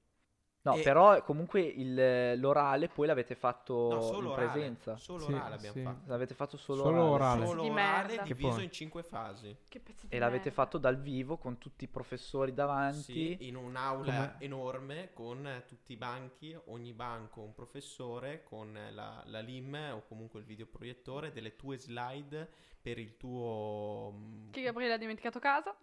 no, 0.70 0.74
E- 0.76 0.82
però 0.82 1.22
comunque 1.22 1.60
il- 1.60 2.38
l'orale 2.40 2.88
poi 2.88 3.06
l'avete 3.06 3.34
fatto 3.34 3.88
No, 3.94 4.00
solo 4.00 4.18
in 4.26 4.32
orale. 4.32 4.48
presenza. 4.50 4.96
Solo 4.96 5.24
Sì, 5.24 5.32
orale 5.32 5.54
abbiamo 5.54 5.74
sì. 5.76 5.82
fatto. 5.82 6.00
L'avete 6.06 6.34
fatto 6.34 6.56
solo, 6.56 6.82
Solo 6.82 7.02
orale. 7.02 7.10
orale. 7.14 7.46
Solo 7.46 7.62
Di 7.62 7.68
orale 7.68 8.06
merda. 8.06 8.22
Che 8.24 8.34
diviso 8.34 8.54
poi- 8.56 8.64
in 8.64 8.70
cinque 8.72 9.02
fasi. 9.02 9.56
Che 9.68 9.80
pezzi 9.80 10.08
di 10.08 10.14
E 10.14 10.18
l'avete 10.18 10.48
merda. 10.48 10.62
fatto 10.62 10.78
dal 10.78 10.98
vivo 10.98 11.36
con 11.36 11.58
tutti 11.58 11.84
i 11.84 11.88
professori 11.88 12.52
davanti. 12.52 13.00
Sì, 13.02 13.36
in 13.46 13.56
un'aula 13.56 14.04
Come- 14.04 14.34
enorme 14.38 15.10
con 15.12 15.62
tutti 15.68 15.92
i 15.92 15.96
banchi, 15.96 16.56
ogni 16.66 16.92
banco 16.92 17.40
un 17.42 17.54
professore 17.54 18.42
con 18.42 18.76
la, 18.90 19.22
la 19.26 19.40
LIM 19.40 19.78
o 19.94 20.02
comunque 20.08 20.40
il 20.40 20.46
videoproiettore, 20.46 21.30
delle 21.32 21.54
tue 21.56 21.76
slide 21.78 22.48
per 22.80 22.98
il 22.98 23.16
tuo... 23.16 24.12
mm, 24.14 24.50
Che 24.50 24.62
Gabriele 24.62 24.94
ha 24.94 24.98
dimenticato 24.98 25.38
casa? 25.38 25.74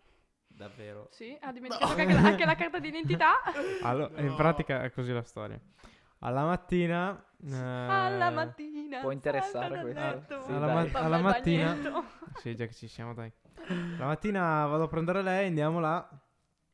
Davvero. 0.56 1.08
Sì, 1.12 1.36
ha 1.42 1.52
dimenticato 1.52 1.92
anche, 2.00 2.14
la, 2.14 2.20
anche 2.22 2.46
la 2.46 2.56
carta 2.56 2.80
d'identità. 2.80 3.42
Allora, 3.84 4.20
in 4.22 4.28
No. 4.28 4.36
pratica 4.36 4.84
è 4.84 4.92
così 4.92 5.12
la 5.12 5.24
storia. 5.24 5.60
Alla 6.20 6.46
mattina... 6.46 7.22
eh, 7.46 7.54
Alla 7.56 8.30
mattina. 8.30 9.00
può 9.02 9.12
interessare 9.12 9.82
questo? 9.82 10.42
Sì, 10.44 10.52
alla, 10.52 10.74
ma- 10.74 11.00
alla 11.00 11.18
mattina... 11.20 11.76
Sì, 12.40 12.56
già 12.56 12.66
che 12.66 12.74
ci 12.74 12.88
siamo, 12.88 13.14
dai. 13.14 13.32
La 13.98 14.06
mattina 14.06 14.66
vado 14.66 14.84
a 14.84 14.88
prendere 14.88 15.22
lei, 15.22 15.48
andiamo 15.48 15.80
là. 15.80 16.08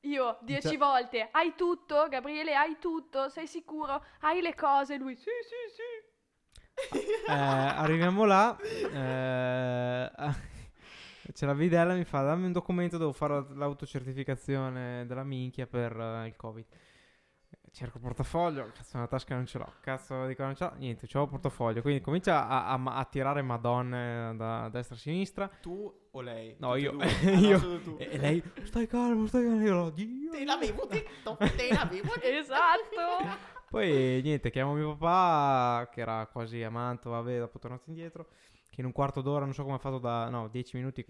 Io 0.01 0.37
dieci 0.41 0.69
Cioè- 0.69 0.77
volte, 0.77 1.27
hai 1.31 1.53
tutto, 1.55 2.07
Gabriele, 2.09 2.55
hai 2.55 2.77
tutto, 2.79 3.27
sei 3.29 3.47
sicuro? 3.47 4.03
Hai 4.21 4.41
le 4.41 4.55
cose? 4.55 4.97
Lui, 4.97 5.15
sì, 5.15 5.29
sì, 5.43 6.97
sì. 6.97 6.97
Eh, 7.27 7.33
arriviamo 7.33 8.23
là. 8.23 8.55
eh, 8.61 10.11
c'è 11.33 11.45
la 11.45 11.53
vidella, 11.53 11.93
mi 11.93 12.03
fa 12.05 12.21
dammi 12.21 12.45
un 12.45 12.51
documento, 12.51 12.97
devo 12.97 13.11
fare 13.11 13.45
l'autocertificazione 13.53 15.05
della 15.05 15.23
minchia 15.23 15.67
per 15.67 15.95
eh, 15.97 16.27
il 16.27 16.35
covid. 16.35 16.65
Cerco 17.71 17.97
il 17.97 18.03
portafoglio, 18.03 18.71
cazzo 18.73 18.91
nella 18.95 19.07
tasca 19.07 19.35
non 19.35 19.45
ce 19.45 19.59
l'ho, 19.59 19.73
cazzo 19.81 20.25
dico 20.25 20.41
non 20.43 20.55
ce 20.55 20.63
l'ho, 20.63 20.73
niente, 20.77 21.05
c'ho 21.07 21.21
il 21.23 21.29
portafoglio, 21.29 21.81
quindi 21.81 22.01
comincia 22.01 22.47
a, 22.47 22.67
a 22.67 22.81
a 22.83 23.05
tirare 23.05 23.43
madonne 23.43 24.33
da 24.35 24.69
destra 24.69 24.95
a 24.95 24.97
sinistra 24.97 25.47
Tu 25.61 26.07
o 26.11 26.21
lei? 26.21 26.55
No, 26.57 26.73
Tutte 26.73 26.79
e 26.79 26.81
io- 26.81 26.91
due? 26.91 27.05
Ah, 27.25 27.39
no, 27.39 27.39
io- 27.47 27.97
e, 27.99 28.09
e 28.11 28.17
lei 28.17 28.43
stai 28.63 28.87
calmo, 28.87 29.27
stai 29.27 29.43
calmo, 29.43 29.61
io 29.61 29.83
oddio. 29.83 30.31
Te 30.31 30.45
l'avevo 30.45 30.85
detto, 30.87 31.37
te 31.37 31.67
l'avevo 31.71 32.13
detto. 32.19 32.25
Esatto. 32.25 33.57
Poi 33.69 34.19
niente, 34.23 34.49
chiamo 34.49 34.73
mio 34.73 34.95
papà, 34.97 35.89
che 35.91 36.01
era 36.01 36.25
quasi 36.25 36.63
a 36.63 36.71
Mantova, 36.71 37.21
vabbè, 37.21 37.37
dopo 37.37 37.59
tornato 37.59 37.83
indietro, 37.89 38.29
che 38.79 38.85
in 38.85 38.85
un 38.85 38.91
quarto 38.93 39.21
d'ora, 39.21 39.43
non 39.43 39.53
so 39.53 39.63
come 39.63 39.75
ha 39.75 39.79
fatto 39.79 39.99
da, 39.99 40.29
no, 40.29 40.47
dieci 40.47 40.77
minuti. 40.77 41.05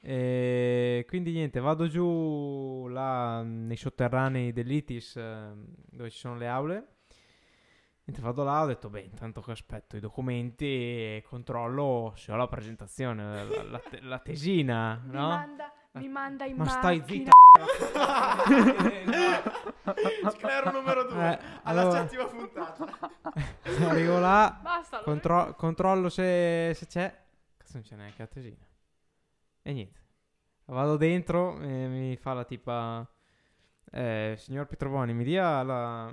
E 0.00 1.04
quindi 1.08 1.32
niente, 1.32 1.58
vado 1.60 1.88
giù 1.88 2.86
là 2.88 3.42
mh, 3.42 3.66
nei 3.66 3.76
sotterranei 3.76 4.52
dell'ITIS, 4.52 5.16
eh, 5.16 5.52
dove 5.90 6.10
ci 6.10 6.18
sono 6.18 6.36
le 6.36 6.46
aule. 6.46 6.88
Niente, 8.04 8.22
vado 8.22 8.44
là, 8.44 8.62
ho 8.62 8.66
detto, 8.66 8.90
beh, 8.90 9.00
intanto 9.00 9.40
che 9.40 9.50
aspetto 9.50 9.96
i 9.96 10.00
documenti 10.00 10.66
e 10.66 11.24
controllo 11.26 12.12
se 12.16 12.32
ho 12.32 12.36
la 12.36 12.46
presentazione, 12.46 13.44
la, 13.48 13.62
la 13.62 13.78
te- 13.78 14.00
la 14.02 14.18
tesina, 14.18 15.02
no? 15.10 15.28
manda, 15.28 15.72
mi 15.94 16.08
manda 16.08 16.44
in 16.44 16.56
Ma 16.56 16.66
stai 16.66 16.98
macchina. 16.98 17.30
Sclero 20.30 20.72
numero 20.72 21.04
2. 21.04 21.12
Eh, 21.14 21.38
alla 21.62 21.80
allora- 21.82 22.00
settima 22.00 22.24
puntata. 22.26 23.10
Arrivo 23.88 24.18
là, 24.18 24.58
Basta. 24.62 24.98
Contro- 25.00 25.54
controllo 25.54 26.08
se, 26.08 26.72
se 26.74 26.86
c'è. 26.86 27.22
Cazzo, 27.56 27.72
non 27.74 27.82
c'è 27.82 27.94
neanche 27.96 28.16
la 28.18 28.26
tesina. 28.26 28.66
E 29.62 29.72
niente. 29.72 30.00
Vado 30.66 30.96
dentro 30.96 31.60
e 31.60 31.86
mi 31.86 32.16
fa 32.16 32.32
la 32.32 32.44
tipa. 32.44 33.06
Eh, 33.90 34.34
signor 34.38 34.66
Pietrovoni, 34.66 35.12
mi 35.12 35.22
dia 35.24 35.62
la, 35.62 36.12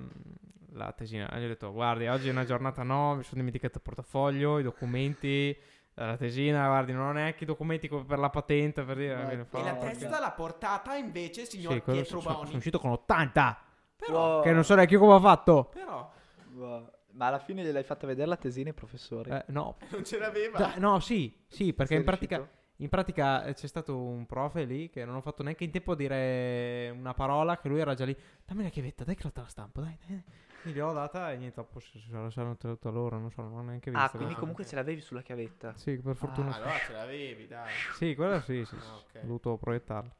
la 0.73 0.91
tesina. 0.91 1.29
E 1.31 1.39
gli 1.39 1.45
ho 1.45 1.47
detto: 1.47 1.71
Guardi, 1.71 2.07
oggi 2.07 2.27
è 2.27 2.31
una 2.31 2.45
giornata 2.45 2.83
no, 2.83 3.15
mi 3.15 3.23
sono 3.23 3.37
dimenticato 3.37 3.77
il 3.77 3.83
portafoglio, 3.83 4.59
i 4.59 4.63
documenti. 4.63 5.57
Eh, 6.01 6.05
La 6.07 6.17
tesina, 6.17 6.67
guardi, 6.67 6.91
non 6.93 7.07
ho 7.07 7.11
neanche 7.11 7.43
i 7.43 7.47
documenti 7.47 7.87
per 7.89 8.19
la 8.19 8.29
patente. 8.29 8.83
Per 8.83 8.95
dire, 8.95 9.15
me 9.23 9.35
ne 9.35 9.45
fa- 9.45 9.59
E 9.59 9.63
la 9.63 9.75
testa 9.75 10.19
l'ha 10.19 10.31
portata 10.31 10.95
invece 10.95 11.45
signor 11.45 11.73
Sì, 11.73 11.81
Pietro 11.81 12.19
sono, 12.19 12.33
Boni. 12.35 12.45
sono 12.45 12.57
uscito 12.57 12.79
con 12.79 12.91
80. 12.91 13.57
Però, 13.95 14.13
Wow. 14.35 14.43
Che 14.43 14.51
non 14.51 14.63
so 14.63 14.75
neanche 14.75 14.93
io 14.95 14.99
come 14.99 15.13
ho 15.13 15.19
fatto. 15.19 15.69
però, 15.73 16.11
Wow. 16.55 16.89
Ma 17.13 17.27
alla 17.27 17.39
fine 17.39 17.61
gliel'hai 17.63 17.83
fatta 17.83 18.07
vedere 18.07 18.27
la 18.27 18.37
tesina 18.37 18.69
ai 18.69 18.73
professori? 18.73 19.29
Eh, 19.31 19.43
no, 19.47 19.75
non 19.91 20.03
ce 20.05 20.17
l'aveva. 20.17 20.57
Da- 20.57 20.73
no, 20.77 20.99
sì, 20.99 21.43
sì, 21.47 21.73
perché 21.73 21.89
Sei 21.93 21.97
in 21.97 22.03
pratica. 22.05 22.47
In 22.77 22.89
pratica 22.89 23.43
eh, 23.43 23.53
c'è 23.53 23.67
stato 23.67 23.95
un 23.95 24.25
profe 24.25 24.63
lì 24.63 24.89
che 24.89 25.05
non 25.05 25.15
ho 25.15 25.21
fatto 25.21 25.43
neanche 25.43 25.63
in 25.65 25.69
tempo 25.71 25.91
a 25.91 25.95
dire 25.95 26.89
una 26.89 27.13
parola, 27.13 27.59
che 27.59 27.67
lui 27.67 27.79
era 27.79 27.93
già 27.93 28.05
lì. 28.05 28.17
Dammi 28.43 28.63
la 28.63 28.69
chiavetta, 28.69 29.03
dai 29.03 29.13
che 29.15 29.21
la 29.23 29.29
te 29.29 29.41
la 29.41 29.47
stampo, 29.47 29.81
dai. 29.81 29.95
dai. 30.07 30.23
Quindi 30.61 30.79
gliel'ho 30.79 30.93
data 30.93 31.31
e 31.31 31.37
niente, 31.37 31.55
dopo 31.55 31.79
se 31.79 31.99
la 32.09 32.29
saranno 32.29 32.55
tenuta 32.57 32.89
loro, 32.89 33.17
non 33.17 33.31
so, 33.31 33.41
non 33.41 33.53
ho 33.53 33.61
neanche 33.63 33.89
visto. 33.89 34.05
Ah, 34.05 34.09
quindi 34.09 34.35
comunque 34.35 34.65
ce 34.65 34.75
l'avevi 34.75 35.01
sulla 35.01 35.21
chiavetta. 35.21 35.75
Sì, 35.75 35.97
per 35.97 36.15
fortuna. 36.15 36.51
Ah, 36.51 36.55
Allora 36.55 36.77
ce 36.85 36.93
l'avevi, 36.93 37.47
dai. 37.47 37.71
Sì, 37.95 38.13
quella 38.15 38.39
sì, 38.41 38.63
sì, 38.65 38.75
sì, 38.75 38.75
Ah, 38.75 38.95
ok. 38.95 39.15
Ho 39.15 39.19
dovuto 39.25 39.57
proiettarla. 39.57 40.15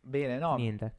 Bene, 0.00 0.38
no. 0.38 0.56
Niente. 0.56 0.94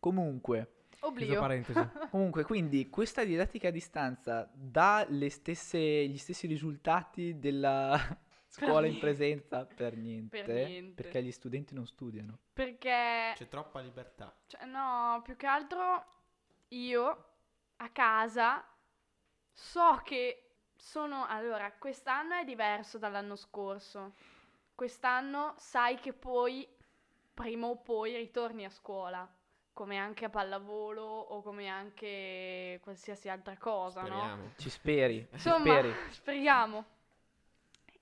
Comunque, 0.00 0.86
Oblio. 1.00 1.38
parentesi. 1.38 1.78
comunque, 2.10 2.42
quindi 2.44 2.90
questa 2.90 3.24
didattica 3.24 3.68
a 3.68 3.70
distanza 3.70 4.50
dà 4.52 5.06
le 5.08 5.30
stesse, 5.30 5.78
gli 6.08 6.18
stessi 6.18 6.46
risultati 6.46 7.38
della 7.38 7.96
scuola 8.48 8.86
in 8.86 8.98
presenza 8.98 9.64
per 9.64 9.96
niente, 9.96 10.42
Per 10.42 10.54
niente. 10.66 11.02
perché 11.02 11.22
gli 11.22 11.30
studenti 11.32 11.74
non 11.74 11.86
studiano. 11.86 12.38
Perché, 12.52 13.32
C'è 13.34 13.48
troppa 13.48 13.80
libertà. 13.80 14.34
cioè, 14.46 14.64
no, 14.66 15.20
più 15.24 15.36
che 15.36 15.46
altro 15.46 16.04
io 16.68 17.28
a 17.76 17.88
casa 17.90 18.64
so 19.52 20.00
che 20.04 20.50
sono... 20.76 21.26
Allora, 21.26 21.72
quest'anno 21.72 22.34
è 22.34 22.44
diverso 22.44 22.98
dall'anno 22.98 23.36
scorso. 23.36 24.14
Quest'anno 24.74 25.54
sai 25.56 25.96
che 25.96 26.12
poi, 26.12 26.68
prima 27.32 27.66
o 27.66 27.76
poi, 27.76 28.16
ritorni 28.16 28.64
a 28.64 28.70
scuola. 28.70 29.28
Come 29.72 29.98
anche 29.98 30.26
a 30.26 30.30
pallavolo 30.30 31.02
o 31.02 31.42
come 31.42 31.68
anche 31.68 32.78
qualsiasi 32.82 33.28
altra 33.28 33.56
cosa, 33.56 34.02
no? 34.02 34.06
Speriamo. 34.06 34.52
Ci 34.56 34.70
speri, 34.70 35.26
ci 35.30 35.34
Insomma, 35.34 35.58
speri. 35.58 35.94
speriamo. 36.10 36.84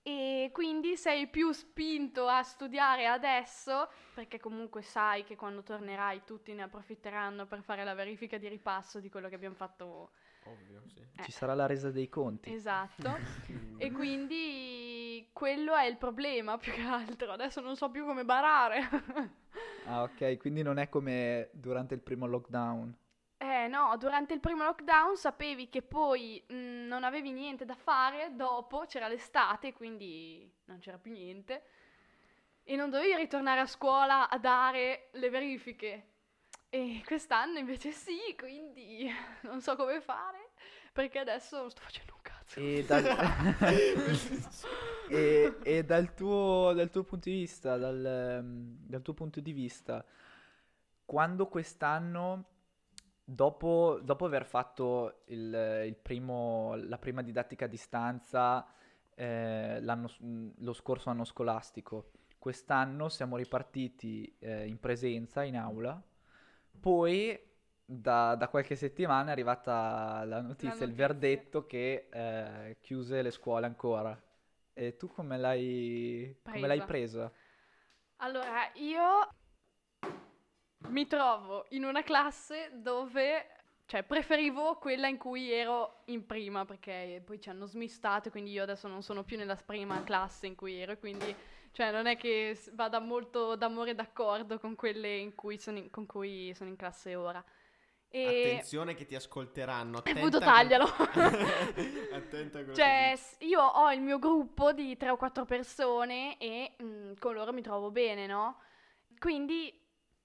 E 0.04 0.50
quindi 0.52 0.96
sei 0.96 1.28
più 1.28 1.52
spinto 1.52 2.26
a 2.26 2.42
studiare 2.42 3.06
adesso, 3.06 3.88
perché 4.14 4.40
comunque 4.40 4.82
sai 4.82 5.22
che 5.22 5.36
quando 5.36 5.62
tornerai 5.62 6.22
tutti 6.24 6.52
ne 6.54 6.62
approfitteranno 6.62 7.46
per 7.46 7.62
fare 7.62 7.84
la 7.84 7.94
verifica 7.94 8.36
di 8.36 8.48
ripasso 8.48 8.98
di 8.98 9.08
quello 9.08 9.28
che 9.28 9.36
abbiamo 9.36 9.54
fatto. 9.54 10.10
Ovvio, 10.44 10.82
sì. 10.86 10.98
Eh. 10.98 11.22
Ci 11.22 11.30
sarà 11.30 11.54
la 11.54 11.66
resa 11.66 11.92
dei 11.92 12.08
conti. 12.08 12.52
Esatto. 12.52 13.16
e 13.78 13.92
quindi 13.92 15.28
quello 15.32 15.76
è 15.76 15.86
il 15.86 15.96
problema 15.96 16.58
più 16.58 16.72
che 16.72 16.82
altro. 16.82 17.30
Adesso 17.30 17.60
non 17.60 17.76
so 17.76 17.88
più 17.88 18.04
come 18.04 18.24
barare. 18.24 18.80
Ah, 19.84 20.02
ok, 20.02 20.36
quindi 20.38 20.62
non 20.62 20.78
è 20.78 20.88
come 20.88 21.50
durante 21.52 21.94
il 21.94 22.00
primo 22.00 22.26
lockdown. 22.26 22.96
Eh 23.42 23.66
no, 23.66 23.96
durante 23.98 24.34
il 24.34 24.38
primo 24.38 24.62
lockdown 24.62 25.16
sapevi 25.16 25.68
che 25.68 25.82
poi 25.82 26.40
mh, 26.46 26.86
non 26.86 27.02
avevi 27.02 27.32
niente 27.32 27.64
da 27.64 27.74
fare, 27.74 28.36
dopo 28.36 28.84
c'era 28.86 29.08
l'estate, 29.08 29.72
quindi 29.72 30.48
non 30.66 30.78
c'era 30.78 30.96
più 30.96 31.10
niente, 31.10 31.64
e 32.62 32.76
non 32.76 32.88
dovevi 32.88 33.16
ritornare 33.16 33.58
a 33.58 33.66
scuola 33.66 34.28
a 34.28 34.38
dare 34.38 35.08
le 35.14 35.28
verifiche. 35.28 36.06
E 36.70 37.02
quest'anno 37.04 37.58
invece 37.58 37.90
sì, 37.90 38.36
quindi 38.38 39.10
non 39.42 39.60
so 39.60 39.74
come 39.74 40.00
fare, 40.00 40.50
perché 40.92 41.18
adesso 41.18 41.58
non 41.62 41.70
sto 41.70 41.80
facendo 41.80 42.14
un 42.14 42.22
cazzo. 42.22 42.60
E 42.60 42.84
dal, 42.86 43.04
e, 45.10 45.56
e 45.64 45.82
dal 45.82 46.14
tuo, 46.14 46.72
dal 46.76 46.90
tuo 46.90 47.02
punto 47.02 47.28
di 47.28 47.34
vista, 47.34 47.76
dal, 47.76 48.06
ehm, 48.06 48.76
dal 48.86 49.02
tuo 49.02 49.14
punto 49.14 49.40
di 49.40 49.50
vista, 49.50 50.04
quando 51.04 51.48
quest'anno, 51.48 52.44
dopo, 53.34 53.98
dopo 54.02 54.24
aver 54.26 54.44
fatto 54.44 55.22
il, 55.26 55.84
il 55.86 55.96
primo, 55.96 56.74
la 56.76 56.98
prima 56.98 57.22
didattica 57.22 57.64
a 57.64 57.68
distanza 57.68 58.66
eh, 59.14 59.80
mh, 59.80 60.50
lo 60.58 60.72
scorso 60.72 61.10
anno 61.10 61.24
scolastico, 61.24 62.10
quest'anno 62.38 63.08
siamo 63.08 63.36
ripartiti 63.36 64.36
eh, 64.38 64.66
in 64.66 64.78
presenza, 64.78 65.42
in 65.44 65.56
aula, 65.56 66.00
poi 66.80 67.38
da, 67.84 68.34
da 68.34 68.48
qualche 68.48 68.76
settimana 68.76 69.28
è 69.28 69.32
arrivata 69.32 70.24
la 70.24 70.40
notizia, 70.40 70.84
il 70.86 70.92
notizia. 70.92 71.06
verdetto 71.06 71.66
che 71.66 72.08
eh, 72.10 72.76
chiuse 72.80 73.22
le 73.22 73.30
scuole 73.30 73.66
ancora. 73.66 74.20
E 74.74 74.96
tu 74.96 75.08
come 75.08 75.36
l'hai, 75.38 76.38
come 76.50 76.66
l'hai 76.66 76.82
presa? 76.82 77.30
Allora, 78.16 78.70
io 78.74 79.28
mi 80.88 81.06
trovo 81.06 81.66
in 81.70 81.84
una 81.84 82.02
classe 82.02 82.70
dove, 82.74 83.46
cioè, 83.86 84.02
preferivo 84.02 84.76
quella 84.76 85.08
in 85.08 85.16
cui 85.16 85.50
ero 85.50 86.02
in 86.06 86.26
prima, 86.26 86.64
perché 86.64 87.22
poi 87.24 87.40
ci 87.40 87.48
hanno 87.48 87.66
smistato, 87.66 88.30
quindi 88.30 88.52
io 88.52 88.62
adesso 88.62 88.88
non 88.88 89.02
sono 89.02 89.22
più 89.24 89.36
nella 89.36 89.56
prima 89.56 90.02
classe 90.02 90.46
in 90.46 90.54
cui 90.54 90.74
ero, 90.80 90.92
e 90.92 90.98
quindi, 90.98 91.34
cioè, 91.72 91.90
non 91.90 92.06
è 92.06 92.16
che 92.16 92.58
vada 92.72 92.98
molto 93.00 93.56
d'amore 93.56 93.94
d'accordo 93.94 94.58
con 94.58 94.74
quelle 94.74 95.16
in 95.16 95.34
cui 95.34 95.58
sono 95.58 95.78
in, 95.78 95.90
con 95.90 96.06
cui 96.06 96.52
sono 96.54 96.70
in 96.70 96.76
classe 96.76 97.14
ora. 97.14 97.42
E... 98.14 98.26
Attenzione 98.26 98.94
che 98.94 99.06
ti 99.06 99.14
ascolteranno. 99.14 100.04
E 100.04 100.10
Attenta 100.12 100.38
che- 100.38 100.44
taglialo. 100.44 100.84
Attenta 102.12 102.58
a 102.58 102.62
quello 102.62 102.74
Cioè, 102.74 103.18
io 103.38 103.62
ho 103.62 103.90
il 103.90 104.02
mio 104.02 104.18
gruppo 104.18 104.72
di 104.72 104.96
tre 104.98 105.08
o 105.08 105.16
quattro 105.16 105.46
persone 105.46 106.36
e 106.38 106.72
mm, 106.82 107.14
con 107.18 107.32
loro 107.32 107.54
mi 107.54 107.62
trovo 107.62 107.90
bene, 107.90 108.26
no? 108.26 108.58
Quindi, 109.18 109.72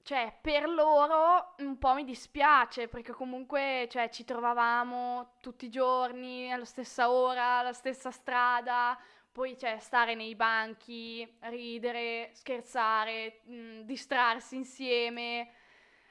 cioè, 0.07 0.33
per 0.41 0.69
loro 0.69 1.53
un 1.57 1.77
po' 1.77 1.93
mi 1.93 2.05
dispiace 2.05 2.87
perché 2.87 3.11
comunque, 3.11 3.87
cioè, 3.91 4.07
ci 4.09 4.23
trovavamo 4.23 5.33
tutti 5.41 5.65
i 5.65 5.69
giorni 5.69 6.49
alla 6.49 6.63
stessa 6.63 7.11
ora, 7.11 7.57
alla 7.59 7.73
stessa 7.73 8.09
strada. 8.09 8.97
poi 9.33 9.57
cioè, 9.57 9.79
stare 9.79 10.15
nei 10.15 10.33
banchi, 10.35 11.27
ridere, 11.41 12.29
scherzare, 12.33 13.41
mh, 13.47 13.81
distrarsi 13.81 14.55
insieme. 14.55 15.51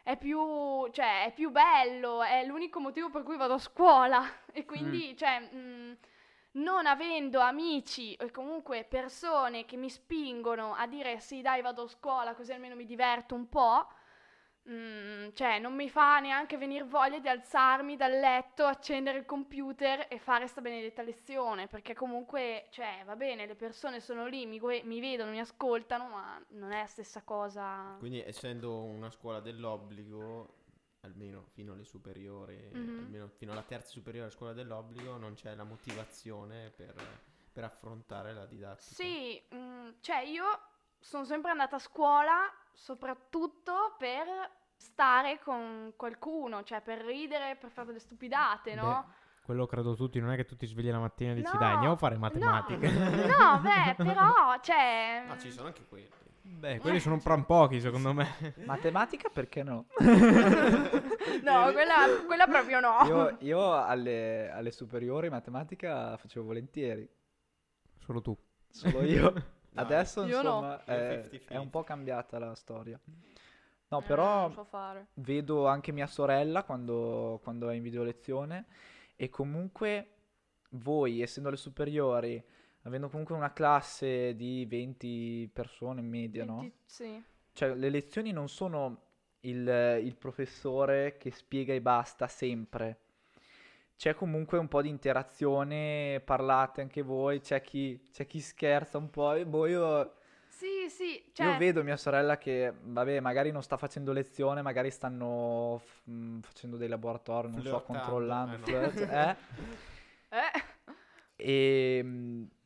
È 0.02 0.16
più, 0.18 0.88
cioè, 0.92 1.24
è 1.24 1.32
più 1.32 1.50
bello, 1.50 2.22
è 2.22 2.44
l'unico 2.44 2.80
motivo 2.80 3.08
per 3.10 3.22
cui 3.22 3.36
vado 3.38 3.54
a 3.54 3.58
scuola. 3.58 4.22
E 4.52 4.64
quindi, 4.66 5.16
cioè, 5.16 5.40
mh, 5.40 5.98
non 6.56 6.86
avendo 6.86 7.40
amici 7.40 8.16
o 8.20 8.30
comunque 8.30 8.84
persone 8.84 9.64
che 9.64 9.76
mi 9.76 9.90
spingono 9.90 10.74
a 10.74 10.86
dire 10.86 11.18
sì, 11.20 11.42
dai, 11.42 11.62
vado 11.62 11.82
a 11.82 11.88
scuola 11.88 12.34
così 12.34 12.52
almeno 12.52 12.74
mi 12.74 12.84
diverto 12.84 13.34
un 13.34 13.48
po', 13.48 13.86
mm, 14.70 15.28
cioè 15.34 15.58
non 15.58 15.74
mi 15.74 15.88
fa 15.90 16.18
neanche 16.20 16.56
venire 16.56 16.84
voglia 16.84 17.18
di 17.18 17.28
alzarmi 17.28 17.96
dal 17.96 18.12
letto, 18.12 18.64
accendere 18.64 19.18
il 19.18 19.26
computer 19.26 20.06
e 20.08 20.18
fare 20.18 20.46
sta 20.46 20.60
benedetta 20.60 21.02
lezione, 21.02 21.66
perché 21.66 21.94
comunque, 21.94 22.68
cioè, 22.70 23.02
va 23.04 23.16
bene, 23.16 23.46
le 23.46 23.54
persone 23.54 24.00
sono 24.00 24.26
lì, 24.26 24.46
mi, 24.46 24.60
mi 24.60 25.00
vedono, 25.00 25.30
mi 25.30 25.40
ascoltano, 25.40 26.08
ma 26.08 26.42
non 26.50 26.72
è 26.72 26.80
la 26.80 26.86
stessa 26.86 27.22
cosa. 27.22 27.96
Quindi 27.98 28.22
essendo 28.22 28.82
una 28.82 29.10
scuola 29.10 29.40
dell'obbligo, 29.40 30.64
almeno 31.00 31.44
fino 31.52 31.72
alle 31.72 31.84
superiori, 31.84 32.70
Mhm. 32.72 33.04
almeno 33.04 33.28
fino 33.28 33.52
alla 33.52 33.62
terza 33.62 33.90
superiore 33.90 34.30
scuola 34.30 34.52
dell'obbligo, 34.52 35.16
non 35.16 35.34
c'è 35.34 35.54
la 35.54 35.64
motivazione 35.64 36.70
per, 36.70 36.94
per 37.52 37.64
affrontare 37.64 38.32
la 38.32 38.46
didattica. 38.46 38.94
Sì, 38.94 39.42
mm, 39.54 39.90
cioè 40.00 40.20
io 40.20 40.44
sono 40.98 41.24
sempre 41.24 41.50
andata 41.50 41.76
a 41.76 41.80
scuola 41.80 42.52
soprattutto 42.72 43.94
per 43.98 44.26
stare 44.76 45.38
con 45.40 45.94
qualcuno, 45.96 46.62
cioè 46.62 46.80
per 46.82 47.00
ridere, 47.00 47.56
per 47.56 47.70
fare 47.70 47.88
delle 47.88 47.98
stupidate, 47.98 48.74
no? 48.74 49.04
Beh, 49.06 49.14
quello 49.42 49.66
credo 49.66 49.94
tutti, 49.94 50.18
non 50.18 50.32
è 50.32 50.36
che 50.36 50.44
tu 50.44 50.56
ti 50.56 50.66
svegli 50.66 50.90
la 50.90 50.98
mattina 50.98 51.30
e 51.30 51.34
dici 51.36 51.52
No, 51.52 51.58
dai 51.58 51.72
andiamo 51.72 51.94
a 51.94 51.98
fare 51.98 52.14
no, 52.14 52.20
matematica. 52.20 52.90
No, 52.90 53.60
beh, 53.60 53.94
però, 53.96 54.58
cioè... 54.60 55.24
Ma 55.28 55.38
ci 55.38 55.52
sono 55.52 55.68
anche 55.68 55.86
quelli. 55.86 56.10
Beh, 56.48 56.78
quelli 56.78 57.00
sono 57.00 57.16
un 57.16 57.22
po' 57.22 57.44
pochi 57.44 57.80
secondo 57.80 58.12
me. 58.14 58.54
Matematica 58.64 59.28
perché 59.32 59.62
no? 59.62 59.86
No, 61.42 61.72
quella, 61.72 62.06
quella 62.26 62.46
proprio 62.46 62.80
no. 62.80 62.96
Io, 63.06 63.36
io 63.40 63.74
alle, 63.84 64.50
alle 64.50 64.70
superiori 64.70 65.28
matematica 65.28 66.16
facevo 66.16 66.46
volentieri, 66.46 67.08
Solo 67.98 68.20
tu. 68.22 68.36
solo 68.70 69.02
io. 69.04 69.32
No, 69.32 69.82
Adesso 69.82 70.24
io 70.24 70.40
no. 70.42 70.56
insomma 70.56 70.82
Io 70.86 70.94
è, 70.94 71.28
50-50. 71.30 71.48
è 71.48 71.56
un 71.56 71.70
po' 71.70 71.84
cambiata 71.84 72.38
la 72.38 72.54
storia. 72.54 72.98
No, 73.88 74.00
Eh, 74.00 74.02
però 74.02 74.40
non 74.42 74.52
so 74.52 74.64
fare. 74.64 75.08
vedo 75.14 75.66
anche 75.66 75.92
mia 75.92 76.06
sorella 76.06 76.62
quando, 76.64 77.38
quando 77.42 77.68
è 77.68 77.74
in 77.74 77.82
video 77.82 78.02
lezione 78.02 78.66
e 79.14 79.28
comunque 79.28 80.10
voi, 80.70 81.20
essendo 81.22 81.50
le 81.50 81.56
superiori, 81.56 82.42
avendo 82.86 83.08
comunque 83.08 83.34
una 83.34 83.52
classe 83.52 84.34
di 84.36 84.64
20 84.66 85.50
persone 85.52 86.00
in 86.00 86.08
media, 86.08 86.44
no? 86.44 86.56
Venti- 86.60 86.76
Sì. 86.84 87.22
Cioè, 87.52 87.74
le 87.74 87.88
lezioni 87.90 88.32
non 88.32 88.48
sono 88.48 89.02
il, 89.40 90.00
il 90.02 90.16
professore 90.16 91.16
che 91.18 91.30
spiega 91.30 91.72
e 91.74 91.80
basta 91.80 92.28
sempre. 92.28 92.98
C'è 93.96 94.14
comunque 94.14 94.58
un 94.58 94.68
po' 94.68 94.82
di 94.82 94.90
interazione, 94.90 96.20
parlate 96.22 96.82
anche 96.82 97.00
voi, 97.02 97.40
c'è 97.40 97.62
chi, 97.62 97.98
c'è 98.12 98.26
chi 98.26 98.40
scherza 98.40 98.98
un 98.98 99.08
po'. 99.08 99.32
E 99.32 99.46
boh, 99.46 99.66
io, 99.66 100.14
Sì, 100.48 100.88
sì, 100.90 101.14
io 101.14 101.32
cioè... 101.32 101.56
vedo 101.56 101.82
mia 101.82 101.96
sorella 101.96 102.36
che, 102.36 102.74
vabbè, 102.78 103.20
magari 103.20 103.50
non 103.50 103.62
sta 103.62 103.78
facendo 103.78 104.12
lezione, 104.12 104.60
magari 104.60 104.90
stanno 104.90 105.78
f- 105.82 106.02
mh, 106.04 106.40
facendo 106.40 106.76
dei 106.76 106.88
laboratori, 106.88 107.48
non 107.48 107.62
so, 107.62 107.80
Flirtando, 107.80 107.86
controllando, 107.86 108.54
eh, 108.54 108.58
no. 108.58 108.66
flirt, 108.66 109.10
eh. 109.10 109.36
Eh, 110.28 110.65
E 111.36 112.00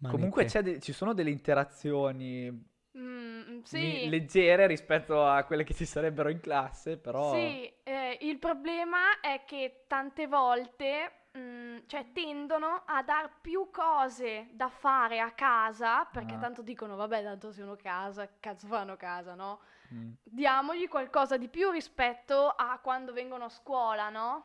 comunque 0.01 0.45
Manette. 0.45 0.45
c'è 0.47 0.62
de- 0.62 0.81
ci 0.81 0.93
sono 0.93 1.12
delle 1.12 1.31
interazioni 1.31 2.51
mm, 2.97 3.41
mi- 3.49 3.61
sì. 3.64 4.09
leggere 4.09 4.66
rispetto 4.66 5.25
a 5.27 5.43
quelle 5.45 5.64
che 5.64 5.75
ci 5.75 5.85
sarebbero 5.85 6.29
in 6.29 6.41
classe, 6.41 6.97
però... 6.97 7.33
Sì, 7.35 7.73
eh, 7.83 8.18
il 8.23 8.39
problema 8.39 9.21
è 9.21 9.43
che 9.45 9.85
tante 9.89 10.27
volte, 10.29 11.12
mm, 11.37 11.79
cioè, 11.87 12.07
tendono 12.12 12.83
a 12.87 13.03
dar 13.03 13.41
più 13.41 13.71
cose 13.73 14.49
da 14.53 14.68
fare 14.68 15.18
a 15.21 15.33
casa, 15.33 16.05
perché 16.05 16.35
Ah. 16.35 16.39
tanto 16.39 16.62
dicono, 16.62 16.95
vabbè, 16.97 17.23
tanto 17.23 17.51
sono 17.53 17.73
a 17.73 17.77
casa, 17.77 18.29
cazzo 18.39 18.66
fanno 18.68 18.97
casa, 18.97 19.35
no? 19.35 19.61
Mm. 19.93 20.12
Diamogli 20.23 20.87
qualcosa 20.89 21.37
di 21.37 21.49
più 21.49 21.71
rispetto 21.71 22.49
a 22.49 22.79
quando 22.81 23.12
vengono 23.12 23.45
a 23.47 23.49
scuola, 23.49 24.09
no? 24.11 24.45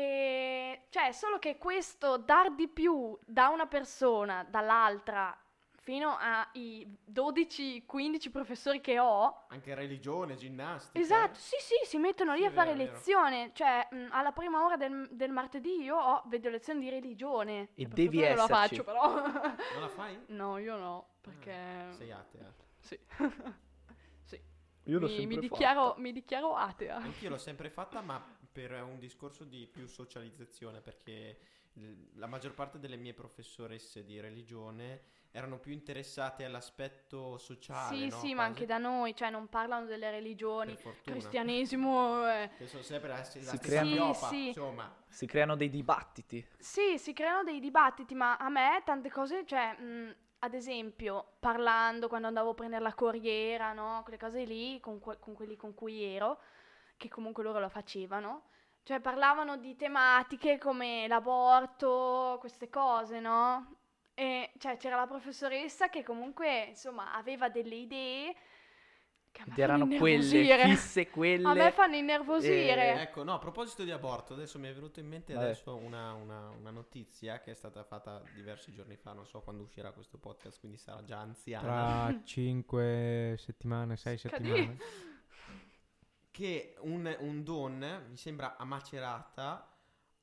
E 0.00 0.86
cioè, 0.90 1.10
solo 1.12 1.38
che 1.38 1.56
questo 1.56 2.18
dar 2.18 2.54
di 2.54 2.68
più 2.68 3.18
da 3.24 3.48
una 3.48 3.66
persona, 3.66 4.44
dall'altra, 4.44 5.34
fino 5.78 6.16
ai 6.18 6.86
12-15 7.04 8.30
professori 8.30 8.80
che 8.82 8.98
ho, 8.98 9.44
Anche 9.48 9.74
religione, 9.74 10.36
ginnastica. 10.36 10.98
Esatto, 10.98 11.38
sì, 11.38 11.56
sì, 11.60 11.74
si 11.88 11.96
mettono 11.98 12.34
lì 12.34 12.42
Sì, 12.42 12.44
a 12.44 12.50
fare 12.50 12.72
vero, 12.72 12.72
è 12.74 12.76
vero. 12.76 12.92
lezione. 12.92 13.50
Cioè, 13.54 13.88
mh, 13.90 14.08
alla 14.10 14.32
prima 14.32 14.64
ora 14.64 14.76
del, 14.76 15.08
del 15.12 15.30
martedì 15.30 15.80
io 15.82 15.96
ho 15.96 16.22
video 16.26 16.50
lezione 16.50 16.80
di 16.80 16.90
religione. 16.90 17.70
E 17.74 17.86
Per 17.86 17.88
devi 17.88 18.18
fortuna 18.18 18.28
non 18.28 18.36
la 18.36 18.42
esserci. 18.42 18.82
faccio, 18.82 18.84
però. 18.84 19.14
Non 19.70 19.80
la 19.80 19.88
fai? 19.88 20.20
no, 20.28 20.58
io 20.58 20.76
no, 20.76 21.16
perché... 21.22 21.52
Ah, 21.52 21.92
Sei 21.92 22.10
atea. 22.10 22.52
Sì. 22.80 22.98
sì. 24.24 24.40
Io 24.84 24.98
l'ho 24.98 25.06
Mi, 25.06 25.12
sempre 25.14 25.36
mi 25.36 25.38
dichiaro, 25.38 25.88
fatta. 25.88 26.00
mi 26.00 26.12
dichiaro 26.12 26.54
atea. 26.54 26.96
Anch'io 26.96 27.30
l'ho 27.30 27.38
sempre 27.38 27.70
fatta, 27.70 28.00
ma 28.02 28.22
per 28.56 28.72
un 28.82 28.98
discorso 28.98 29.44
di 29.44 29.66
più 29.70 29.86
socializzazione, 29.86 30.80
perché 30.80 31.38
la 32.14 32.26
maggior 32.26 32.54
parte 32.54 32.78
delle 32.78 32.96
mie 32.96 33.12
professoresse 33.12 34.02
di 34.02 34.18
religione 34.18 35.02
erano 35.30 35.58
più 35.58 35.72
interessate 35.72 36.42
all'aspetto 36.46 37.36
sociale, 37.36 37.94
Sì, 37.94 38.08
no? 38.08 38.16
sì, 38.16 38.28
ma 38.28 38.44
Quasi, 38.44 38.50
anche 38.52 38.64
da 38.64 38.78
noi, 38.78 39.14
cioè 39.14 39.28
non 39.28 39.48
parlano 39.48 39.84
delle 39.84 40.10
religioni. 40.10 40.74
Cristianesimo... 41.02 42.26
eh, 42.30 42.48
Che 42.56 42.66
sono 42.66 42.82
sempre 42.82 43.10
la, 43.10 43.16
la 43.16 43.24
Si 43.24 43.38
stessa 43.40 43.58
creano- 43.58 43.90
fiopa, 43.90 44.28
Sì, 44.28 44.36
sì. 44.36 44.46
insomma. 44.46 44.96
Si 45.06 45.26
creano 45.26 45.54
dei 45.54 45.68
dibattiti. 45.68 46.46
Sì, 46.58 46.96
si 46.96 47.12
creano 47.12 47.42
dei 47.42 47.60
dibattiti, 47.60 48.14
ma 48.14 48.38
a 48.38 48.48
me 48.48 48.80
tante 48.86 49.10
cose, 49.10 49.44
cioè, 49.44 49.74
mh, 49.78 50.16
ad 50.38 50.54
esempio, 50.54 51.32
parlando 51.40 52.08
quando 52.08 52.26
andavo 52.28 52.50
a 52.50 52.54
prendere 52.54 52.82
la 52.82 52.94
corriera, 52.94 53.74
no? 53.74 54.00
Quelle 54.02 54.18
cose 54.18 54.44
lì, 54.44 54.80
con, 54.80 54.98
que- 54.98 55.18
con 55.18 55.34
quelli 55.34 55.56
con 55.56 55.74
cui 55.74 56.02
ero, 56.02 56.38
che 56.96 57.08
comunque 57.08 57.42
loro 57.42 57.60
lo 57.60 57.68
facevano, 57.68 58.44
cioè 58.82 59.00
parlavano 59.00 59.56
di 59.56 59.74
tematiche 59.76 60.58
come 60.58 61.06
l'aborto, 61.08 62.36
queste 62.40 62.68
cose, 62.68 63.20
no? 63.20 63.76
E 64.14 64.52
cioè 64.58 64.76
c'era 64.76 64.96
la 64.96 65.06
professoressa 65.06 65.88
che 65.88 66.02
comunque, 66.02 66.66
insomma, 66.68 67.12
aveva 67.14 67.48
delle 67.50 67.74
idee 67.74 68.34
che 69.30 69.42
a 69.42 69.44
me 69.48 69.54
erano 69.62 69.84
fanno 69.84 69.98
quelle, 69.98 70.24
innervosire. 70.24 70.64
fisse 70.68 71.10
quelle. 71.10 71.46
A 71.46 71.52
me 71.52 71.70
fanno 71.72 71.96
innervosire. 71.96 72.94
Eh, 72.94 73.00
Ecco, 73.02 73.22
no, 73.24 73.34
a 73.34 73.38
proposito 73.38 73.84
di 73.84 73.90
aborto, 73.90 74.32
adesso 74.32 74.58
mi 74.58 74.68
è 74.68 74.72
venuto 74.72 75.00
in 75.00 75.08
mente 75.08 75.34
Vabbè. 75.34 75.44
adesso 75.44 75.76
una, 75.76 76.14
una- 76.14 76.48
una 76.48 76.70
notizia 76.70 77.40
che 77.40 77.50
è 77.50 77.54
stata 77.54 77.84
fatta 77.84 78.22
diversi 78.34 78.72
giorni 78.72 78.96
fa, 78.96 79.12
non 79.12 79.26
so 79.26 79.42
quando 79.42 79.64
uscirà 79.64 79.90
questo 79.92 80.16
podcast, 80.16 80.58
quindi 80.60 80.78
sarà 80.78 81.04
già 81.04 81.18
anziana. 81.18 82.06
Tra 82.08 82.20
5 82.24 83.34
settimane, 83.38 83.96
6 83.98 84.16
Scadi. 84.16 84.44
settimane. 84.46 84.76
che 86.36 86.74
un, 86.80 87.16
un 87.20 87.42
don, 87.42 88.04
mi 88.10 88.16
sembra 88.18 88.58
a 88.58 88.64
Macerata, 88.66 89.74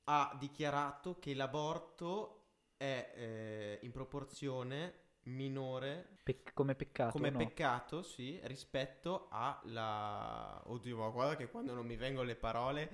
ha 0.04 0.38
dichiarato 0.40 1.18
che 1.18 1.34
l'aborto 1.34 2.50
è 2.78 3.14
eh, 3.16 3.80
in 3.82 3.90
proporzione 3.90 4.94
minore 5.24 6.20
Pec- 6.22 6.54
come 6.54 6.76
peccato, 6.76 7.14
come 7.14 7.32
no? 7.32 7.40
peccato, 7.40 8.04
sì, 8.04 8.40
rispetto 8.44 9.28
alla... 9.32 10.62
Oddio, 10.66 10.98
ma 10.98 11.10
guarda 11.10 11.36
che 11.36 11.50
quando 11.50 11.74
non 11.74 11.84
mi 11.88 11.96
vengono 11.96 12.28
le 12.28 12.36
parole... 12.36 12.90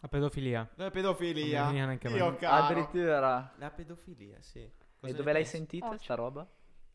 La 0.00 0.08
pedofilia. 0.08 0.68
La 0.74 0.90
pedofilia. 0.90 1.64
Non 1.66 1.72
neanche. 1.74 2.08
Io 2.08 2.34
caro. 2.34 2.64
Addirittura. 2.64 3.54
La 3.58 3.70
pedofilia, 3.70 4.42
sì. 4.42 4.58
E 4.58 4.72
Cosa 4.98 5.12
dove 5.12 5.24
ne 5.26 5.32
l'hai 5.32 5.42
pensi? 5.42 5.56
sentita 5.56 5.86
Oh, 5.86 5.98
sta 5.98 6.14
roba? 6.16 6.44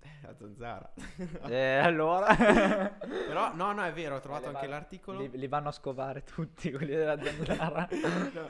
Eh, 0.24 0.28
A 0.28 0.36
Zanzara. 0.38 0.94
eh, 1.50 1.78
allora. 1.78 2.36
Però, 2.98 3.54
no, 3.56 3.72
no, 3.72 3.84
è 3.84 3.92
vero, 3.94 4.16
ho 4.16 4.20
trovato 4.20 4.46
Eh, 4.46 4.48
anche 4.50 4.68
va- 4.68 4.74
l'articolo. 4.74 5.20
Li, 5.20 5.32
li 5.38 5.48
vanno 5.48 5.70
a 5.70 5.72
scovare 5.72 6.24
tutti 6.24 6.72
quelli 6.72 6.94
della 6.96 7.22
zanzara. 7.22 7.88
No. 8.34 8.50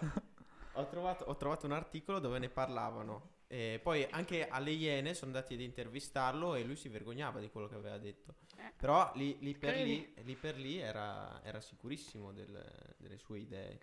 Ho, 0.74 0.88
trovato, 0.88 1.26
ho 1.26 1.36
trovato 1.36 1.66
un 1.66 1.74
articolo 1.74 2.20
dove 2.20 2.40
ne 2.40 2.50
parlavano. 2.50 3.40
E 3.48 3.80
poi 3.84 4.08
anche 4.12 4.48
alle 4.48 4.72
Iene 4.72 5.14
sono 5.14 5.32
andati 5.32 5.54
ad 5.56 5.60
intervistarlo 5.60 6.56
e 6.56 6.64
lui 6.64 6.78
si 6.78 6.88
vergognava 6.88 7.40
di 7.42 7.50
quello 7.50 7.68
che 7.68 7.76
aveva 7.76 7.98
detto. 7.98 8.36
Eh. 8.58 8.72
Però 8.78 9.12
lì, 9.16 9.38
lì 9.42 9.58
per, 9.58 9.76
lì, 9.76 10.14
lì 10.24 10.36
per 10.36 10.56
lì 10.58 10.78
era, 10.80 11.42
era 11.44 11.60
sicurissimo 11.60 12.32
del- 12.32 12.94
delle 12.98 13.18
sue 13.18 13.40
idee. 13.40 13.80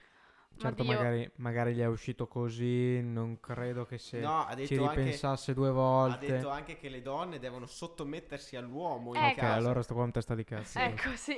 Certo, 0.57 0.83
magari, 0.83 1.31
magari 1.37 1.75
gli 1.75 1.81
è 1.81 1.87
uscito 1.87 2.27
così, 2.27 3.01
non 3.01 3.39
credo 3.39 3.85
che 3.87 3.97
se 3.99 4.19
no, 4.21 4.45
ha 4.45 4.57
ci 4.57 4.75
detto, 4.75 4.85
anche, 4.87 4.97
ripensasse 4.97 5.55
due 5.55 5.69
ha 5.69 5.73
volte. 5.73 6.27
detto 6.27 6.49
anche 6.49 6.77
che 6.77 6.89
le 6.89 7.01
donne 7.01 7.39
devono 7.39 7.67
sottomettersi 7.67 8.57
all'uomo 8.57 9.15
in 9.15 9.23
Ecco. 9.23 9.41
Ok, 9.41 9.47
casa. 9.47 9.55
allora 9.55 9.83
sto 9.83 9.95
qua 9.95 10.05
in 10.05 10.11
testa 10.11 10.35
di 10.35 10.45
cazzo. 10.45 10.79
Ecco, 10.79 11.11
sì. 11.17 11.37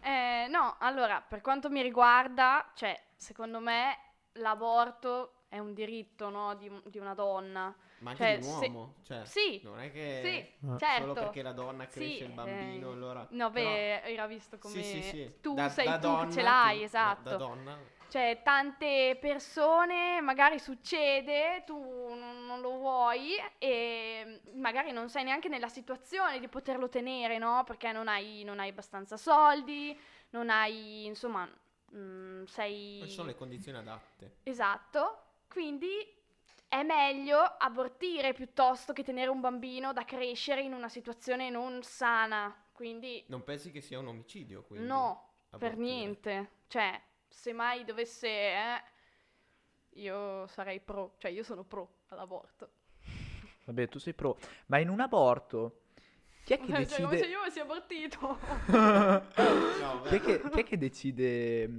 Eh, 0.00 0.46
no, 0.50 0.76
allora, 0.80 1.20
per 1.20 1.40
quanto 1.42 1.68
mi 1.70 1.82
riguarda, 1.82 2.72
cioè, 2.74 2.98
secondo 3.14 3.60
me 3.60 3.96
l'aborto 4.32 5.44
è 5.48 5.58
un 5.58 5.72
diritto, 5.74 6.28
no, 6.30 6.54
di, 6.56 6.70
di 6.86 6.98
una 6.98 7.14
donna. 7.14 7.74
Ma 8.00 8.10
anche 8.10 8.22
Cioè, 8.22 8.38
di 8.38 8.44
un 8.46 8.50
se- 8.50 8.66
uomo, 8.66 8.94
cioè, 9.04 9.24
Sì, 9.26 9.60
non 9.62 9.78
è 9.80 9.92
che 9.92 10.20
sì, 10.60 10.68
certo. 10.78 11.00
solo 11.00 11.12
perché 11.12 11.42
la 11.42 11.52
donna 11.52 11.86
cresce 11.86 12.16
Sì, 12.16 12.22
il 12.24 12.30
bambino, 12.32 12.88
eh, 12.88 12.92
allora... 12.92 13.26
No, 13.30 13.50
però- 13.50 13.70
beh, 13.70 14.02
era 14.02 14.26
visto 14.26 14.58
come 14.58 14.82
Sì, 14.82 15.02
sì, 15.02 15.34
tu 15.40 15.54
Da- 15.54 15.68
sei 15.68 15.84
da 15.86 15.98
tu 15.98 16.08
donna 16.08 16.30
ce 16.30 16.42
l'hai, 16.42 16.78
tu- 16.78 16.84
esatto. 16.84 17.22
Da 17.22 17.36
donna... 17.36 17.78
Cioè, 18.08 18.40
tante 18.42 19.16
persone, 19.20 20.20
magari 20.20 20.58
succede, 20.58 21.62
tu 21.64 21.78
non, 21.78 22.60
lo 22.60 22.70
vuoi 22.78 23.34
e 23.58 24.40
magari 24.54 24.90
non 24.90 25.08
sei 25.08 25.22
neanche 25.22 25.48
nella 25.48 25.68
situazione 25.68 26.40
di 26.40 26.48
poterlo 26.48 26.88
tenere, 26.88 27.38
no? 27.38 27.62
Perché 27.64 27.92
non 27.92 28.08
hai, 28.08 28.42
non 28.42 28.58
hai 28.58 28.70
abbastanza 28.70 29.16
soldi, 29.16 29.96
non 30.30 30.50
hai, 30.50 31.04
insomma, 31.06 31.48
mm, 31.94 32.44
sei... 32.46 32.98
Non 32.98 33.08
sono 33.08 33.28
le 33.28 33.34
condizioni 33.36 33.78
adatte. 33.78 34.38
Esatto, 34.42 35.22
quindi 35.48 35.88
è 36.70 36.84
meglio 36.84 37.38
abortire 37.40 38.32
piuttosto 38.32 38.92
che 38.92 39.02
tenere 39.02 39.28
un 39.28 39.40
bambino 39.40 39.92
da 39.92 40.04
crescere 40.04 40.62
in 40.62 40.72
una 40.72 40.88
situazione 40.88 41.50
non 41.50 41.82
sana. 41.82 42.54
Quindi 42.72 43.24
Non 43.26 43.42
pensi 43.44 43.72
che 43.72 43.80
sia 43.80 43.98
un 43.98 44.06
omicidio, 44.06 44.62
quindi? 44.62 44.86
no, 44.86 45.32
per 45.58 45.72
abortire? 45.72 45.76
niente. 45.76 46.50
Cioè, 46.68 47.00
se 47.28 47.52
mai 47.52 47.84
dovesse... 47.84 48.28
eh, 48.28 48.82
io 49.94 50.46
sarei 50.46 50.80
pro, 50.80 51.14
cioè 51.18 51.32
io 51.32 51.42
sono 51.42 51.64
pro 51.64 52.02
all'aborto. 52.08 52.70
Vabbè, 53.64 53.88
tu 53.88 53.98
sei 53.98 54.14
pro. 54.14 54.38
Ma 54.66 54.78
in 54.78 54.88
un 54.88 55.00
aborto, 55.00 55.80
chi 56.44 56.54
è 56.54 56.60
che 56.60 56.66
Cioè, 56.72 56.72
come 56.72 56.86
se 56.86 57.06
decide... 57.06 57.26
io 57.28 57.40
avessi 57.40 57.58
abortito. 57.60 58.38
No, 59.80 60.02
Chi 60.02 60.14
è 60.16 60.20
che, 60.20 60.40
chi 60.50 60.60
è 60.60 60.64
che 60.64 60.78
decide... 60.78 61.70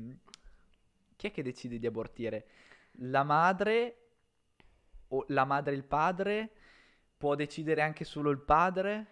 Chi 1.15 1.27
è 1.27 1.31
che 1.31 1.43
decide 1.43 1.79
di 1.79 1.85
abortire? 1.87 2.47
La 3.03 3.23
madre 3.23 4.00
la 5.28 5.45
madre 5.45 5.74
e 5.74 5.78
il 5.78 5.84
padre? 5.84 6.49
Può 7.18 7.36
decidere 7.36 7.82
anche 7.82 8.03
solo 8.03 8.30
il 8.30 8.39
padre? 8.39 9.05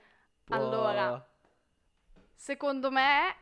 Può- 0.44 0.56
Allora, 0.56 1.24
Secondo 2.34 2.90
me, 2.90 3.36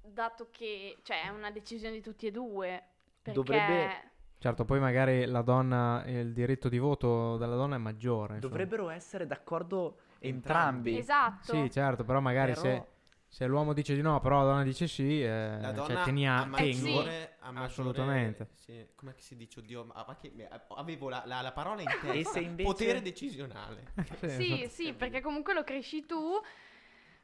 dato 0.00 0.48
che 0.50 0.98
cioè, 1.02 1.24
è 1.24 1.28
una 1.28 1.50
decisione 1.50 1.94
di 1.94 2.00
tutti 2.00 2.26
e 2.26 2.30
due, 2.30 2.82
perché 3.22 3.38
Dovrebbe- 3.40 4.10
Certo, 4.38 4.64
poi 4.64 4.80
magari 4.80 5.24
la 5.26 5.40
donna, 5.42 6.02
il 6.06 6.32
diritto 6.32 6.68
di 6.68 6.78
voto 6.78 7.36
della 7.36 7.56
donna 7.56 7.76
è 7.76 7.78
maggiore. 7.78 8.34
insomma. 8.34 8.52
Dovrebbero 8.52 8.88
essere 8.90 9.26
d'accordo 9.26 9.98
Entrambi. 10.18 10.94
entrambi. 10.94 10.98
esatto. 10.98 11.52
Sì, 11.54 11.70
certo, 11.70 12.04
però 12.04 12.20
magari 12.20 12.52
Però- 12.52 12.62
se, 12.62 12.86
se 13.28 13.46
l'uomo 13.46 13.72
dice 13.72 13.94
di 13.94 14.00
no, 14.02 14.18
però 14.20 14.38
la 14.40 14.44
donna 14.50 14.62
dice 14.62 14.86
sì, 14.86 15.22
eh, 15.22 15.58
La 15.60 15.74
cioè 15.74 15.86
donna 15.86 16.02
tenia- 16.04 16.36
a 16.36 16.42
tengo. 16.42 16.56
Eh, 16.58 16.72
sì. 16.74 16.82
maggiore, 16.92 17.36
a 17.40 17.44
maggiore- 17.50 17.66
Assolutamente. 17.66 18.48
Sì, 18.54 18.86
com'è 18.94 19.14
che 19.14 19.20
si 19.20 19.36
dice? 19.36 19.58
Oddio, 19.60 19.84
ma, 19.84 20.04
ma 20.06 20.16
che, 20.16 20.32
avevo 20.76 21.08
la, 21.08 21.22
la- 21.26 21.40
la 21.42 21.52
parola 21.52 21.82
in 21.82 21.88
testa. 22.00 22.38
Invece- 22.38 22.68
Potere 22.68 23.02
decisionale. 23.02 23.92
Sì, 24.26 24.66
sì, 24.70 24.92
perché 24.94 25.20
comunque 25.20 25.52
lo 25.54 25.64
cresci 25.64 26.06
tu, 26.06 26.40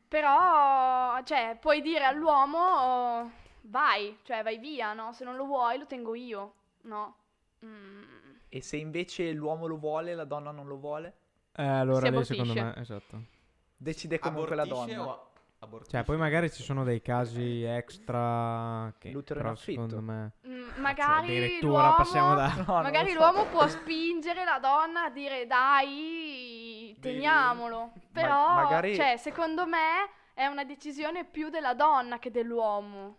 però, 0.09 1.23
cioè, 1.25 1.57
puoi 1.61 1.81
dire 1.81 2.05
all'uomo, 2.05 2.59
oh, 2.59 3.31
vai, 3.63 4.19
cioè, 4.25 4.43
vai 4.43 4.59
via, 4.59 4.93
no? 4.93 5.13
Se 5.13 5.25
non 5.25 5.37
lo 5.37 5.47
vuoi, 5.47 5.79
lo 5.79 5.87
tengo 5.87 6.15
io, 6.15 6.55
no? 6.83 7.17
Mm, 7.65 8.03
E 8.49 8.61
se 8.61 8.77
invece 8.77 9.31
l'uomo 9.33 9.67
lo 9.67 9.79
vuole, 9.79 10.15
la 10.15 10.25
donna 10.25 10.51
non 10.51 10.67
lo 10.67 10.77
vuole? 10.77 11.15
Eh, 11.55 11.65
allora 11.67 12.07
Si 12.07 12.13
lì 12.13 12.25
secondo 12.25 12.53
me, 12.55 12.75
esatto. 12.77 13.23
Decide 13.77 14.19
comunque 14.19 14.55
la 14.55 14.63
Abortisce 14.63 14.95
donna. 14.97 15.11
o 15.11 15.31
abortisce? 15.63 15.91
Cioè, 15.91 16.05
poi 16.05 16.17
magari 16.17 16.51
ci 16.51 16.63
sono 16.63 16.85
dei 16.85 17.01
casi 17.03 17.63
extra 17.63 18.93
che 18.99 19.11
L'utero 19.11 19.41
in 19.41 19.47
però 19.47 19.51
affitto. 19.51 19.71
secondo 19.73 20.01
me... 20.01 20.33
mm, 20.47 20.71
Cioè, 21.01 21.15
magari 21.17 21.27
addirittura 21.27 21.89
l'uomo... 21.89 21.95
passiamo 21.95 22.35
da... 22.35 22.55
No, 22.67 22.81
Magari 22.81 23.09
so. 23.09 23.19
l'uomo 23.19 23.47
può 23.47 23.67
spingere 23.69 24.45
la 24.45 24.59
donna 24.59 25.05
a 25.05 25.11
dire 25.11 25.47
dai, 25.47 26.97
teniamolo. 27.01 27.93
Però, 28.13 28.55
magari- 28.55 28.95
cioè, 28.95 29.17
secondo 29.17 29.67
me 29.67 30.11
è 30.35 30.47
una 30.47 30.65
decisione 30.65 31.25
più 31.25 31.49
della 31.51 31.75
donna 31.75 32.19
che 32.19 32.31
dell'uomo. 32.31 33.19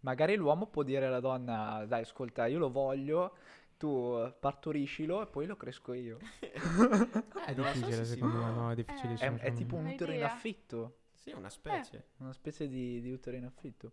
Magari 0.00 0.34
l'uomo 0.36 0.66
può 0.66 0.82
dire 0.82 1.06
alla 1.06 1.20
donna, 1.20 1.84
dai, 1.86 2.02
ascolta, 2.02 2.46
io 2.46 2.58
lo 2.58 2.70
voglio, 2.70 3.36
tu 3.76 4.32
partoriscilo 4.38 5.22
e 5.22 5.26
poi 5.26 5.46
lo 5.46 5.56
cresco 5.56 5.92
io. 5.92 6.22
È 7.42 7.54
Eh, 7.54 7.60
la 7.60 7.74
so 7.74 7.90
difficile 7.90 8.04
se 8.04 8.04
secondo 8.04 8.38
me, 8.42 8.50
no, 8.52 8.70
è 8.70 8.74
È, 9.16 9.26
difficilissimo. 9.26 9.38
è 9.38 9.50
secondo 9.50 9.52
tipo 9.52 9.76
me. 9.76 9.78
un 9.78 9.86
utero 9.86 10.12
in 10.12 10.22
affitto, 10.24 10.96
Sì, 11.18 11.32
una 11.32 11.50
specie. 11.50 12.10
una 12.18 12.32
specie 12.32 12.68
di, 12.68 13.00
di 13.00 13.12
utero 13.12 13.36
in 13.36 13.44
affitto. 13.44 13.92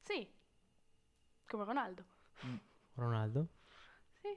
Sì, 0.00 0.26
come 1.46 1.64
Ronaldo. 1.64 2.04
Ronaldo? 2.94 3.48
Sì. 4.10 4.36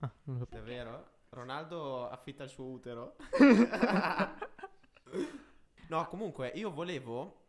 Ah, 0.00 0.12
non 0.24 0.38
lo 0.38 0.44
sapevo. 0.44 0.60
Davvero? 0.60 1.14
Ronaldo 1.30 2.08
affitta 2.08 2.44
il 2.44 2.50
suo 2.50 2.66
utero? 2.66 3.16
no, 5.88 6.06
comunque, 6.08 6.48
io 6.48 6.70
volevo... 6.70 7.44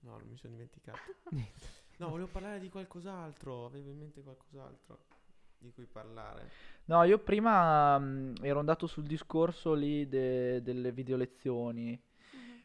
No, 0.00 0.18
non 0.18 0.28
mi 0.28 0.36
sono 0.36 0.52
dimenticato. 0.52 0.98
No, 1.98 2.10
volevo 2.10 2.28
parlare 2.28 2.60
di 2.60 2.68
qualcos'altro. 2.68 3.64
Avevo 3.64 3.90
in 3.90 3.98
mente 3.98 4.22
qualcos'altro 4.22 5.17
di 5.58 5.72
cui 5.72 5.86
parlare. 5.86 6.50
No, 6.86 7.02
io 7.02 7.18
prima 7.18 7.98
mh, 7.98 8.36
ero 8.42 8.60
andato 8.60 8.86
sul 8.86 9.04
discorso 9.04 9.74
lì 9.74 10.08
de- 10.08 10.62
delle 10.62 10.92
video 10.92 11.16
lezioni, 11.16 12.00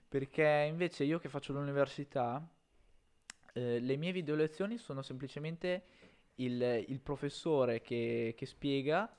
perché 0.08 0.68
invece 0.70 1.04
io 1.04 1.20
che 1.20 1.30
faccio 1.30 1.54
l'università, 1.54 2.48
eh, 3.54 3.80
le 3.80 3.96
mie 3.98 4.12
video 4.12 4.36
lezioni 4.36 4.78
sono 4.78 5.02
semplicemente 5.02 5.86
il, 6.36 6.86
il 6.88 7.00
professore 7.02 7.82
che, 7.82 8.34
che 8.36 8.46
spiega 8.46 9.12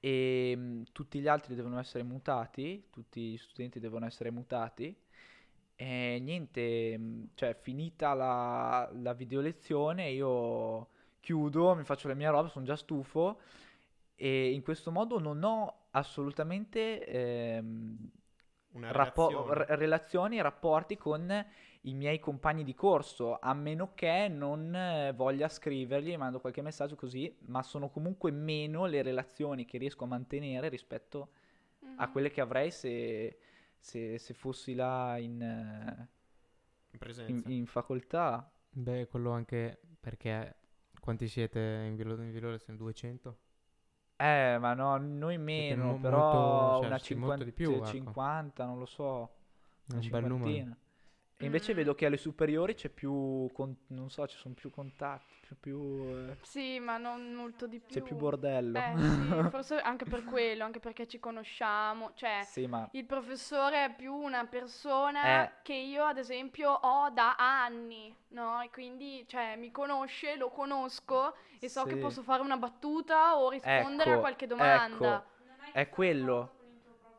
e 0.00 0.56
mh, 0.56 0.82
tutti 0.92 1.20
gli 1.20 1.28
altri 1.28 1.54
devono 1.54 1.78
essere 1.78 2.02
mutati, 2.02 2.86
tutti 2.90 3.32
gli 3.32 3.38
studenti 3.38 3.78
devono 3.78 4.06
essere 4.06 4.30
mutati. 4.30 4.96
E 5.76 6.18
niente, 6.20 6.98
mh, 6.98 7.30
cioè 7.34 7.54
finita 7.54 8.12
la, 8.14 8.90
la 8.94 9.12
video 9.14 9.40
lezione 9.40 10.10
io 10.10 10.89
chiudo, 11.20 11.74
mi 11.74 11.84
faccio 11.84 12.08
le 12.08 12.14
mie 12.14 12.28
robe, 12.30 12.48
sono 12.48 12.64
già 12.64 12.76
stufo 12.76 13.40
e 14.14 14.52
in 14.52 14.62
questo 14.62 14.90
modo 14.90 15.18
non 15.18 15.42
ho 15.42 15.86
assolutamente 15.92 17.04
ehm, 17.06 18.10
Una 18.72 18.90
rappo- 18.92 19.28
relazione. 19.28 19.54
r- 19.54 19.66
relazioni 19.76 20.38
e 20.38 20.42
rapporti 20.42 20.96
con 20.96 21.46
i 21.82 21.94
miei 21.94 22.18
compagni 22.18 22.62
di 22.64 22.74
corso, 22.74 23.38
a 23.38 23.54
meno 23.54 23.92
che 23.94 24.28
non 24.28 25.12
voglia 25.16 25.48
scrivergli, 25.48 26.16
mando 26.16 26.40
qualche 26.40 26.62
messaggio 26.62 26.96
così, 26.96 27.34
ma 27.46 27.62
sono 27.62 27.88
comunque 27.90 28.30
meno 28.30 28.86
le 28.86 29.02
relazioni 29.02 29.64
che 29.64 29.78
riesco 29.78 30.04
a 30.04 30.08
mantenere 30.08 30.68
rispetto 30.68 31.30
a 31.96 32.08
Mhm. 32.08 32.12
quelle 32.12 32.30
che 32.30 32.40
avrei 32.40 32.70
se, 32.70 33.38
se- 33.78 34.18
se 34.18 34.34
fossi 34.34 34.74
là 34.74 35.16
in, 35.18 35.40
in 36.92 36.98
in- 37.26 37.42
presenza. 37.42 37.48
in 37.48 37.66
facoltà. 37.66 38.52
Beh, 38.72 39.06
quello 39.08 39.30
anche 39.30 39.80
perché... 40.00 40.56
Quanti 41.00 41.26
siete 41.28 41.58
in 41.88 41.96
Vilo, 41.96 42.14
in 42.22 42.30
Vilo 42.30 42.50
Lezione? 42.50 42.78
200? 42.78 43.38
Eh, 44.16 44.58
ma 44.60 44.74
no, 44.74 44.96
noi 44.98 45.36
meno, 45.38 45.96
mo- 45.96 45.98
però 45.98 46.10
molto- 46.10 46.72
cioè, 46.74 46.86
una 46.88 46.98
sì, 46.98 47.14
molto 47.14 47.42
50, 47.42 47.44
di 47.44 47.52
più, 47.52 47.82
ecco. 47.84 48.16
50, 48.16 48.64
non 48.66 48.78
lo 48.78 48.86
so, 48.86 49.30
una 49.88 50.00
un 50.00 50.08
bel 50.08 50.24
numero. 50.24 50.64
E 51.42 51.46
invece 51.46 51.72
Mm. 51.72 51.76
vedo 51.76 51.94
che 51.94 52.04
alle 52.04 52.18
superiori 52.18 52.74
c'è 52.74 52.90
più, 52.90 53.50
con- 53.54 53.74
non 53.88 54.10
so, 54.10 54.26
ci 54.26 54.36
sono 54.36 54.54
più 54.54 54.70
contatti, 54.70 55.32
più, 55.40 55.56
più, 55.58 55.78
eh, 56.28 56.36
Sì, 56.42 56.78
ma 56.78 56.98
non 56.98 57.32
molto 57.32 57.66
di 57.66 57.78
più. 57.78 57.94
c'è 57.94 58.02
più 58.02 58.14
bordello. 58.16 58.78
Eh, 58.78 59.02
sì, 59.02 59.48
forse 59.50 59.78
anche 59.80 60.04
per 60.04 60.22
quello, 60.24 60.64
anche 60.64 60.80
perché 60.80 61.06
ci 61.08 61.18
conosciamo. 61.18 62.12
Cioè, 62.14 62.42
Sì, 62.44 62.66
ma 62.66 62.86
il 62.92 63.06
professore 63.06 63.86
è 63.86 63.94
più 63.94 64.14
una 64.14 64.44
persona 64.44 65.44
Eh. 65.44 65.50
che 65.62 65.72
io, 65.72 66.04
ad 66.04 66.18
esempio, 66.18 66.72
ho 66.72 67.08
da 67.08 67.36
anni, 67.36 68.14
no? 68.28 68.60
E 68.60 68.68
quindi, 68.70 69.24
cioè, 69.26 69.56
mi 69.56 69.70
conosce, 69.70 70.36
lo 70.36 70.50
conosco 70.50 71.34
e 71.58 71.70
so 71.70 71.84
che 71.84 71.94
Sì. 71.94 72.00
posso 72.00 72.22
fare 72.22 72.42
una 72.42 72.58
battuta 72.58 73.38
o 73.38 73.48
rispondere 73.48 74.10
a 74.10 74.12
Ecco, 74.12 74.20
qualche 74.20 74.46
domanda. 74.46 75.24
ecco, 75.24 75.72
è 75.72 75.88
quello, 75.88 76.50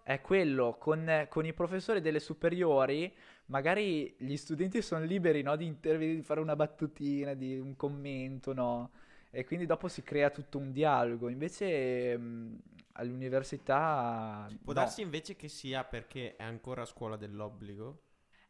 è 0.03 0.21
quello, 0.21 0.77
con, 0.79 1.25
con 1.29 1.45
i 1.45 1.53
professori 1.53 2.01
delle 2.01 2.19
superiori, 2.19 3.13
magari 3.51 4.15
gli 4.17 4.35
studenti 4.37 4.81
sono 4.81 5.03
liberi, 5.05 5.41
no, 5.43 5.55
di 5.55 5.65
intervenire, 5.65 6.15
di 6.17 6.23
fare 6.23 6.39
una 6.39 6.55
battutina, 6.55 7.33
di 7.33 7.59
un 7.59 7.75
commento, 7.75 8.53
no? 8.53 8.91
E 9.29 9.45
quindi 9.45 9.65
dopo 9.65 9.87
si 9.87 10.03
crea 10.03 10.29
tutto 10.29 10.57
un 10.57 10.71
dialogo. 10.71 11.29
Invece 11.29 12.17
mh, 12.17 12.59
all'università 12.93 14.51
Può 14.63 14.73
no. 14.73 14.73
darsi 14.73 15.01
invece 15.01 15.35
che 15.35 15.47
sia 15.47 15.83
perché 15.83 16.35
è 16.35 16.43
ancora 16.43 16.83
a 16.83 16.85
scuola 16.85 17.15
dell'obbligo? 17.17 18.01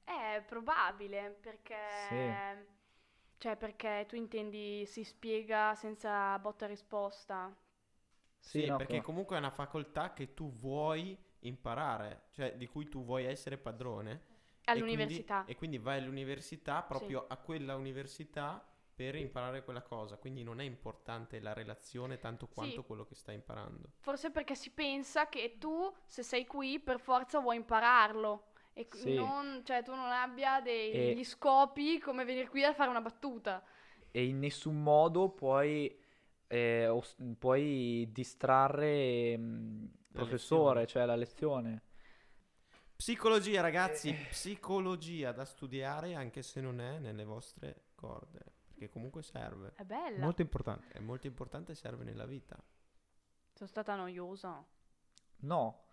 È 0.04 0.43
probabile, 0.45 1.32
perché... 1.41 2.68
Cioè, 3.39 3.56
perché 3.58 4.06
tu 4.08 4.16
intendi 4.16 4.86
si 4.86 5.04
spiega 5.04 5.74
senza 5.76 6.38
botta 6.39 6.66
e 6.66 6.68
risposta. 6.70 7.52
Sì, 8.39 8.66
no, 8.66 8.76
perché 8.76 8.99
co- 9.02 9.02
comunque 9.02 9.36
è 9.36 9.39
una 9.39 9.49
facoltà 9.52 10.14
che 10.14 10.34
tu 10.34 10.52
vuoi 10.52 11.18
imparare, 11.41 12.24
cioè 12.32 12.56
di 12.58 12.68
cui 12.68 12.89
tu 12.89 13.04
vuoi 13.06 13.26
essere 13.26 13.58
padrone. 13.58 14.22
E 14.64 14.72
quindi- 14.74 14.91
All'università. 14.91 15.45
E 15.45 15.55
quindi, 15.55 15.78
vai 15.80 15.97
all'università, 15.99 16.82
proprio 16.84 17.26
a 17.28 17.38
quella 17.38 17.76
università, 17.76 18.64
per 18.93 19.16
imparare 19.16 19.64
quella 19.64 19.82
cosa, 19.82 20.18
quindi 20.18 20.43
non 20.43 20.59
è 20.59 20.64
importante 20.64 21.39
la 21.39 21.53
relazione 21.53 22.20
tanto 22.20 22.47
quanto 22.47 22.82
Sì. 22.82 22.86
quello 22.88 23.05
che 23.05 23.16
stai 23.16 23.34
imparando. 23.36 23.93
Forse 23.97 24.30
perché 24.30 24.53
si 24.53 24.70
pensa 24.70 25.28
che 25.28 25.57
tu, 25.57 25.91
se 26.05 26.22
sei 26.22 26.45
qui, 26.45 26.80
per 26.80 26.99
forza 26.99 27.39
vuoi 27.39 27.55
impararlo. 27.55 28.49
E 28.74 28.88
Sì. 28.91 29.16
non, 29.16 29.62
cioè, 29.66 29.82
tu 29.82 29.91
non 29.95 30.09
abbia 30.12 30.62
degli 30.62 31.20
E- 31.20 31.24
scopi 31.26 31.99
come 31.99 32.24
venire 32.26 32.47
qui 32.47 32.64
a 32.64 32.74
fare 32.74 32.89
una 32.91 33.01
battuta. 33.01 33.64
E 34.12 34.26
in 34.26 34.38
nessun 34.39 34.82
modo 34.84 35.30
puoi, 35.30 35.97
eh, 36.47 36.88
os- 36.88 37.16
puoi 37.39 38.07
distrarre 38.12 39.36
mm, 39.38 39.84
il 39.84 39.89
professore, 40.12 40.82
lezione. 40.82 40.88
cioè 40.88 41.05
la 41.05 41.16
lezione. 41.16 41.82
Psicologia, 43.02 43.62
ragazzi, 43.62 44.10
Eh. 44.10 44.28
psicologia 44.30 45.32
da 45.32 45.43
studiare 45.43 46.14
anche 46.14 46.43
se 46.43 46.62
non 46.62 46.80
è 46.80 46.99
nelle 46.99 47.24
vostre 47.24 47.86
corde, 47.95 48.43
perché 48.68 48.89
comunque 48.89 49.24
serve. 49.24 49.74
È 49.74 49.84
bella. 49.84 50.20
Molto 50.20 50.43
importante. 50.43 50.93
È 50.93 50.99
molto 50.99 51.26
importante 51.26 51.72
e 51.72 51.76
serve 51.76 52.04
nella 52.04 52.28
vita. 52.28 52.64
Sono 53.54 53.68
stata 53.68 53.95
noiosa. 53.95 54.64
No, 55.38 55.86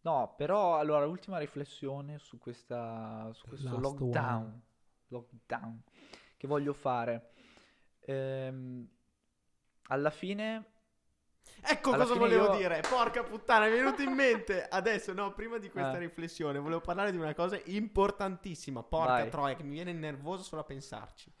no, 0.00 0.34
però 0.34 0.78
allora 0.78 1.04
l'ultima 1.04 1.36
riflessione 1.36 2.16
su 2.18 2.38
questa, 2.38 3.30
su 3.34 3.48
questo 3.48 3.78
Last 3.78 3.82
lockdown, 3.82 4.62
lockdown 5.08 5.82
che 6.38 6.46
voglio 6.46 6.72
fare. 6.72 7.32
Ehm, 8.00 8.88
alla 9.88 10.10
fine, 10.10 10.75
Ecco 11.68 11.92
Alla 11.92 12.04
cosa 12.04 12.18
volevo 12.18 12.52
io- 12.52 12.56
dire. 12.56 12.80
Porca 12.88 13.22
puttana, 13.24 13.66
mi 13.66 13.72
è 13.72 13.76
venuto 13.76 14.02
in 14.02 14.10
mente. 14.14 14.66
Adesso, 14.68 15.12
no, 15.12 15.32
prima 15.32 15.58
di 15.58 15.68
questa 15.70 15.96
Eh. 15.96 15.98
riflessione, 16.00 16.58
volevo 16.58 16.80
parlare 16.80 17.10
di 17.10 17.16
una 17.16 17.34
cosa 17.34 17.60
importantissima. 17.64 18.82
Porca 18.82 19.12
Vai. 19.12 19.30
troia, 19.30 19.56
che 19.56 19.62
mi 19.64 19.74
viene 19.74 19.92
nervoso 19.92 20.42
solo 20.42 20.60
a 20.62 20.64
pensarci. 20.64 21.32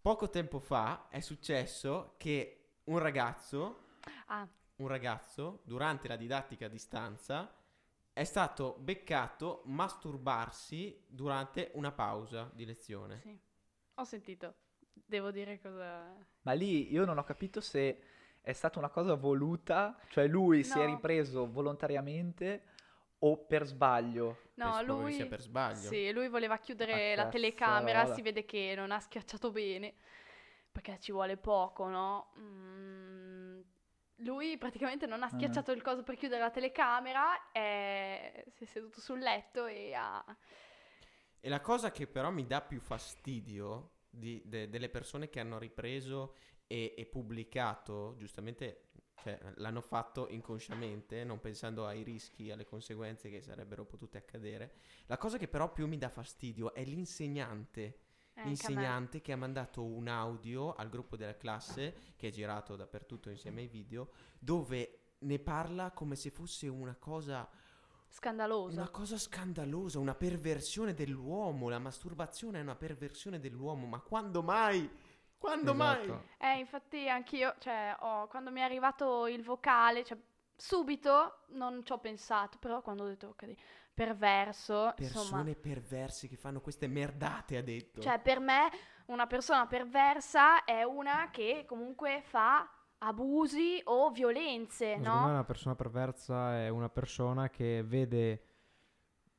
Poco 0.00 0.28
tempo 0.30 0.58
fa 0.60 1.06
è 1.08 1.20
successo 1.20 2.14
che 2.16 2.78
un 2.84 2.98
ragazzo, 2.98 3.84
Ah, 4.26 4.46
un 4.76 4.88
ragazzo, 4.88 5.60
durante 5.64 6.06
la 6.08 6.16
didattica 6.16 6.66
a 6.66 6.68
distanza, 6.68 7.52
è 8.12 8.24
stato 8.24 8.76
beccato 8.78 9.62
masturbarsi 9.66 11.04
durante 11.06 11.70
una 11.74 11.92
pausa 11.92 12.50
di 12.54 12.64
lezione. 12.64 13.20
sì. 13.22 13.38
Ho 13.98 14.04
sentito. 14.04 14.54
Devo 14.92 15.30
dire 15.30 15.58
cosa... 15.60 16.14
ma 16.42 16.52
lì 16.52 16.92
io 16.92 17.04
non 17.04 17.16
ho 17.18 17.24
capito 17.24 17.60
se 17.60 18.00
è 18.46 18.52
stata 18.52 18.78
una 18.78 18.90
cosa 18.90 19.14
voluta, 19.14 19.98
cioè 20.08 20.28
lui 20.28 20.62
si 20.62 20.78
è 20.78 20.84
No. 20.86 20.94
ripreso 20.94 21.50
volontariamente 21.50 22.62
o 23.18 23.38
per 23.44 23.66
sbaglio. 23.66 24.50
No, 24.54 24.82
lui... 24.82 25.14
sia 25.14 25.26
per 25.26 25.40
sbaglio. 25.40 25.88
Sì, 25.88 26.12
lui 26.12 26.28
voleva 26.28 26.56
chiudere 26.58 27.16
Ma 27.16 27.24
la 27.24 27.28
telecamera, 27.28 28.06
si 28.14 28.22
vede 28.22 28.44
che 28.44 28.74
non 28.76 28.92
ha 28.92 29.00
schiacciato 29.00 29.50
bene, 29.50 29.94
perché 30.70 30.96
ci 31.00 31.10
vuole 31.10 31.36
poco, 31.36 31.88
no? 31.88 32.28
Mm, 32.38 33.60
lui 34.18 34.56
praticamente 34.58 35.06
non 35.06 35.24
ha 35.24 35.26
Ah. 35.26 35.30
schiacciato 35.30 35.72
il 35.72 35.82
coso 35.82 36.04
per 36.04 36.14
chiudere 36.14 36.40
la 36.40 36.50
telecamera, 36.50 37.50
e 37.50 38.44
si 38.54 38.62
è 38.62 38.66
seduto 38.68 39.00
sul 39.00 39.18
letto 39.18 39.66
e 39.66 39.92
ha... 39.92 40.24
E 41.40 41.48
la 41.48 41.60
cosa 41.60 41.90
che 41.90 42.06
però 42.06 42.30
mi 42.30 42.46
dà 42.46 42.60
più 42.60 42.78
fastidio 42.78 43.90
di- 44.08 44.40
de- 44.44 44.68
delle 44.68 44.88
persone 44.88 45.28
che 45.28 45.40
hanno 45.40 45.58
ripreso 45.58 46.36
e, 46.66 46.94
e 46.96 47.06
pubblicato, 47.06 48.14
giustamente, 48.18 48.88
cioè, 49.22 49.38
l'hanno 49.56 49.80
fatto 49.80 50.28
inconsciamente, 50.28 51.24
non 51.24 51.40
pensando 51.40 51.86
ai 51.86 52.02
rischi, 52.02 52.50
alle 52.50 52.64
conseguenze 52.64 53.30
che 53.30 53.40
sarebbero 53.40 53.84
potute 53.84 54.18
accadere. 54.18 54.74
La 55.06 55.16
cosa 55.16 55.38
che 55.38 55.48
però 55.48 55.72
più 55.72 55.86
mi 55.86 55.98
dà 55.98 56.08
fastidio 56.08 56.74
è 56.74 56.84
l'insegnante. 56.84 58.00
eh. 58.34 58.44
L'insegnante 58.44 59.20
che 59.20 59.32
ha 59.32 59.36
mandato 59.36 59.82
un 59.82 60.08
audio 60.08 60.74
al 60.74 60.88
gruppo 60.88 61.16
della 61.16 61.36
classe, 61.36 61.94
che 62.16 62.28
è 62.28 62.30
girato 62.30 62.76
dappertutto 62.76 63.30
insieme 63.30 63.62
ai 63.62 63.68
video, 63.68 64.10
dove 64.38 65.14
ne 65.20 65.38
parla 65.38 65.92
come 65.92 66.14
se 66.14 66.30
fosse 66.30 66.68
una 66.68 66.94
cosa 66.96 67.48
Scandalosa. 68.08 68.80
una 68.80 68.88
cosa 68.88 69.18
scandalosa, 69.18 69.98
una 69.98 70.14
perversione 70.14 70.94
dell'uomo. 70.94 71.68
La 71.68 71.78
masturbazione 71.78 72.58
è 72.58 72.62
una 72.62 72.76
perversione 72.76 73.40
dell'uomo, 73.40 73.86
ma 73.86 74.00
quando 74.00 74.42
mai? 74.42 74.88
Quando 75.38 75.74
mai? 75.74 76.08
Esatto. 76.08 76.24
Eh, 76.38 76.58
infatti 76.58 77.08
anch'io, 77.08 77.54
cioè, 77.58 77.94
ho- 78.00 78.26
quando 78.28 78.50
mi 78.50 78.60
è 78.60 78.62
arrivato 78.64 79.26
il 79.26 79.42
vocale, 79.42 80.04
cioè, 80.04 80.18
subito 80.56 81.44
non 81.48 81.84
ci 81.84 81.92
ho 81.92 81.98
pensato, 81.98 82.58
però 82.58 82.80
quando 82.82 83.04
ho 83.04 83.06
detto, 83.06 83.28
ok, 83.28 83.54
perverso, 83.94 84.94
insomma, 84.98 85.46
Persone 85.46 85.54
perverse 85.54 86.26
che 86.26 86.36
fanno 86.36 86.60
queste 86.60 86.88
merdate, 86.88 87.56
ha 87.56 87.62
detto. 87.62 88.02
cioè, 88.02 88.18
per 88.20 88.40
me 88.40 88.70
una 89.06 89.26
persona 89.26 89.66
perversa 89.66 90.64
è 90.64 90.82
una 90.82 91.30
che 91.30 91.64
comunque 91.66 92.22
fa 92.24 92.68
abusi 92.98 93.80
o 93.84 94.10
violenze, 94.10 94.96
Secondo 94.96 95.18
me 95.18 95.28
no? 95.28 95.30
una 95.30 95.44
persona 95.44 95.74
perversa 95.76 96.56
è 96.58 96.68
una 96.68 96.88
persona 96.88 97.50
che 97.50 97.82
vede 97.84 98.42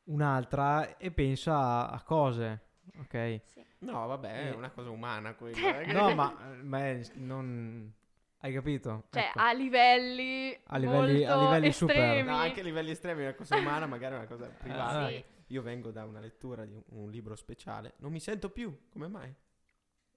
un'altra 0.06 0.98
e 0.98 1.12
pensa 1.12 1.56
a, 1.58 1.88
a 1.90 2.02
cose, 2.04 2.62
ok? 3.00 3.42
Sì. 3.54 3.66
No, 3.80 4.08
vabbè, 4.08 4.32
è 4.32 4.52
Eh. 4.52 4.56
una 4.56 4.70
cosa 4.72 4.90
umana 4.90 5.34
quella. 5.36 5.82
eh. 5.82 5.92
No, 5.94 6.14
ma, 6.16 6.56
ma 6.64 6.80
è- 6.86 7.02
non... 7.16 7.94
Hai 8.40 8.54
capito? 8.54 9.06
Cioè, 9.10 9.24
Ecco. 9.30 9.40
a 9.40 9.52
livelli, 9.52 10.56
A 10.66 10.78
livelli- 10.78 11.24
a 11.26 11.36
livelli 11.42 11.72
super. 11.72 11.96
estremi. 11.98 12.30
No, 12.30 12.36
anche 12.36 12.60
a 12.60 12.64
livelli 12.64 12.92
estremi 12.92 13.22
è 13.22 13.26
una 13.26 13.34
cosa 13.34 13.56
umana, 13.58 13.88
magari 13.88 14.14
è 14.14 14.18
una 14.18 14.28
cosa 14.28 14.48
privata. 14.48 15.08
sì. 15.08 15.24
Io 15.48 15.62
vengo 15.64 15.92
da 15.92 16.04
una 16.06 16.20
lettura 16.20 16.66
di 16.66 16.74
un, 16.74 16.84
un 16.90 17.10
libro 17.10 17.36
speciale. 17.36 17.94
Non 17.98 18.12
mi 18.12 18.20
sento 18.20 18.50
più, 18.52 18.90
come 18.90 19.08
mai? 19.08 19.34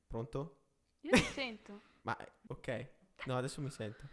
Pronto? 0.07 0.59
Io 1.01 1.13
ti 1.13 1.23
sento. 1.23 1.81
Ma 2.03 2.15
eh, 2.19 2.31
ok, 2.49 2.89
no, 3.27 3.37
adesso 3.39 3.61
mi 3.63 3.71
sento. 3.71 4.07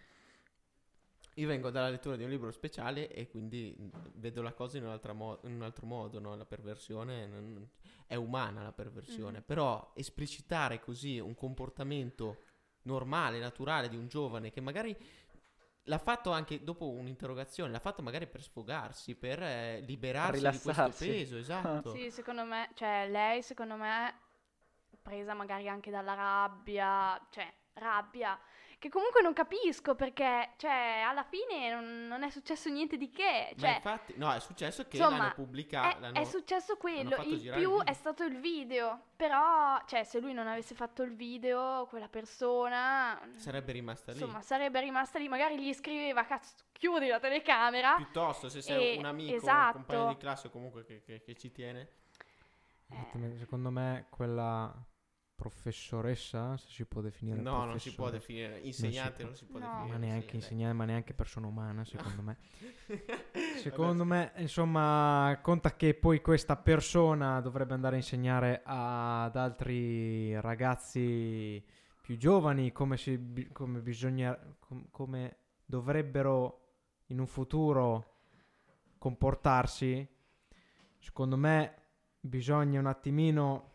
Io 1.35 1.47
vengo 1.47 1.69
dalla 1.69 1.89
lettura 1.89 2.15
di 2.15 2.23
un 2.23 2.29
libro 2.29 2.49
speciale 2.51 3.11
e 3.11 3.27
quindi 3.27 3.75
mh, 3.77 3.89
vedo 4.15 4.41
la 4.41 4.53
cosa 4.53 4.77
in, 4.77 4.85
un'altra 4.85 5.13
mo- 5.13 5.39
in 5.43 5.53
un 5.53 5.61
altro 5.63 5.85
modo, 5.85 6.19
no? 6.19 6.35
La 6.35 6.45
perversione 6.45 7.27
non- 7.27 7.69
è 8.07 8.15
umana, 8.15 8.63
la 8.63 8.71
perversione. 8.71 9.39
Mhm. 9.39 9.43
Però 9.45 9.91
esplicitare 9.95 10.79
così 10.79 11.19
un 11.19 11.35
comportamento 11.35 12.43
normale, 12.83 13.39
naturale 13.39 13.89
di 13.89 13.97
un 13.97 14.07
giovane 14.07 14.49
che 14.49 14.61
magari 14.61 14.97
l'ha 15.83 15.97
fatto 15.97 16.31
anche 16.31 16.63
dopo 16.63 16.89
un'interrogazione, 16.89 17.71
l'ha 17.71 17.79
fatto 17.79 18.01
magari 18.01 18.27
per 18.27 18.41
sfogarsi, 18.41 19.15
per 19.15 19.41
eh, 19.41 19.81
liberarsi 19.81 20.49
di 20.49 20.59
questo 20.59 20.93
peso, 20.97 21.37
esatto. 21.37 21.93
Sì, 21.93 22.11
secondo 22.11 22.43
me, 22.43 22.69
cioè 22.73 23.07
lei 23.09 23.41
secondo 23.41 23.75
me 23.75 24.19
presa 25.01 25.33
magari 25.33 25.69
anche 25.69 25.91
dalla 25.91 26.13
rabbia, 26.13 27.19
cioè 27.29 27.51
rabbia, 27.73 28.37
che 28.79 28.89
comunque 28.89 29.21
non 29.23 29.33
capisco 29.33 29.95
perché, 29.95 30.51
cioè 30.57 31.03
alla 31.05 31.23
fine 31.23 31.71
non, 31.73 32.05
non 32.07 32.23
è 32.23 32.29
successo 32.29 32.69
niente 32.69 32.95
di 32.97 33.09
che, 33.09 33.53
Ma 33.55 33.59
cioè 33.61 33.75
infatti, 33.75 34.13
no, 34.17 34.31
è 34.31 34.39
successo 34.39 34.87
che 34.87 34.97
insomma, 34.97 35.17
l'hanno 35.17 35.33
pubblicato. 35.33 36.05
è, 36.05 36.11
è 36.11 36.23
successo 36.25 36.77
quello, 36.77 37.15
il 37.23 37.31
il 37.33 37.39
più 37.51 37.71
video. 37.71 37.85
è 37.85 37.93
stato 37.93 38.23
il 38.23 38.39
video, 38.39 38.99
però 39.15 39.81
cioè 39.87 40.03
se 40.03 40.19
lui 40.19 40.33
non 40.33 40.47
avesse 40.47 40.75
fatto 40.75 41.01
il 41.01 41.15
video, 41.15 41.87
quella 41.89 42.07
persona 42.07 43.19
Sarebbe 43.35 43.71
rimasta 43.71 44.11
lì. 44.11 44.19
insomma 44.19 44.41
sarebbe 44.41 44.79
rimasta 44.81 45.17
lì, 45.17 45.27
magari 45.27 45.59
gli 45.59 45.73
scriveva 45.73 46.23
cazzo 46.25 46.53
chiudi 46.71 47.07
la 47.07 47.19
telecamera. 47.19 47.95
Piuttosto, 47.95 48.47
se 48.49 48.61
sei 48.61 48.93
E- 48.93 48.97
un 48.99 49.05
amico, 49.05 49.33
esatto. 49.35 49.77
un 49.77 49.85
compagno 49.85 50.07
di 50.09 50.17
classe 50.17 50.47
o 50.47 50.49
comunque 50.51 50.85
che, 50.85 51.01
che- 51.03 51.21
che 51.21 51.35
ci 51.35 51.51
tiene. 51.51 51.89
Esattamente, 52.89 53.39
Secondo 53.39 53.69
me 53.71 54.05
quella 54.09 54.71
professoressa, 55.37 56.57
se 56.57 56.65
si 56.67 56.85
può 56.85 56.99
definire 56.99 57.39
No, 57.39 57.63
non 57.63 57.79
si 57.79 57.93
può 57.93 58.09
definire. 58.09 58.59
Insegnante 58.63 59.23
non 59.23 59.35
si 59.35 59.45
può, 59.45 59.59
No. 59.59 59.67
definire. 59.67 59.91
ma 59.91 59.97
neanche 60.05 60.35
insegnante, 60.35 60.73
ma 60.75 60.85
neanche 60.85 61.13
persona 61.13 61.45
umana, 61.45 61.85
secondo 61.85 62.21
me. 62.23 62.37
Secondo 63.57 64.03
me, 64.03 64.31
insomma, 64.37 65.37
conta 65.43 65.75
che 65.75 65.93
poi 65.93 66.21
questa 66.21 66.55
persona 66.55 67.39
dovrebbe 67.41 67.73
andare 67.73 67.95
a 67.95 67.99
insegnare 67.99 68.61
ad 68.63 69.35
altri 69.35 70.39
ragazzi 70.41 71.63
più 72.01 72.17
giovani 72.17 72.71
come, 72.71 72.97
si, 72.97 73.49
come 73.51 73.79
bisogna, 73.81 74.37
com- 74.59 74.87
come 74.89 75.37
dovrebbero 75.65 76.61
in 77.07 77.19
un 77.19 77.27
futuro 77.27 78.15
comportarsi. 78.97 80.07
Secondo 80.97 81.37
me 81.37 81.75
bisogna 82.19 82.79
un 82.79 82.87
attimino, 82.87 83.71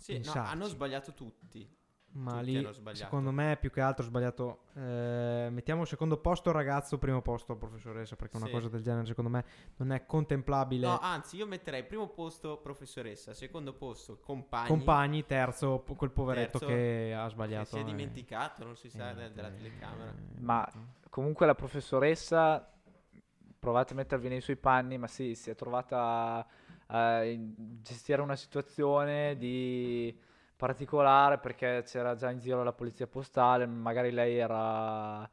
Sì, 0.00 0.18
no, 0.24 0.32
hanno 0.32 0.66
sbagliato 0.66 1.12
tutti. 1.14 1.78
ma 2.12 2.38
Tutti 2.38 2.44
lì 2.46 2.56
hanno 2.56 2.72
sbagliato. 2.72 3.04
secondo 3.04 3.30
me 3.30 3.56
più 3.60 3.70
che 3.70 3.80
altro 3.80 4.04
sbagliato. 4.04 4.62
eh, 4.74 5.48
mettiamo 5.52 5.84
secondo 5.84 6.16
posto 6.18 6.50
ragazzo, 6.50 6.98
primo 6.98 7.22
posto 7.22 7.54
professoressa, 7.56 8.16
perché 8.16 8.36
una 8.36 8.46
Sì. 8.46 8.52
cosa 8.52 8.68
del 8.68 8.82
genere 8.82 9.06
secondo 9.06 9.30
me 9.30 9.44
non 9.76 9.92
è 9.92 10.06
contemplabile. 10.06 10.86
No, 10.88 10.98
anzi, 10.98 11.36
io 11.36 11.46
metterei 11.46 11.84
primo 11.84 12.08
posto 12.08 12.56
professoressa, 12.58 13.32
secondo 13.32 13.74
posto 13.74 14.18
compagni. 14.18 14.66
compagni, 14.68 15.24
terzo 15.24 15.84
quel 15.96 16.10
poveretto 16.10 16.58
Terzo, 16.58 16.66
che 16.74 17.14
ha 17.16 17.24
che 17.26 17.30
sbagliato. 17.30 17.66
si 17.66 17.76
è 17.76 17.80
eh. 17.80 17.84
dimenticato, 17.84 18.64
non 18.64 18.76
si 18.76 18.88
sa, 18.90 19.10
Eh, 19.10 19.14
de- 19.14 19.32
della 19.32 19.48
eh, 19.48 19.54
telecamera. 19.54 20.12
Ma-. 20.38 20.72
Comunque 21.10 21.46
la 21.46 21.54
professoressa, 21.54 22.72
provate 23.58 23.92
a 23.92 23.96
mettervi 23.96 24.28
nei 24.28 24.40
suoi 24.40 24.56
panni, 24.56 24.96
ma 24.98 25.06
sì, 25.06 25.34
si 25.36 25.50
è 25.50 25.54
trovata 25.54 26.44
a 26.92 27.24
in- 27.24 27.54
gestire 27.82 28.22
una 28.22 28.36
situazione 28.36 29.36
di 29.38 30.16
particolare 30.56 31.38
perché 31.38 31.82
c'era 31.86 32.14
già 32.16 32.30
in 32.30 32.38
giro 32.38 32.62
la 32.62 32.72
polizia 32.72 33.06
postale, 33.06 33.66
magari 33.66 34.10
lei 34.10 34.36
era... 34.38 35.28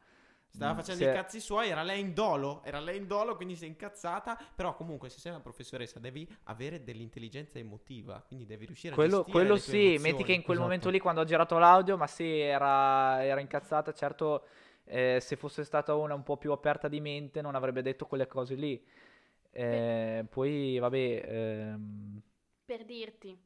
Stava 0.49 0.74
mm, 0.74 0.76
facendo 0.76 1.01
si 1.01 1.05
i 1.05 1.10
cazzi 1.10 1.39
suoi, 1.39 1.70
era 1.70 1.84
lei 1.84 1.99
in 2.01 2.14
dolo, 2.14 2.62
era 2.64 2.80
lei 2.80 2.97
in 2.97 3.05
dolo, 3.08 3.36
quindi 3.36 3.55
si 3.55 3.64
è 3.66 3.68
incazzata. 3.68 4.38
Però 4.55 4.76
comunque 4.76 5.08
se 5.10 5.20
sei 5.20 5.32
una 5.32 5.41
professoressa 5.41 5.99
devi 5.99 6.28
avere 6.45 6.84
dell'intelligenza 6.84 7.60
emotiva, 7.60 8.22
quindi 8.26 8.45
devi 8.45 8.66
riuscire 8.66 8.95
a 8.95 8.97
Quello, 8.97 8.99
gestire 8.99 9.28
quello 9.28 9.51
le 9.51 9.62
tue 9.62 9.76
sì, 9.76 9.76
emozioni. 9.76 9.97
metti 9.99 10.24
che 10.24 10.32
in 10.34 10.41
quel 10.41 10.58
Esatto. 10.58 10.60
momento 10.60 10.89
lì 10.89 10.99
quando 10.99 11.22
ho 11.22 11.24
girato 11.26 11.58
l'audio, 11.60 11.97
ma 11.97 12.08
sì, 12.08 12.39
era, 12.39 13.24
era 13.24 13.39
incazzata, 13.41 13.93
certo 13.93 14.45
eh, 14.86 15.20
se 15.22 15.36
fosse 15.36 15.64
stata 15.64 15.93
una 15.93 16.14
un 16.16 16.24
po' 16.24 16.38
più 16.38 16.51
aperta 16.51 16.88
di 16.88 16.99
mente 17.01 17.41
non 17.41 17.53
avrebbe 17.55 17.82
detto 17.84 18.05
quelle 18.08 18.28
cose 18.28 18.55
lì. 18.55 18.82
Eh, 19.51 20.25
poi 20.29 20.77
vabbè, 20.79 21.23
ehm, 21.25 22.21
Per 22.65 22.83
dirti, 22.83 23.37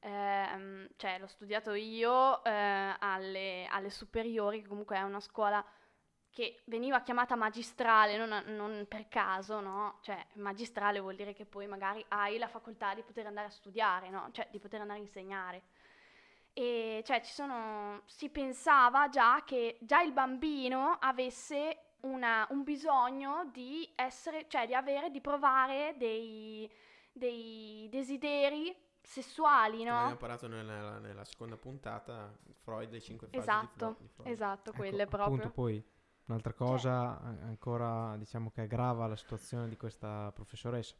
ehm, 0.00 0.88
cioè 0.96 1.18
l'ho 1.18 1.26
studiato 1.26 1.74
io 1.74 2.42
eh, 2.44 2.96
alle, 2.98 3.66
alle 3.70 3.90
superiori, 3.90 4.62
che 4.62 4.68
comunque 4.68 4.96
è 4.96 5.02
una 5.02 5.20
scuola 5.20 5.64
che 6.30 6.62
veniva 6.66 7.02
chiamata 7.02 7.36
magistrale, 7.36 8.16
non, 8.16 8.44
non 8.54 8.86
per 8.88 9.08
caso, 9.08 9.60
no? 9.60 9.98
Cioè 10.02 10.26
magistrale 10.34 11.00
vuol 11.00 11.16
dire 11.16 11.34
che 11.34 11.46
poi 11.46 11.66
magari 11.66 12.04
hai 12.08 12.38
la 12.38 12.48
facoltà 12.48 12.94
di 12.94 13.02
poter 13.02 13.26
andare 13.26 13.48
a 13.48 13.50
studiare, 13.50 14.10
no? 14.10 14.30
Cioè 14.32 14.48
di 14.50 14.58
poter 14.58 14.80
andare 14.80 15.00
a 15.00 15.02
insegnare. 15.02 15.62
E 16.54 17.02
cioè 17.04 17.20
ci 17.22 17.32
sono, 17.32 18.02
si 18.06 18.30
pensava 18.30 19.08
già 19.10 19.42
che 19.44 19.76
già 19.80 20.00
il 20.02 20.12
bambino 20.12 20.96
avesse 21.00 21.85
una- 22.06 22.46
un 22.50 22.62
bisogno 22.62 23.48
di 23.52 23.90
essere, 23.94 24.46
cioè 24.48 24.66
di 24.66 24.74
avere, 24.74 25.10
di 25.10 25.20
provare 25.20 25.94
dei, 25.98 26.70
dei 27.12 27.88
desideri 27.90 28.74
sessuali, 29.02 29.84
no? 29.84 29.96
abbiamo 29.98 30.16
parlato 30.16 30.48
nella, 30.48 30.98
nella 30.98 31.24
seconda 31.24 31.56
puntata, 31.56 32.36
Freud 32.62 32.92
e 32.92 33.00
5 33.00 33.26
fasi 33.28 33.38
di 33.38 33.42
Esatto, 33.42 33.76
Fro- 33.76 33.96
di 34.00 34.08
Freud. 34.08 34.30
esatto, 34.30 34.70
Ecco, 34.70 34.78
quelle 34.78 35.02
appunto, 35.02 35.26
proprio. 35.26 35.50
poi 35.50 35.84
un'altra 36.26 36.52
cosa 36.54 37.20
a- 37.20 37.36
ancora 37.42 38.16
diciamo 38.16 38.50
che 38.50 38.62
aggrava 38.62 39.06
la 39.06 39.16
situazione 39.16 39.68
di 39.68 39.76
questa 39.76 40.32
professoressa. 40.32 40.96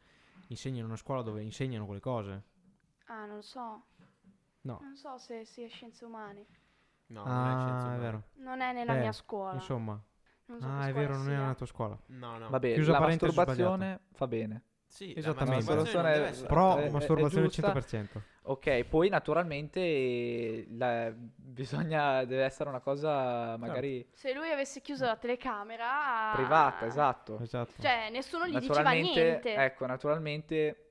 Insegna 0.48 0.78
in 0.78 0.84
una 0.84 0.96
scuola 0.96 1.22
dove 1.22 1.42
insegnano 1.42 1.84
quelle 1.86 2.00
cose. 2.00 2.42
Ah, 3.06 3.24
non 3.26 3.36
lo 3.36 3.42
so. 3.42 3.86
No. 4.62 4.78
Non 4.80 4.94
so 4.96 5.18
se 5.18 5.44
sia 5.44 5.66
scienze 5.68 6.04
umane. 6.04 6.46
No, 7.06 7.24
non 7.24 7.46
è 7.46 7.50
scienze 7.50 7.64
ah, 7.64 7.78
è 7.80 7.82
umane. 7.84 7.98
vero. 7.98 8.22
Non 8.34 8.60
è 8.60 8.72
nella 8.72 8.94
Eh, 8.94 9.00
mia 9.00 9.12
scuola. 9.12 9.54
Insomma. 9.54 10.00
Non 10.46 10.60
so 10.60 10.66
ah, 10.68 10.86
è 10.88 10.92
vero, 10.92 11.14
non 11.16 11.22
è 11.26 11.30
sia. 11.30 11.38
nella 11.40 11.54
tua 11.54 11.66
scuola. 11.66 11.98
No, 12.06 12.38
no. 12.38 12.48
vabbè, 12.48 12.74
Chiusa 12.74 12.92
la 12.92 13.00
masturbazione 13.00 14.00
fa 14.12 14.26
bene. 14.26 14.62
Sì, 14.88 15.12
la 15.12 15.18
Esattamente. 15.18 15.50
non 15.52 15.58
deve 15.64 15.80
Masturbazione- 15.82 16.28
essere- 16.28 16.46
Pro 16.46 16.76
è- 16.76 16.80
è- 16.82 16.86
è 16.86 16.90
masturbazione 16.90 17.46
giusta. 17.48 17.72
100%. 17.72 18.22
Ok, 18.42 18.84
poi 18.84 19.08
naturalmente 19.08 20.66
la- 20.70 21.12
bisogna, 21.16 22.24
deve 22.24 22.44
essere 22.44 22.68
una 22.68 22.78
cosa 22.80 23.56
magari 23.56 24.06
Se 24.12 24.32
lui 24.32 24.50
avesse 24.50 24.80
chiuso 24.80 25.04
la 25.04 25.16
telecamera... 25.16 26.32
privata, 26.34 26.86
esatto. 26.86 27.40
Esatto. 27.40 27.72
Cioè, 27.82 28.08
nessuno 28.10 28.46
gli 28.46 28.56
diceva 28.58 28.90
niente. 28.92 29.54
ecco, 29.54 29.86
naturalmente 29.86 30.82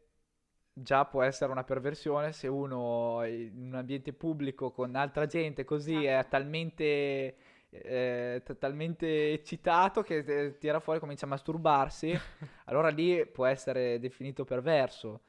già 0.74 1.06
può 1.06 1.22
essere 1.22 1.50
una 1.52 1.64
perversione 1.64 2.34
se 2.34 2.48
uno 2.48 3.24
in 3.26 3.68
un 3.68 3.76
ambiente 3.76 4.12
pubblico 4.12 4.72
con 4.72 4.94
altra 4.96 5.26
gente 5.26 5.64
così 5.64 6.04
è 6.04 6.16
Esatto. 6.18 6.28
talmente, 6.32 7.36
eh, 7.84 8.42
t- 8.44 8.58
talmente 8.58 9.34
eccitato 9.34 10.02
che 10.02 10.18
eh, 10.18 10.58
tira 10.58 10.80
fuori 10.80 10.98
e 11.00 11.02
comincia 11.02 11.26
a 11.26 11.30
masturbarsi, 11.30 12.18
allora 12.66 12.90
lì 12.90 13.26
può 13.28 13.46
essere 13.46 14.00
definito 14.00 14.44
perverso. 14.46 15.22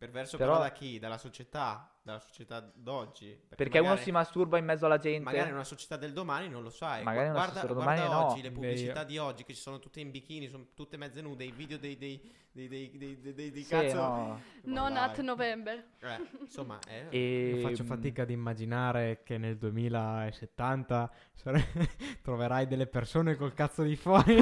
Perverso 0.00 0.38
Però- 0.38 0.52
però 0.52 0.62
da 0.64 0.72
chi? 0.72 0.98
Dalla 0.98 1.18
società, 1.18 1.94
dalla 2.00 2.20
società 2.20 2.60
d'oggi. 2.74 3.38
Perché 3.54 3.80
uno 3.80 3.88
magari- 3.88 4.04
si 4.06 4.10
masturba 4.10 4.56
in 4.56 4.64
mezzo 4.64 4.86
alla 4.86 4.96
gente. 4.96 5.20
Magari 5.24 5.48
in 5.50 5.54
una 5.56 5.64
società 5.64 5.98
del 5.98 6.14
domani 6.14 6.48
non 6.48 6.62
lo 6.62 6.70
sai. 6.70 7.02
Magari 7.02 7.26
in 7.26 7.32
una 7.32 7.40
guarda, 7.44 7.60
società 7.60 7.74
guarda 7.74 8.02
domani 8.06 8.14
no. 8.14 8.26
oggi 8.30 8.40
le 8.40 8.48
Beh, 8.48 8.54
pubblicità 8.54 9.04
di 9.04 9.18
oggi 9.18 9.44
che 9.44 9.52
ci 9.52 9.60
sono 9.60 9.78
tutte 9.78 10.00
in 10.00 10.10
bikini, 10.10 10.48
sono 10.48 10.68
tutte 10.74 10.96
mezze 10.96 11.20
nude, 11.20 11.44
i 11.44 11.52
video 11.52 11.76
dei 11.76 11.98
dei 11.98 12.18
dei 12.50 12.66
dei 12.66 12.90
dei, 12.96 13.18
dei- 13.20 13.34
dei- 13.34 13.50
dei 13.52 13.62
Sì, 13.62 13.68
cazzo. 13.68 13.94
no. 13.96 14.40
Non 14.62 14.96
at 14.96 15.20
November. 15.20 15.84
Eh, 16.00 16.26
insomma, 16.40 16.78
è 16.86 17.04
E 17.12 17.56
Io 17.56 17.68
faccio 17.68 17.84
fatica 17.84 18.22
ad 18.22 18.30
immaginare 18.30 19.20
che 19.22 19.36
nel 19.36 19.58
2070 19.58 21.10
sare- 21.34 21.68
troverai 22.22 22.66
delle 22.66 22.86
persone 22.86 23.36
col 23.36 23.52
cazzo 23.52 23.82
di 23.82 23.96
fuori. 23.96 24.36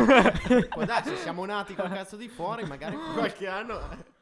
Può 0.68 0.84
darsi, 0.84 1.16
siamo 1.16 1.44
nati 1.44 1.74
col 1.74 1.88
cazzo 1.90 2.16
di 2.16 2.28
fuori, 2.28 2.64
magari 2.64 2.94
qualche 3.14 3.48
anno. 3.48 4.16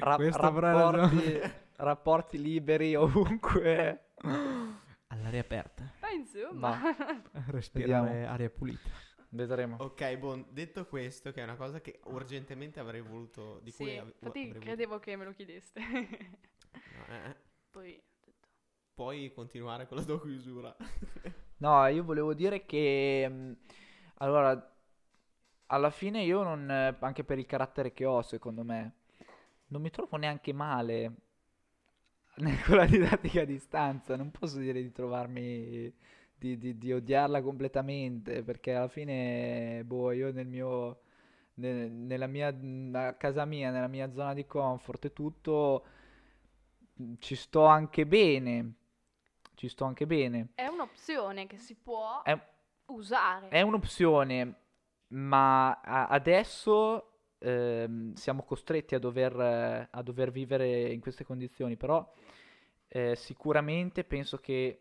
Ra- 0.00 0.16
rapporti, 0.16 1.40
rapporti 1.76 2.40
liberi 2.40 2.94
ovunque. 2.94 4.10
All'aria 5.08 5.40
aperta. 5.40 5.92
Ma 6.00 6.10
insomma. 6.10 6.78
Ma 7.32 7.44
Respirare 7.48 8.02
Vediamo. 8.10 8.32
aria 8.32 8.50
pulita. 8.50 8.88
vedremo. 9.30 9.76
Ok, 9.80 10.16
buon, 10.18 10.46
detto 10.50 10.86
questo, 10.86 11.30
che 11.32 11.40
è 11.40 11.44
una 11.44 11.56
cosa 11.56 11.80
che 11.80 12.00
urgentemente 12.04 12.80
avrei 12.80 13.00
voluto. 13.00 13.60
Di 13.62 13.72
cui 13.72 13.86
sì, 13.86 13.96
ave- 13.96 14.10
infatti 14.10 14.26
avrei 14.38 14.44
voluto- 14.48 14.64
credevo 14.66 14.98
che 14.98 15.16
me 15.16 15.24
lo 15.24 15.32
chiedeste. 15.32 15.80
no, 15.80 17.14
eh, 17.14 17.28
eh. 17.30 17.36
Poi... 17.70 18.02
Puoi 18.94 19.32
continuare 19.32 19.88
con 19.88 19.96
la 19.96 20.04
tua 20.04 20.20
chiusura. 20.20 20.74
No, 21.56 21.86
io 21.86 22.02
volevo 22.04 22.34
dire 22.34 22.66
che 22.66 23.26
mh, 23.28 23.56
allora 24.16 24.76
alla 25.66 25.90
fine 25.90 26.22
io 26.22 26.42
non 26.42 26.68
eh, 26.70 26.96
anche 27.00 27.24
per 27.24 27.38
il 27.38 27.46
carattere 27.46 27.92
che 27.92 28.04
ho, 28.04 28.20
secondo 28.22 28.62
me, 28.64 28.96
non 29.74 29.82
mi 29.82 29.90
trovo 29.90 30.16
neanche 30.16 30.52
male 30.52 31.12
con 32.66 32.76
la 32.76 32.86
didattica 32.86 33.42
a 33.42 33.44
distanza, 33.44 34.16
non 34.16 34.30
posso 34.30 34.58
dire 34.58 34.82
di 34.82 34.92
trovarmi 34.92 35.92
di, 36.36 36.58
di- 36.58 36.76
di 36.78 36.92
odiarla 36.92 37.42
completamente, 37.42 38.42
perché 38.42 38.74
alla 38.74 38.88
fine 38.88 39.82
boh, 39.84 40.10
io 40.12 40.32
nel 40.32 40.46
mio 40.46 41.00
ne- 41.54 41.88
nella 41.88 42.26
mia 42.26 42.48
a 42.92 43.14
casa 43.14 43.44
mia, 43.44 43.70
nella 43.70 43.86
mia 43.88 44.12
zona 44.12 44.34
di 44.34 44.46
comfort 44.46 45.04
e 45.06 45.12
tutto 45.12 45.84
ci 47.18 47.34
sto 47.34 47.64
anche 47.66 48.06
bene. 48.06 48.74
Ci 49.54 49.68
sto 49.68 49.84
anche 49.84 50.06
bene. 50.06 50.48
È 50.54 50.66
un'opzione 50.66 51.46
che 51.46 51.58
si 51.58 51.76
può 51.76 52.20
È, 52.22 52.36
usare. 52.86 53.48
è 53.48 53.60
un'opzione, 53.60 54.54
ma 55.08 55.80
adesso 55.80 57.13
ehm, 57.44 58.14
siamo 58.14 58.42
costretti 58.42 58.94
a 58.94 58.98
dover, 58.98 59.88
a 59.90 60.02
dover 60.02 60.30
vivere 60.30 60.90
in 60.92 61.00
queste 61.00 61.24
condizioni, 61.24 61.76
però 61.76 62.10
eh, 62.88 63.14
sicuramente 63.16 64.04
penso 64.04 64.38
che 64.38 64.80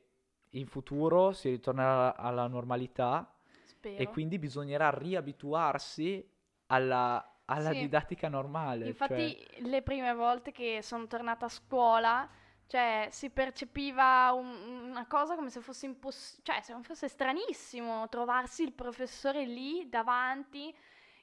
in 0.52 0.68
futuro 0.68 1.32
si 1.34 1.50
ritornerà 1.50 2.16
alla 2.16 2.48
normalità 2.48 3.34
Spero. 3.64 4.02
e 4.02 4.08
quindi 4.08 4.38
bisognerà 4.40 4.90
riabituarsi 4.92 6.28
alla, 6.68 7.42
alla 7.46 7.72
Sì. 7.72 7.80
didattica 7.80 8.30
normale. 8.30 8.88
Infatti, 8.88 9.38
cioè- 9.38 9.62
le 9.62 9.82
prime 9.82 10.14
volte 10.14 10.52
che 10.52 10.80
sono 10.82 11.08
tornata 11.08 11.46
a 11.46 11.50
scuola, 11.50 12.30
cioè, 12.68 13.08
si 13.12 13.30
percepiva 13.30 14.32
un- 14.34 14.90
una 14.90 15.06
cosa 15.08 15.36
come 15.36 15.50
se 15.50 15.60
fosse 15.62 15.86
impossibile, 15.86 16.44
cioè, 16.44 16.62
se 16.62 16.76
fosse 16.84 17.08
stranissimo 17.08 18.08
trovarsi 18.10 18.64
il 18.64 18.74
professore 18.74 19.46
lì 19.46 19.88
davanti 19.90 20.74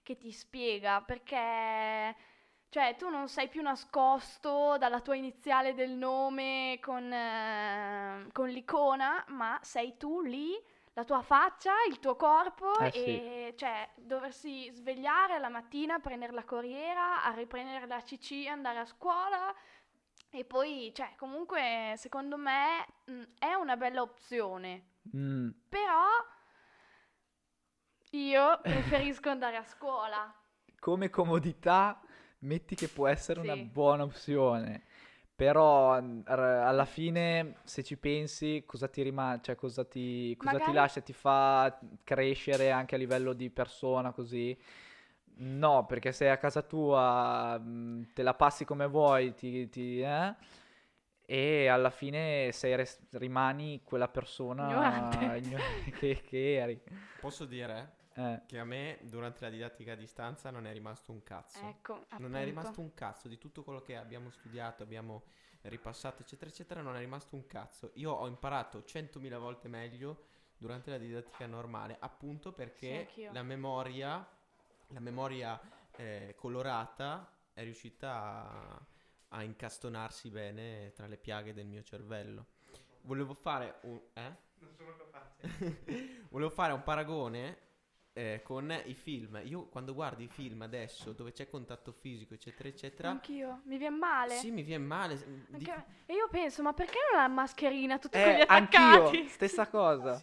che 0.03 0.16
ti 0.16 0.32
spiega, 0.32 1.01
perché, 1.03 2.16
cioè, 2.68 2.96
tu 2.96 3.09
non 3.09 3.28
sei 3.28 3.48
più 3.48 3.62
nascosto 3.62 4.76
dalla 4.78 5.01
tua 5.01 5.16
iniziale 5.16 5.74
del 5.74 5.90
nome 5.90 6.78
con, 6.80 7.12
eh, 7.12 8.28
con 8.32 8.48
l'icona, 8.48 9.24
ma 9.28 9.59
sei 9.62 9.96
tu 9.96 10.22
lì 10.22 10.53
la 10.94 11.05
tua 11.05 11.22
faccia, 11.22 11.72
il 11.88 11.98
tuo 12.01 12.16
corpo 12.16 12.72
Eh, 12.78 12.90
sì. 12.90 12.98
e 13.01 13.55
cioè 13.57 13.88
doversi 13.96 14.70
svegliare 14.72 15.38
la 15.38 15.48
mattina, 15.48 15.98
prendere 16.01 16.32
la 16.32 16.44
corriera, 16.44 17.22
a 17.22 17.30
riprendere 17.32 17.86
la 17.86 18.01
CC, 18.03 18.46
andare 18.48 18.80
a 18.80 18.84
scuola. 18.86 19.55
E 20.32 20.44
poi, 20.44 20.92
cioè, 20.94 21.14
comunque 21.16 21.94
secondo 21.96 22.36
me 22.36 22.86
mh, 23.07 23.22
è 23.38 23.55
una 23.55 23.76
bella 23.76 24.03
opzione, 24.03 24.86
Mm, 25.16 25.48
però 25.68 26.07
io 28.11 28.61
preferisco 28.63 29.29
andare 29.29 29.57
a 29.57 29.65
scuola. 29.65 30.33
come 30.81 31.11
comodità, 31.11 32.01
metti 32.41 32.75
che 32.75 32.89
può 32.89 33.07
essere 33.07 33.41
una 33.41 33.55
Sì. 33.55 33.63
buona 33.65 34.03
opzione. 34.05 34.83
Però 35.35 35.99
n- 36.01 36.23
r- 36.27 36.39
alla 36.39 36.85
fine, 36.85 37.57
se 37.65 37.83
ci 37.83 37.97
pensi, 37.97 38.63
cosa 38.67 38.89
ti 38.89 39.03
rimane, 39.03 39.41
cioè 39.43 39.55
cosa 39.57 39.85
ti, 39.85 40.35
cosa 40.37 40.51
ti 40.53 40.57
Magari- 40.59 40.75
lascia, 40.77 41.01
ti 41.01 41.13
fa 41.15 41.79
crescere 42.05 42.71
anche 42.71 42.95
a 42.95 42.99
livello 42.99 43.33
di 43.33 43.49
persona 43.51 44.13
così? 44.13 44.59
No, 45.43 45.87
perché 45.87 46.13
sei 46.13 46.29
a 46.29 46.37
casa 46.37 46.61
tua, 46.61 47.59
mh, 47.59 48.13
te 48.13 48.23
la 48.23 48.35
passi 48.35 48.67
come 48.67 48.87
vuoi, 48.87 49.33
ti, 49.35 49.69
ti- 49.71 50.01
eh? 50.03 50.35
E 51.25 51.69
alla 51.69 51.91
fine 51.91 52.51
sei 52.53 52.77
res- 52.77 53.01
rimani 53.13 53.81
quella 53.85 54.09
persona 54.09 54.65
Ignorante. 54.69 55.39
igno- 55.39 55.59
che, 55.99 56.23
che 56.27 56.55
eri. 56.57 56.83
Posso 57.21 57.45
dire 57.47 57.97
Eh. 58.21 58.43
che 58.47 58.59
a 58.59 58.64
me 58.64 58.99
durante 59.03 59.41
la 59.45 59.51
didattica 59.51 59.93
a 59.93 59.97
distanza 59.97 60.51
non 60.51 60.66
è 60.66 60.73
rimasto 60.73 61.12
un 61.12 61.23
cazzo. 61.23 61.61
Ecco, 61.66 61.95
Non 62.18 62.35
è 62.35 62.41
appunto. 62.41 62.45
rimasto 62.45 62.81
un 62.81 62.95
cazzo 62.95 63.29
di 63.29 63.39
tutto 63.39 63.62
quello 63.62 63.81
che 63.81 63.97
abbiamo 63.97 64.31
studiato, 64.31 64.83
abbiamo 64.83 65.25
ripassato, 65.62 66.23
eccetera, 66.23 66.51
eccetera, 66.51 66.81
non 66.83 66.97
è 66.97 66.99
rimasto 66.99 67.35
un 67.37 67.47
cazzo. 67.47 67.91
Io 67.95 68.12
ho 68.12 68.27
imparato 68.27 68.81
100.000 68.87 69.39
volte 69.39 69.68
meglio 69.68 70.25
durante 70.57 70.91
la 70.91 70.99
didattica 70.99 71.47
normale, 71.47 71.97
appunto 71.99 72.51
Sì, 72.51 72.55
perché 72.57 72.99
anch'io. 72.99 73.33
la 73.33 73.43
memoria, 73.43 74.29
la 74.89 75.01
memoria 75.01 75.61
eh, 75.97 76.35
colorata 76.37 77.31
è 77.53 77.62
riuscita 77.62 78.12
a, 78.14 78.87
a 79.29 79.43
incastonarsi 79.43 80.31
bene 80.31 80.93
tra 80.93 81.07
le 81.07 81.16
piaghe 81.16 81.53
del 81.53 81.66
mio 81.66 81.83
cervello. 81.83 82.47
Volevo 83.03 83.35
fare 83.35 83.79
un... 83.83 84.01
Eh? 84.12 84.49
Volevo 86.31 86.51
fare 86.51 86.73
un 86.73 86.83
paragone 86.83 87.68
eh, 88.13 88.41
con 88.43 88.71
i 88.87 88.95
film. 88.95 89.41
Io 89.45 89.67
quando 89.69 89.95
guardo 89.95 90.23
i 90.23 90.29
film 90.29 90.63
adesso 90.63 91.13
dove 91.13 91.33
c'è 91.33 91.49
contatto 91.49 91.93
fisico, 91.93 92.35
eccetera, 92.35 92.69
eccetera, 92.69 93.11
Anch'io, 93.11 93.61
mi 93.65 93.77
viene 93.79 93.97
male. 93.97 94.35
sì, 94.35 94.51
mi 94.51 94.63
viene 94.63 94.85
male. 94.85 95.47
Anche- 95.53 95.85
E 96.07 96.15
io 96.15 96.29
penso, 96.29 96.63
ma 96.63 96.73
perché 96.73 96.99
non 97.13 97.21
ha 97.21 97.23
la 97.27 97.33
mascherina 97.33 97.99
tutti 97.99 98.17
Eh, 98.19 98.23
quelli 98.23 98.41
anch'io, 98.47 99.05
attaccati? 99.05 99.29
stessa 99.29 99.69
cosa. 99.69 100.17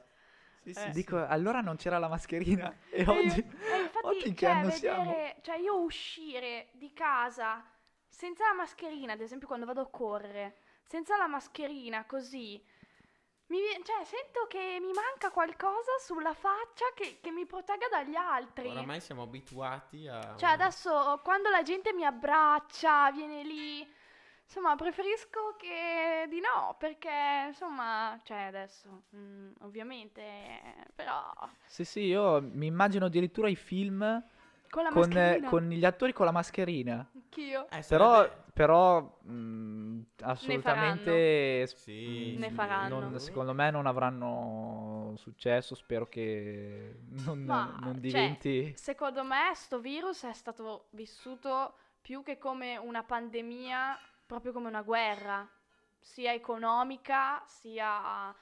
sì, 0.64 0.74
sì, 0.74 0.80
Eh. 0.80 0.84
sì. 0.84 0.92
Dico, 0.92 1.26
allora 1.26 1.62
non 1.62 1.78
c'era 1.78 1.98
la 1.98 2.08
mascherina 2.10 2.74
e 2.90 3.02
E 3.02 3.10
oggi... 3.10 3.40
e 3.40 3.80
infatti, 3.82 4.06
oggi 4.06 4.28
in 4.28 4.34
che 4.36 4.46
cioè, 4.46 4.50
anno 4.56 4.62
vedere- 4.70 4.78
siamo? 4.78 5.16
Cioè, 5.42 5.56
io 5.58 5.80
uscire 5.82 6.70
di 6.74 6.92
casa 6.94 7.64
senza 8.10 8.46
la 8.48 8.54
mascherina, 8.56 9.14
ad 9.14 9.22
esempio 9.22 9.48
quando 9.48 9.66
vado 9.66 9.82
a 9.82 9.90
correre, 9.90 10.58
senza 10.84 11.18
la 11.18 11.28
mascherina 11.28 12.06
così, 12.06 12.62
mi 13.48 13.60
cioè, 13.84 14.04
sento 14.04 14.46
che 14.48 14.78
mi 14.82 14.92
manca 14.92 15.32
qualcosa 15.32 15.92
sulla 16.00 16.34
faccia 16.34 16.86
che, 16.94 17.20
che 17.22 17.32
mi 17.32 17.46
protegga 17.46 17.88
dagli 17.90 18.16
altri. 18.16 18.70
Oramai 18.70 19.00
siamo 19.00 19.22
abituati 19.22 20.08
a... 20.08 20.36
Cioè, 20.36 20.50
adesso 20.50 21.22
quando 21.24 21.50
la 21.50 21.62
gente 21.62 21.94
mi 21.94 22.04
abbraccia, 22.04 23.12
viene 23.12 23.44
lì. 23.44 23.88
Insomma, 24.44 24.76
preferisco 24.76 25.56
che 25.58 26.26
di 26.30 26.40
no, 26.40 26.76
perché 26.80 27.46
insomma, 27.48 28.18
cioè 28.24 28.44
adesso, 28.44 29.04
mm, 29.16 29.52
ovviamente, 29.62 30.24
però 30.96 31.34
Sì, 31.66 31.84
sì, 31.84 32.02
io 32.02 32.42
mi 32.42 32.66
immagino 32.66 33.06
addirittura 33.06 33.50
i 33.50 33.58
film 33.58 34.24
con 34.70 34.90
con, 34.90 35.46
con 35.50 35.70
gli 35.70 35.84
attori 35.84 36.14
con 36.14 36.26
la 36.26 36.32
mascherina. 36.32 37.10
Anch'io. 37.28 37.68
Eh, 37.70 37.84
Però, 37.88 38.30
però 38.54 39.20
mh, 39.24 40.02
assolutamente... 40.22 41.68
Sì, 41.68 42.36
Ne 42.38 42.50
sì, 42.50 42.54
faranno. 42.56 43.00
non- 43.00 43.20
secondo 43.20 43.54
me 43.54 43.70
non 43.72 43.86
avranno 43.86 45.14
successo, 45.18 45.76
spero 45.76 46.08
che 46.08 46.96
non, 47.10 47.44
Ma, 47.44 47.66
non 47.82 47.94
cioè, 47.94 48.00
diventi... 48.02 48.74
Secondo 48.78 49.24
me 49.24 49.52
sto 49.56 49.80
virus 49.80 50.24
è 50.24 50.34
stato 50.34 50.88
vissuto 50.92 51.76
più 52.02 52.24
che 52.24 52.38
come 52.38 52.78
una 52.78 53.04
pandemia, 53.04 54.00
proprio 54.26 54.52
come 54.54 54.68
una 54.68 54.82
guerra, 54.82 55.48
sia 56.00 56.32
economica, 56.34 57.44
sia 57.46 58.34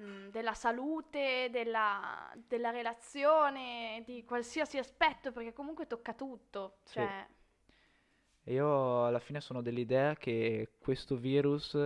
mm, 0.00 0.28
della 0.28 0.54
salute, 0.54 1.48
della, 1.50 2.32
della 2.46 2.70
relazione, 2.70 4.02
di 4.06 4.24
qualsiasi 4.24 4.78
aspetto, 4.78 5.32
perché 5.32 5.52
comunque 5.52 5.86
tocca 5.86 6.14
tutto. 6.14 6.78
Sì. 6.84 7.00
Io 8.44 9.06
alla 9.06 9.20
fine 9.20 9.40
sono 9.40 9.62
dell'idea 9.62 10.14
che 10.16 10.72
questo 10.78 11.16
virus 11.16 11.78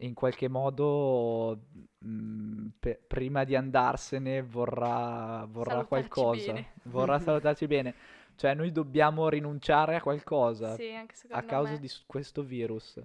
in 0.00 0.14
qualche 0.14 0.48
modo 0.48 1.58
mh, 1.98 2.66
pe- 2.78 3.00
prima 3.06 3.44
di 3.44 3.56
andarsene 3.56 4.42
vorrà, 4.42 5.44
vorrà 5.48 5.84
qualcosa, 5.84 6.52
bene. 6.52 6.72
vorrà 6.84 7.18
salutarci 7.18 7.66
bene. 7.66 7.94
Cioè 8.36 8.54
noi 8.54 8.70
dobbiamo 8.70 9.28
rinunciare 9.28 9.96
a 9.96 10.00
qualcosa 10.00 10.76
sì, 10.76 10.94
a 11.30 11.42
causa 11.42 11.72
me. 11.72 11.80
di 11.80 11.90
questo 12.06 12.42
virus. 12.42 13.02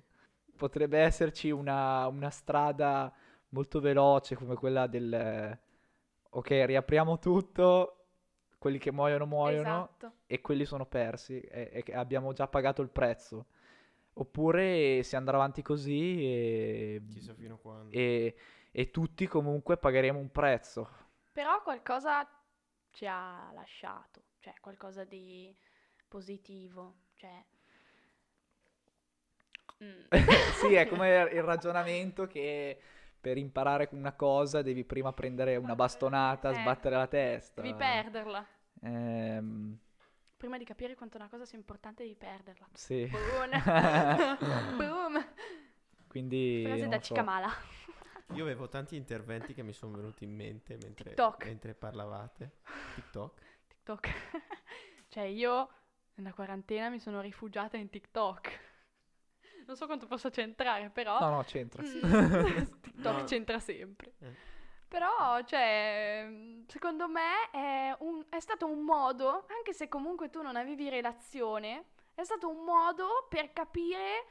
Potrebbe 0.55 0.99
esserci 0.99 1.49
una, 1.49 2.05
una 2.07 2.29
strada 2.29 3.11
molto 3.49 3.79
veloce 3.79 4.35
come 4.35 4.55
quella 4.55 4.85
del... 4.87 5.57
Ok, 6.35 6.49
riapriamo 6.49 7.19
tutto, 7.19 8.02
quelli 8.63 8.77
che 8.77 8.93
muoiono 8.93 9.25
muoiono 9.25 9.89
Esatto. 9.91 10.11
e 10.25 10.39
quelli 10.39 10.63
sono 10.63 10.85
persi 10.85 11.37
e, 11.41 11.83
e 11.85 11.93
abbiamo 11.93 12.31
già 12.31 12.47
pagato 12.47 12.81
il 12.81 12.87
prezzo. 12.87 13.47
Oppure 14.13 15.03
si 15.03 15.17
andrà 15.17 15.35
avanti 15.35 15.61
così 15.61 16.23
e, 16.23 17.01
Chissà 17.11 17.33
fino 17.33 17.55
a 17.55 17.57
quando. 17.57 17.91
e- 17.91 18.35
e 18.71 18.89
tutti 18.89 19.27
comunque 19.27 19.75
pagheremo 19.75 20.17
un 20.17 20.31
prezzo. 20.31 20.89
Però 21.33 21.61
qualcosa 21.61 22.25
ci 22.91 23.05
ha 23.05 23.51
lasciato, 23.53 24.21
cioè 24.39 24.53
qualcosa 24.61 25.03
di 25.03 25.53
positivo, 26.07 26.95
cioè... 27.15 27.43
mm. 29.83 30.05
sì, 30.61 30.73
è 30.73 30.87
come 30.87 31.29
il 31.33 31.43
ragionamento 31.43 32.27
che 32.27 32.79
per 33.23 33.37
imparare 33.37 33.87
una 33.93 34.11
cosa 34.11 34.61
devi 34.61 34.83
prima 34.83 35.13
prendere 35.13 35.55
una 35.55 35.75
bastonata, 35.75 36.49
Eh, 36.51 36.55
sbattere 36.55 36.97
la 36.97 37.07
testa. 37.07 37.61
Devi 37.61 37.73
perderla. 37.73 38.45
Ehm, 38.81 39.77
Prima 40.35 40.57
di 40.57 40.65
capire 40.65 40.93
quanto 40.93 41.15
una 41.15 41.29
cosa 41.29 41.45
sia 41.45 41.57
importante 41.57 42.03
devi 42.03 42.15
perderla. 42.15 42.67
sì. 42.73 43.07
Boom. 43.07 44.75
Boom. 44.75 45.25
Quindi 46.09 46.63
Frase 46.65 46.87
da 46.89 46.97
so. 46.97 47.01
cicamala. 47.03 47.47
Io 48.33 48.43
avevo 48.43 48.67
tanti 48.67 48.97
interventi 48.97 49.53
che 49.53 49.63
mi 49.63 49.71
sono 49.71 49.95
venuti 49.95 50.25
in 50.25 50.35
mente 50.35 50.77
mentre, 50.81 51.15
mentre 51.45 51.73
parlavate. 51.75 52.57
TikTok. 52.95 53.41
TikTok. 53.67 54.09
cioè 55.07 55.23
io 55.23 55.69
nella 56.15 56.33
quarantena 56.33 56.89
mi 56.89 56.99
sono 56.99 57.21
rifugiata 57.21 57.77
in 57.77 57.89
TikTok. 57.89 58.59
Non 59.65 59.75
so 59.75 59.85
quanto 59.85 60.05
possa 60.07 60.29
c'entrare, 60.29 60.89
però... 60.89 61.19
No, 61.19 61.29
no, 61.29 61.43
c'entra. 61.43 61.81
Mm, 61.83 61.89
TikTok 62.81 63.17
No. 63.17 63.23
c'entra 63.25 63.59
sempre. 63.59 64.13
Eh. 64.19 64.51
Però, 64.87 65.41
cioè, 65.43 66.27
secondo 66.67 67.07
me 67.07 67.49
è, 67.51 67.95
un- 67.99 68.23
è 68.29 68.39
stato 68.39 68.67
un 68.69 68.83
modo, 68.83 69.45
anche 69.57 69.73
se 69.73 69.87
comunque 69.87 70.29
tu 70.29 70.41
non 70.43 70.55
avevi 70.55 70.87
relazione, 70.89 71.85
è 72.13 72.23
stato 72.23 72.47
un 72.49 72.63
modo 72.63 73.25
per 73.27 73.51
capire 73.53 74.25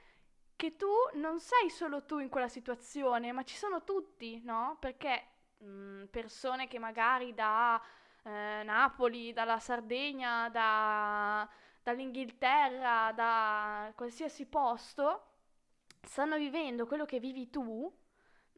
che 0.54 0.76
tu 0.76 0.86
non 1.14 1.40
sei 1.40 1.68
solo 1.68 2.04
tu 2.04 2.18
in 2.20 2.28
quella 2.28 2.46
situazione, 2.46 3.32
ma 3.32 3.42
ci 3.42 3.56
sono 3.56 3.82
tutti, 3.82 4.40
no? 4.44 4.76
Perché 4.78 5.26
mm, 5.64 6.04
persone 6.04 6.68
che 6.68 6.78
magari 6.78 7.34
da 7.34 7.82
eh, 8.22 8.62
Napoli, 8.62 9.32
dalla 9.32 9.58
Sardegna, 9.58 10.48
da, 10.48 11.48
dall'Inghilterra, 11.82 13.12
da 13.14 13.92
qualsiasi 13.96 14.46
posto, 14.46 15.26
stanno 16.02 16.36
vivendo 16.38 16.86
quello 16.86 17.04
che 17.04 17.20
vivi 17.20 17.50
tu, 17.50 17.92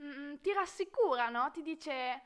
mm, 0.02 0.36
ti 0.40 0.52
rassicura, 0.52 1.28
no? 1.30 1.50
Ti 1.52 1.62
dice, 1.62 2.22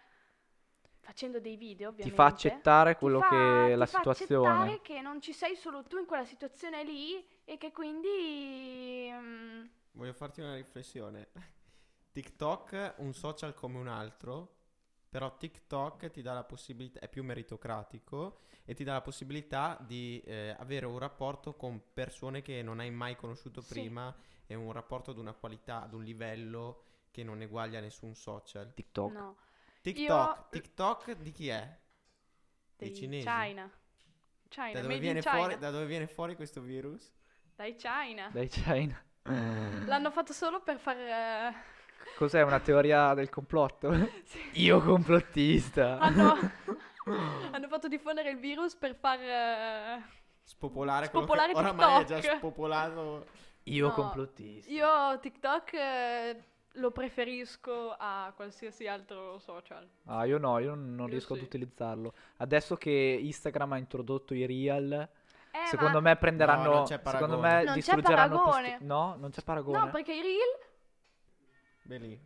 facendo 1.01 1.41
dei 1.41 1.57
video 1.57 1.89
Ti 2.01 2.11
ovviamente, 2.11 2.11
fa 2.11 2.27
accettare 2.27 2.97
ti 2.97 2.97
quello 2.97 3.23
fa- 3.23 3.71
che 3.71 3.73
è 3.73 3.77
la 3.77 3.85
ti 3.85 3.87
fa 3.87 4.01
situazione. 4.01 4.01
accettare 4.01 4.81
che 4.83 5.01
non 5.01 5.21
ci 5.21 5.33
sei 5.33 5.57
solo 5.57 5.83
tu 5.85 5.99
in 5.99 6.07
quella 6.07 6.25
situazione 6.25 6.83
lì 6.85 7.25
e 7.45 7.57
che 7.59 7.73
quindi... 7.73 9.09
mm, 9.13 9.65
Voglio 9.93 10.13
farti 10.15 10.41
una 10.41 10.55
riflessione. 10.55 11.29
TikTok, 12.13 12.95
un 12.99 13.13
social 13.15 13.53
come 13.55 13.79
un 13.79 13.89
altro, 13.89 14.58
però 15.09 15.37
TikTok 15.37 16.11
ti 16.11 16.23
dà 16.23 16.33
la 16.35 16.45
possibilità, 16.45 17.01
è 17.01 17.09
più 17.09 17.25
meritocratico 17.25 18.41
e 18.65 18.75
ti 18.75 18.85
dà 18.85 18.93
la 18.95 19.01
possibilità 19.01 19.77
di 19.81 20.21
eh, 20.27 20.55
avere 20.59 20.87
un 20.87 20.99
rapporto 20.99 21.55
con 21.55 21.81
persone 21.93 22.43
che 22.43 22.63
non 22.63 22.81
hai 22.81 22.91
mai 22.91 23.17
conosciuto 23.17 23.61
Sì. 23.61 23.69
prima 23.75 24.15
e 24.47 24.55
un 24.55 24.73
rapporto 24.73 25.11
ad 25.11 25.19
una 25.19 25.33
qualità, 25.33 25.83
ad 25.83 25.95
un 25.95 26.03
livello 26.05 26.83
che 27.11 27.23
non 27.25 27.41
eguaglia 27.43 27.81
nessun 27.81 28.15
social. 28.15 28.73
TikTok. 28.75 29.13
no, 29.13 29.37
TikTok, 29.83 30.37
Io- 30.37 30.47
TikTok 30.51 31.13
di 31.17 31.33
chi 31.33 31.49
è? 31.49 31.79
Dei 32.77 32.91
dei 32.91 32.95
cinesi? 32.95 33.27
China. 33.27 33.71
China, 34.49 34.73
Da 34.73 34.81
dove, 34.81 34.99
China. 35.01 35.23
fuori, 35.23 35.59
da 35.59 35.71
dove 35.71 35.87
viene 35.87 36.07
fuori 36.07 36.35
questo 36.37 36.61
virus? 36.61 37.13
Dai 37.57 37.75
China. 37.77 38.31
Dai 38.33 38.49
China. 38.49 39.03
L'hanno 39.87 40.11
fatto 40.11 40.33
solo 40.33 40.61
per 40.63 40.79
far... 40.79 40.97
eh, 40.97 41.55
Cos'è 42.19 42.43
una 42.43 42.59
teoria 42.59 43.15
del 43.15 43.29
complotto? 43.31 43.93
sì. 44.27 44.41
Io 44.65 44.81
complottista. 44.81 45.99
hanno, 46.01 46.35
hanno 47.53 47.69
fatto 47.69 47.87
diffondere 47.87 48.31
il 48.31 48.39
virus 48.39 48.75
per 48.75 48.97
far... 48.97 49.21
eh, 49.21 50.03
Spopolare, 50.43 51.07
Spopolare 51.07 51.53
quello 51.53 51.69
che 51.69 51.75
oramai 51.85 52.03
è 52.03 52.07
già 52.07 52.21
spopolato. 52.21 53.27
Io 53.65 53.87
No, 53.87 53.93
complottista. 53.93 54.69
Io 54.73 55.21
TikTok 55.21 55.73
eh, 55.75 56.43
lo 56.73 56.91
preferisco 56.91 57.95
a 57.97 58.33
qualsiasi 58.35 58.89
altro 58.89 59.39
social. 59.39 59.87
Ah, 60.07 60.25
io 60.25 60.39
no, 60.39 60.59
io 60.59 60.75
non 60.75 61.01
Io 61.01 61.07
riesco 61.07 61.35
sì. 61.35 61.41
ad 61.41 61.47
utilizzarlo. 61.47 62.15
Adesso 62.39 62.77
che 62.77 62.91
Instagram 62.91 63.73
ha 63.75 63.79
introdotto 63.79 64.35
i 64.35 64.45
Reel, 64.47 64.93
Eh, 65.53 65.67
secondo 65.67 66.01
ma- 66.01 66.09
me 66.11 66.17
prenderanno. 66.17 66.63
No, 66.65 66.75
non 66.77 66.85
c'è 66.85 67.01
secondo 67.05 67.39
me 67.39 67.55
Non 67.57 67.65
c'è 67.67 67.73
distruggeranno 67.75 68.37
paragone. 68.39 68.69
questo- 68.69 68.85
No, 68.87 69.17
non 69.21 69.31
c'è 69.31 69.43
paragone. 69.43 69.79
No, 69.79 69.91
perché 69.91 70.15
i 70.15 70.21
reel... 70.23 70.67
Beh 71.89 71.97
lì. 71.97 72.21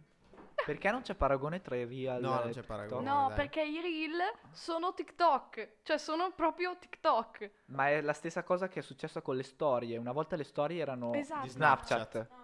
Perché 0.66 0.90
non 0.90 1.02
c'è 1.02 1.14
paragone 1.14 1.60
tra 1.60 1.76
i 1.76 1.84
Reel 1.84 2.20
No, 2.20 2.30
non 2.34 2.39
e 2.48 2.52
c'è 2.52 2.60
TikTok? 2.60 2.66
paragone. 2.66 3.05
No, 3.09 3.26
dai. 3.28 3.36
perché 3.36 3.62
i 3.62 3.80
reel 3.80 4.20
sono 4.51 4.93
TikTok. 4.93 5.68
Cioè, 5.82 5.98
sono 5.98 6.32
proprio 6.32 6.76
TikTok. 6.78 7.51
Ma 7.66 7.89
è 7.90 8.01
la 8.01 8.12
stessa 8.12 8.43
cosa 8.43 8.66
che 8.68 8.80
è 8.80 8.82
successa 8.82 9.20
con 9.22 9.36
le 9.36 9.43
storie. 9.44 9.97
Una 9.98 10.12
volta 10.12 10.34
le 10.36 10.44
storie 10.44 10.80
erano 10.80 11.12
Esatto. 11.14 11.43
di 11.43 11.48
Snapchat. 11.48 12.10
Snapchat. 12.10 12.41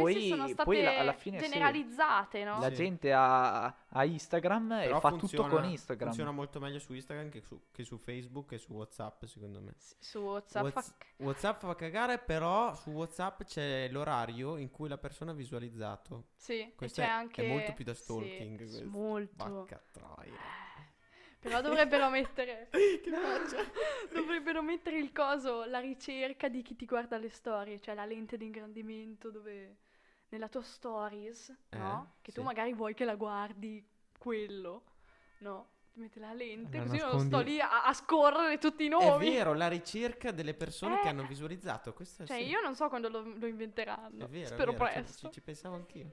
Poi, 0.00 0.14
sì, 0.14 0.28
sono 0.28 0.42
Poi- 0.44 0.52
state 0.52 0.64
poi 0.70 0.82
la- 0.82 0.98
alla 0.98 1.12
fine 1.12 1.38
sì. 1.40 1.48
generalizzate, 1.48 2.44
no? 2.44 2.58
La 2.60 2.68
Sì. 2.68 2.74
gente 2.74 3.12
ha, 3.12 3.64
ha 3.88 4.04
Instagram 4.04 4.68
Però 4.80 4.96
e 4.96 5.00
fa 5.00 5.08
funziona- 5.10 5.44
tutto 5.48 5.56
con 5.60 5.64
Instagram. 5.70 6.08
Funziona 6.08 6.30
molto 6.32 6.60
meglio 6.60 6.78
su 6.78 6.94
Instagram 6.94 7.28
che 7.30 7.40
su, 7.40 7.60
che 7.70 7.84
su 7.84 7.96
Facebook 7.98 8.52
e 8.52 8.58
su 8.58 8.72
WhatsApp, 8.72 9.24
secondo 9.24 9.60
me. 9.60 9.74
Sì, 9.76 9.94
Su 10.00 10.18
WhatsApp. 10.20 10.62
Whats- 10.74 10.94
fa- 10.96 11.24
WhatsApp 11.24 11.58
fa 11.64 11.74
cagare, 11.74 12.18
però 12.18 12.74
su 12.74 12.90
WhatsApp 12.90 13.42
c'è 13.44 13.88
l'orario 13.90 14.56
in 14.56 14.70
cui 14.70 14.88
la 14.88 14.98
persona 14.98 15.30
ha 15.32 15.34
visualizzato. 15.34 16.28
Sì, 16.36 16.72
Questo 16.76 17.00
c'è 17.00 17.06
è- 17.06 17.10
è 17.10 17.14
anche... 17.14 17.46
molto 17.46 17.72
più 17.72 17.84
da 17.84 17.94
sì, 17.94 18.02
stalking, 18.02 18.62
s- 18.64 18.70
questo. 18.70 18.88
molto. 18.88 19.44
Vacca 19.60 19.82
troia. 19.92 20.32
Però 21.38 21.60
dovrebbero 21.60 22.08
mettere... 22.08 22.68
che 22.72 23.10
faccia? 23.10 23.58
dovrebbero 24.14 24.62
mettere 24.62 24.96
il 24.98 25.12
coso, 25.12 25.64
la 25.64 25.78
ricerca 25.78 26.48
di 26.48 26.62
chi 26.62 26.74
ti 26.74 26.86
guarda 26.86 27.18
le 27.18 27.28
storie, 27.28 27.78
cioè 27.80 27.94
la 27.94 28.06
lente 28.06 28.38
di 28.38 28.46
ingrandimento 28.46 29.30
dove... 29.30 29.76
Nella 30.34 30.48
tua 30.48 30.62
stories, 30.62 31.54
no? 31.70 32.06
Eh, 32.10 32.18
Che 32.22 32.32
sì. 32.32 32.38
tu 32.38 32.42
magari 32.42 32.72
vuoi 32.74 32.92
che 32.92 33.04
la 33.04 33.14
guardi 33.14 33.86
quello, 34.18 34.82
no? 35.38 35.68
Ti 35.92 36.00
metti 36.00 36.18
la 36.18 36.32
lente, 36.32 36.76
La 36.78 36.82
così 36.82 36.96
io 36.96 37.02
non 37.06 37.12
nascondi- 37.12 37.34
sto 37.36 37.40
lì 37.52 37.60
a, 37.60 37.84
a 37.84 37.92
scorrere 37.92 38.58
tutti 38.58 38.82
i 38.82 38.86
È 38.86 38.90
nomi. 38.90 39.30
vero, 39.30 39.54
la 39.54 39.68
ricerca 39.68 40.32
delle 40.32 40.54
persone 40.54 40.98
che 40.98 41.06
Eh. 41.06 41.10
hanno 41.10 41.24
visualizzato. 41.24 41.92
Questo 41.94 42.26
Cioè, 42.26 42.38
sì. 42.38 42.48
io 42.48 42.60
non 42.62 42.74
so 42.74 42.88
quando 42.88 43.08
lo, 43.08 43.20
lo 43.22 43.46
inventeranno. 43.46 44.24
È 44.24 44.28
vero, 44.28 44.42
è 44.42 44.46
Spero 44.48 44.72
vero, 44.72 44.86
ci- 44.86 44.92
presto. 44.92 45.26
Ci, 45.28 45.32
ci 45.34 45.40
pensavo 45.40 45.76
anch'io. 45.76 46.10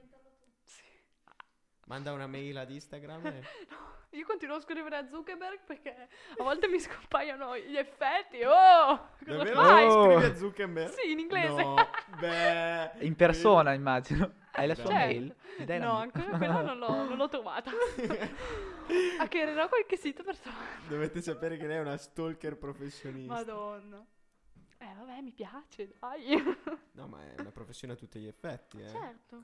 Manda 1.86 2.12
una 2.12 2.26
mail 2.26 2.56
ad 2.58 2.70
Instagram 2.70 3.26
e... 3.26 3.42
Io 4.14 4.26
continuo 4.26 4.56
a 4.56 4.60
scrivere 4.60 4.94
a 4.96 5.06
Zuckerberg 5.08 5.60
perché 5.66 6.08
a 6.36 6.42
volte 6.42 6.68
mi 6.68 6.78
scompaiono 6.78 7.56
gli 7.56 7.78
effetti. 7.78 8.42
Oh, 8.44 9.08
cosa 9.24 9.36
Davvero? 9.38 9.62
fai? 9.62 9.86
Oh. 9.86 10.02
Scrivi 10.10 10.24
a 10.24 10.34
Zuckerberg? 10.36 10.90
Sì, 10.92 11.10
in 11.12 11.18
inglese. 11.18 11.62
No, 11.62 11.74
beh. 12.20 12.90
In 13.06 13.16
persona, 13.16 13.72
immagino. 13.72 14.30
Hai 14.52 14.66
la 14.66 14.74
sua 14.74 14.84
Certo. 14.84 15.06
mail? 15.06 15.34
Dai 15.64 15.78
No, 15.78 15.92
ancora 15.96 16.24
quella 16.36 16.60
non 16.60 16.78
l'ho, 16.78 17.04
non 17.04 17.16
l'ho 17.16 17.28
trovata. 17.28 17.70
Hackererò 19.18 19.68
qualche 19.68 19.96
sito 19.96 20.22
per 20.22 20.36
trovare. 20.36 20.66
Dovete 20.88 21.22
sapere 21.22 21.56
che 21.56 21.66
lei 21.66 21.76
è 21.78 21.80
una 21.80 21.96
stalker 21.96 22.58
professionista. 22.58 23.32
Madonna. 23.32 24.04
Eh, 24.82 24.94
vabbè, 24.98 25.20
mi 25.20 25.30
piace, 25.30 25.92
dai. 26.00 26.24
No, 26.94 27.06
ma 27.06 27.22
è 27.24 27.40
una 27.40 27.50
professione 27.52 27.94
a 27.94 27.96
tutti 27.96 28.18
gli 28.20 28.26
effetti, 28.26 28.78
eh. 28.80 28.88
certo. 28.88 29.40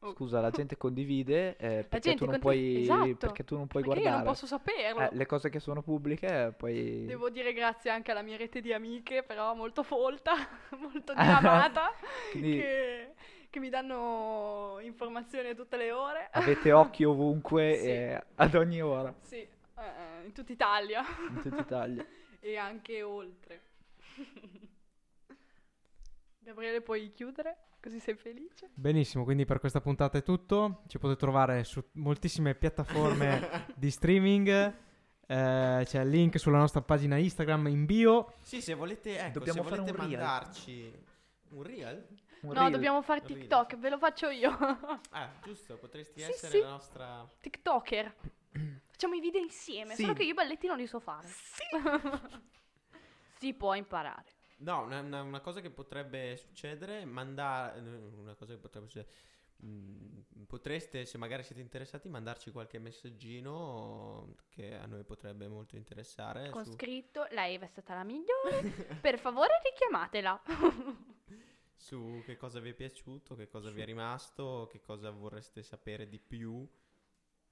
Scusa, 0.12 0.40
la 0.40 0.50
gente 0.50 0.76
condivide 0.76 1.56
eh, 1.56 1.84
perché, 1.88 2.00
gente 2.00 2.24
tu 2.24 2.30
non 2.30 2.40
condiv- 2.40 2.40
puoi, 2.40 2.82
esatto. 2.82 3.16
perché 3.26 3.44
tu 3.44 3.56
non 3.56 3.66
puoi 3.68 3.82
Perché 3.84 3.98
io 3.98 4.02
guardare. 4.04 4.24
non 4.24 4.32
posso 4.32 4.46
saperlo. 4.46 5.00
Eh, 5.02 5.08
le 5.12 5.26
cose 5.26 5.50
che 5.50 5.60
sono 5.60 5.82
pubbliche 5.82 6.46
eh, 6.46 6.52
poi... 6.52 7.04
Devo 7.04 7.30
dire 7.30 7.52
grazie 7.52 7.90
anche 7.90 8.10
alla 8.10 8.22
mia 8.22 8.36
rete 8.36 8.60
di 8.60 8.72
amiche, 8.72 9.22
però 9.22 9.54
molto 9.54 9.82
folta, 9.84 10.32
molto 10.80 11.12
diramata, 11.14 11.92
Quindi 12.32 12.56
che, 12.56 13.14
che 13.50 13.60
mi 13.60 13.68
danno 13.68 14.78
informazioni 14.80 15.50
a 15.50 15.54
tutte 15.54 15.76
le 15.76 15.92
ore. 15.92 16.28
avete 16.32 16.72
occhi 16.72 17.04
ovunque 17.04 17.76
Sì. 17.76 17.86
e 17.86 18.22
ad 18.34 18.54
ogni 18.56 18.82
ora 18.82 19.14
Sì, 19.20 19.36
eh, 19.36 20.24
in 20.24 20.32
tutta 20.32 20.50
Italia 20.52 21.04
in 21.28 21.40
tutta 21.40 21.60
Italia. 21.60 22.04
e 22.40 22.56
anche 22.56 23.00
oltre. 23.02 23.60
Gabriele, 26.38 26.80
puoi 26.82 27.10
chiudere? 27.12 27.56
Così 27.80 27.98
sei 28.00 28.14
felice? 28.16 28.70
Benissimo, 28.74 29.24
quindi 29.24 29.44
per 29.44 29.58
questa 29.60 29.80
puntata 29.80 30.18
è 30.18 30.22
tutto. 30.22 30.82
Ci 30.88 30.98
potete 30.98 31.18
trovare 31.20 31.64
su 31.64 31.82
moltissime 31.92 32.54
piattaforme 32.54 33.66
di 33.76 33.90
streaming. 33.90 34.48
Eh, 35.26 35.82
c'è 35.84 36.00
il 36.02 36.08
link 36.10 36.38
sulla 36.38 36.58
nostra 36.58 36.82
pagina 36.82 37.16
Instagram 37.16 37.66
in 37.68 37.86
bio. 37.86 38.34
Sì, 38.42 38.60
se 38.60 38.74
volete, 38.74 39.18
ecco, 39.18 39.38
Dobbiamo 39.38 39.62
se 39.62 39.68
volete 39.76 39.90
un 39.90 39.96
reel. 39.96 40.10
mandarci 40.10 41.04
un 41.50 41.62
reel? 41.62 42.06
Un 42.40 42.52
no, 42.52 42.60
reel. 42.60 42.70
dobbiamo 42.72 43.00
fare 43.02 43.20
Reel. 43.20 43.38
TikTok, 43.40 43.76
ve 43.78 43.88
lo 43.88 43.98
faccio 43.98 44.28
io. 44.28 44.50
Ah, 45.10 45.30
giusto, 45.42 45.76
potresti 45.78 46.20
Sì, 46.20 46.30
essere 46.30 46.52
sì. 46.52 46.60
la 46.60 46.68
nostra... 46.68 47.26
TikToker. 47.40 48.14
Facciamo 48.86 49.14
i 49.14 49.20
video 49.20 49.40
insieme, 49.40 49.94
Sì. 49.94 50.02
solo 50.02 50.12
che 50.14 50.24
io 50.24 50.30
i 50.30 50.34
balletti 50.34 50.66
non 50.66 50.76
li 50.76 50.86
so 50.86 51.00
fare. 51.00 51.26
si 53.38 53.54
può 53.54 53.74
imparare. 53.74 54.32
No, 54.58 54.82
una, 54.82 55.00
una- 55.00 55.22
una 55.22 55.40
cosa 55.40 55.60
che 55.60 55.70
potrebbe 55.70 56.36
succedere 56.36 57.04
mandare... 57.04 57.80
Una 57.80 58.34
cosa 58.34 58.52
che 58.54 58.58
potrebbe 58.58 58.86
succedere... 58.86 59.12
mm, 59.64 60.20
Potreste, 60.46 61.04
se 61.04 61.18
magari 61.18 61.42
siete 61.42 61.60
interessati, 61.60 62.08
mandarci 62.08 62.50
qualche 62.52 62.78
messaggino 62.78 64.34
che 64.48 64.74
a 64.76 64.86
noi 64.86 65.02
potrebbe 65.04 65.48
molto 65.48 65.76
interessare. 65.76 66.50
Con 66.50 66.64
su- 66.64 66.72
scritto, 66.72 67.26
lei 67.30 67.56
è 67.58 67.66
stata 67.66 67.94
la 67.94 68.04
migliore. 68.04 68.62
per 69.00 69.18
favore 69.18 69.60
richiamatela. 69.64 70.42
su 71.76 72.22
che 72.24 72.36
cosa 72.36 72.60
vi 72.60 72.70
è 72.70 72.74
piaciuto, 72.74 73.34
che 73.34 73.48
cosa 73.48 73.70
vi 73.70 73.82
è 73.82 73.84
rimasto, 73.84 74.68
che 74.70 74.80
cosa 74.80 75.10
vorreste 75.10 75.62
sapere 75.62 76.08
di 76.08 76.18
più 76.18 76.66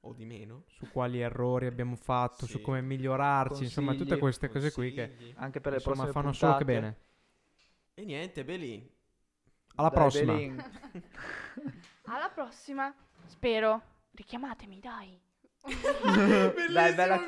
o 0.03 0.13
di 0.15 0.25
meno. 0.25 0.65
Su 0.67 0.89
quali 0.91 1.21
errori 1.21 1.67
abbiamo 1.67 1.97
fatto, 1.97 2.47
su 2.47 2.59
Sì. 2.59 2.61
come 2.61 2.81
migliorarci, 2.83 3.65
insomma, 3.65 3.95
tutte 3.95 4.17
Consigli, 4.17 4.19
queste 4.19 4.49
cose 4.49 4.73
qui 4.73 4.93
che 4.93 5.09
Consigli. 5.09 5.35
Anche 5.37 5.61
per 5.61 5.73
le 5.73 5.79
insomma 5.79 6.07
prossime 6.07 6.13
fanno 6.13 6.33
solo 6.33 6.55
che 6.55 6.65
puntate. 6.65 6.65
bene. 6.65 6.97
E 7.95 8.05
niente, 8.05 8.45
Beli. 8.45 8.91
Alla 9.77 9.89
Dai, 9.89 9.99
prossima. 9.99 10.33
Belin. 10.35 10.63
Alla 12.07 12.29
prossima. 12.31 12.95
Spero. 13.27 13.83
Richiamatemi, 14.13 14.79
dai. 14.81 15.21
Dai, 16.73 16.95
bella 16.95 17.23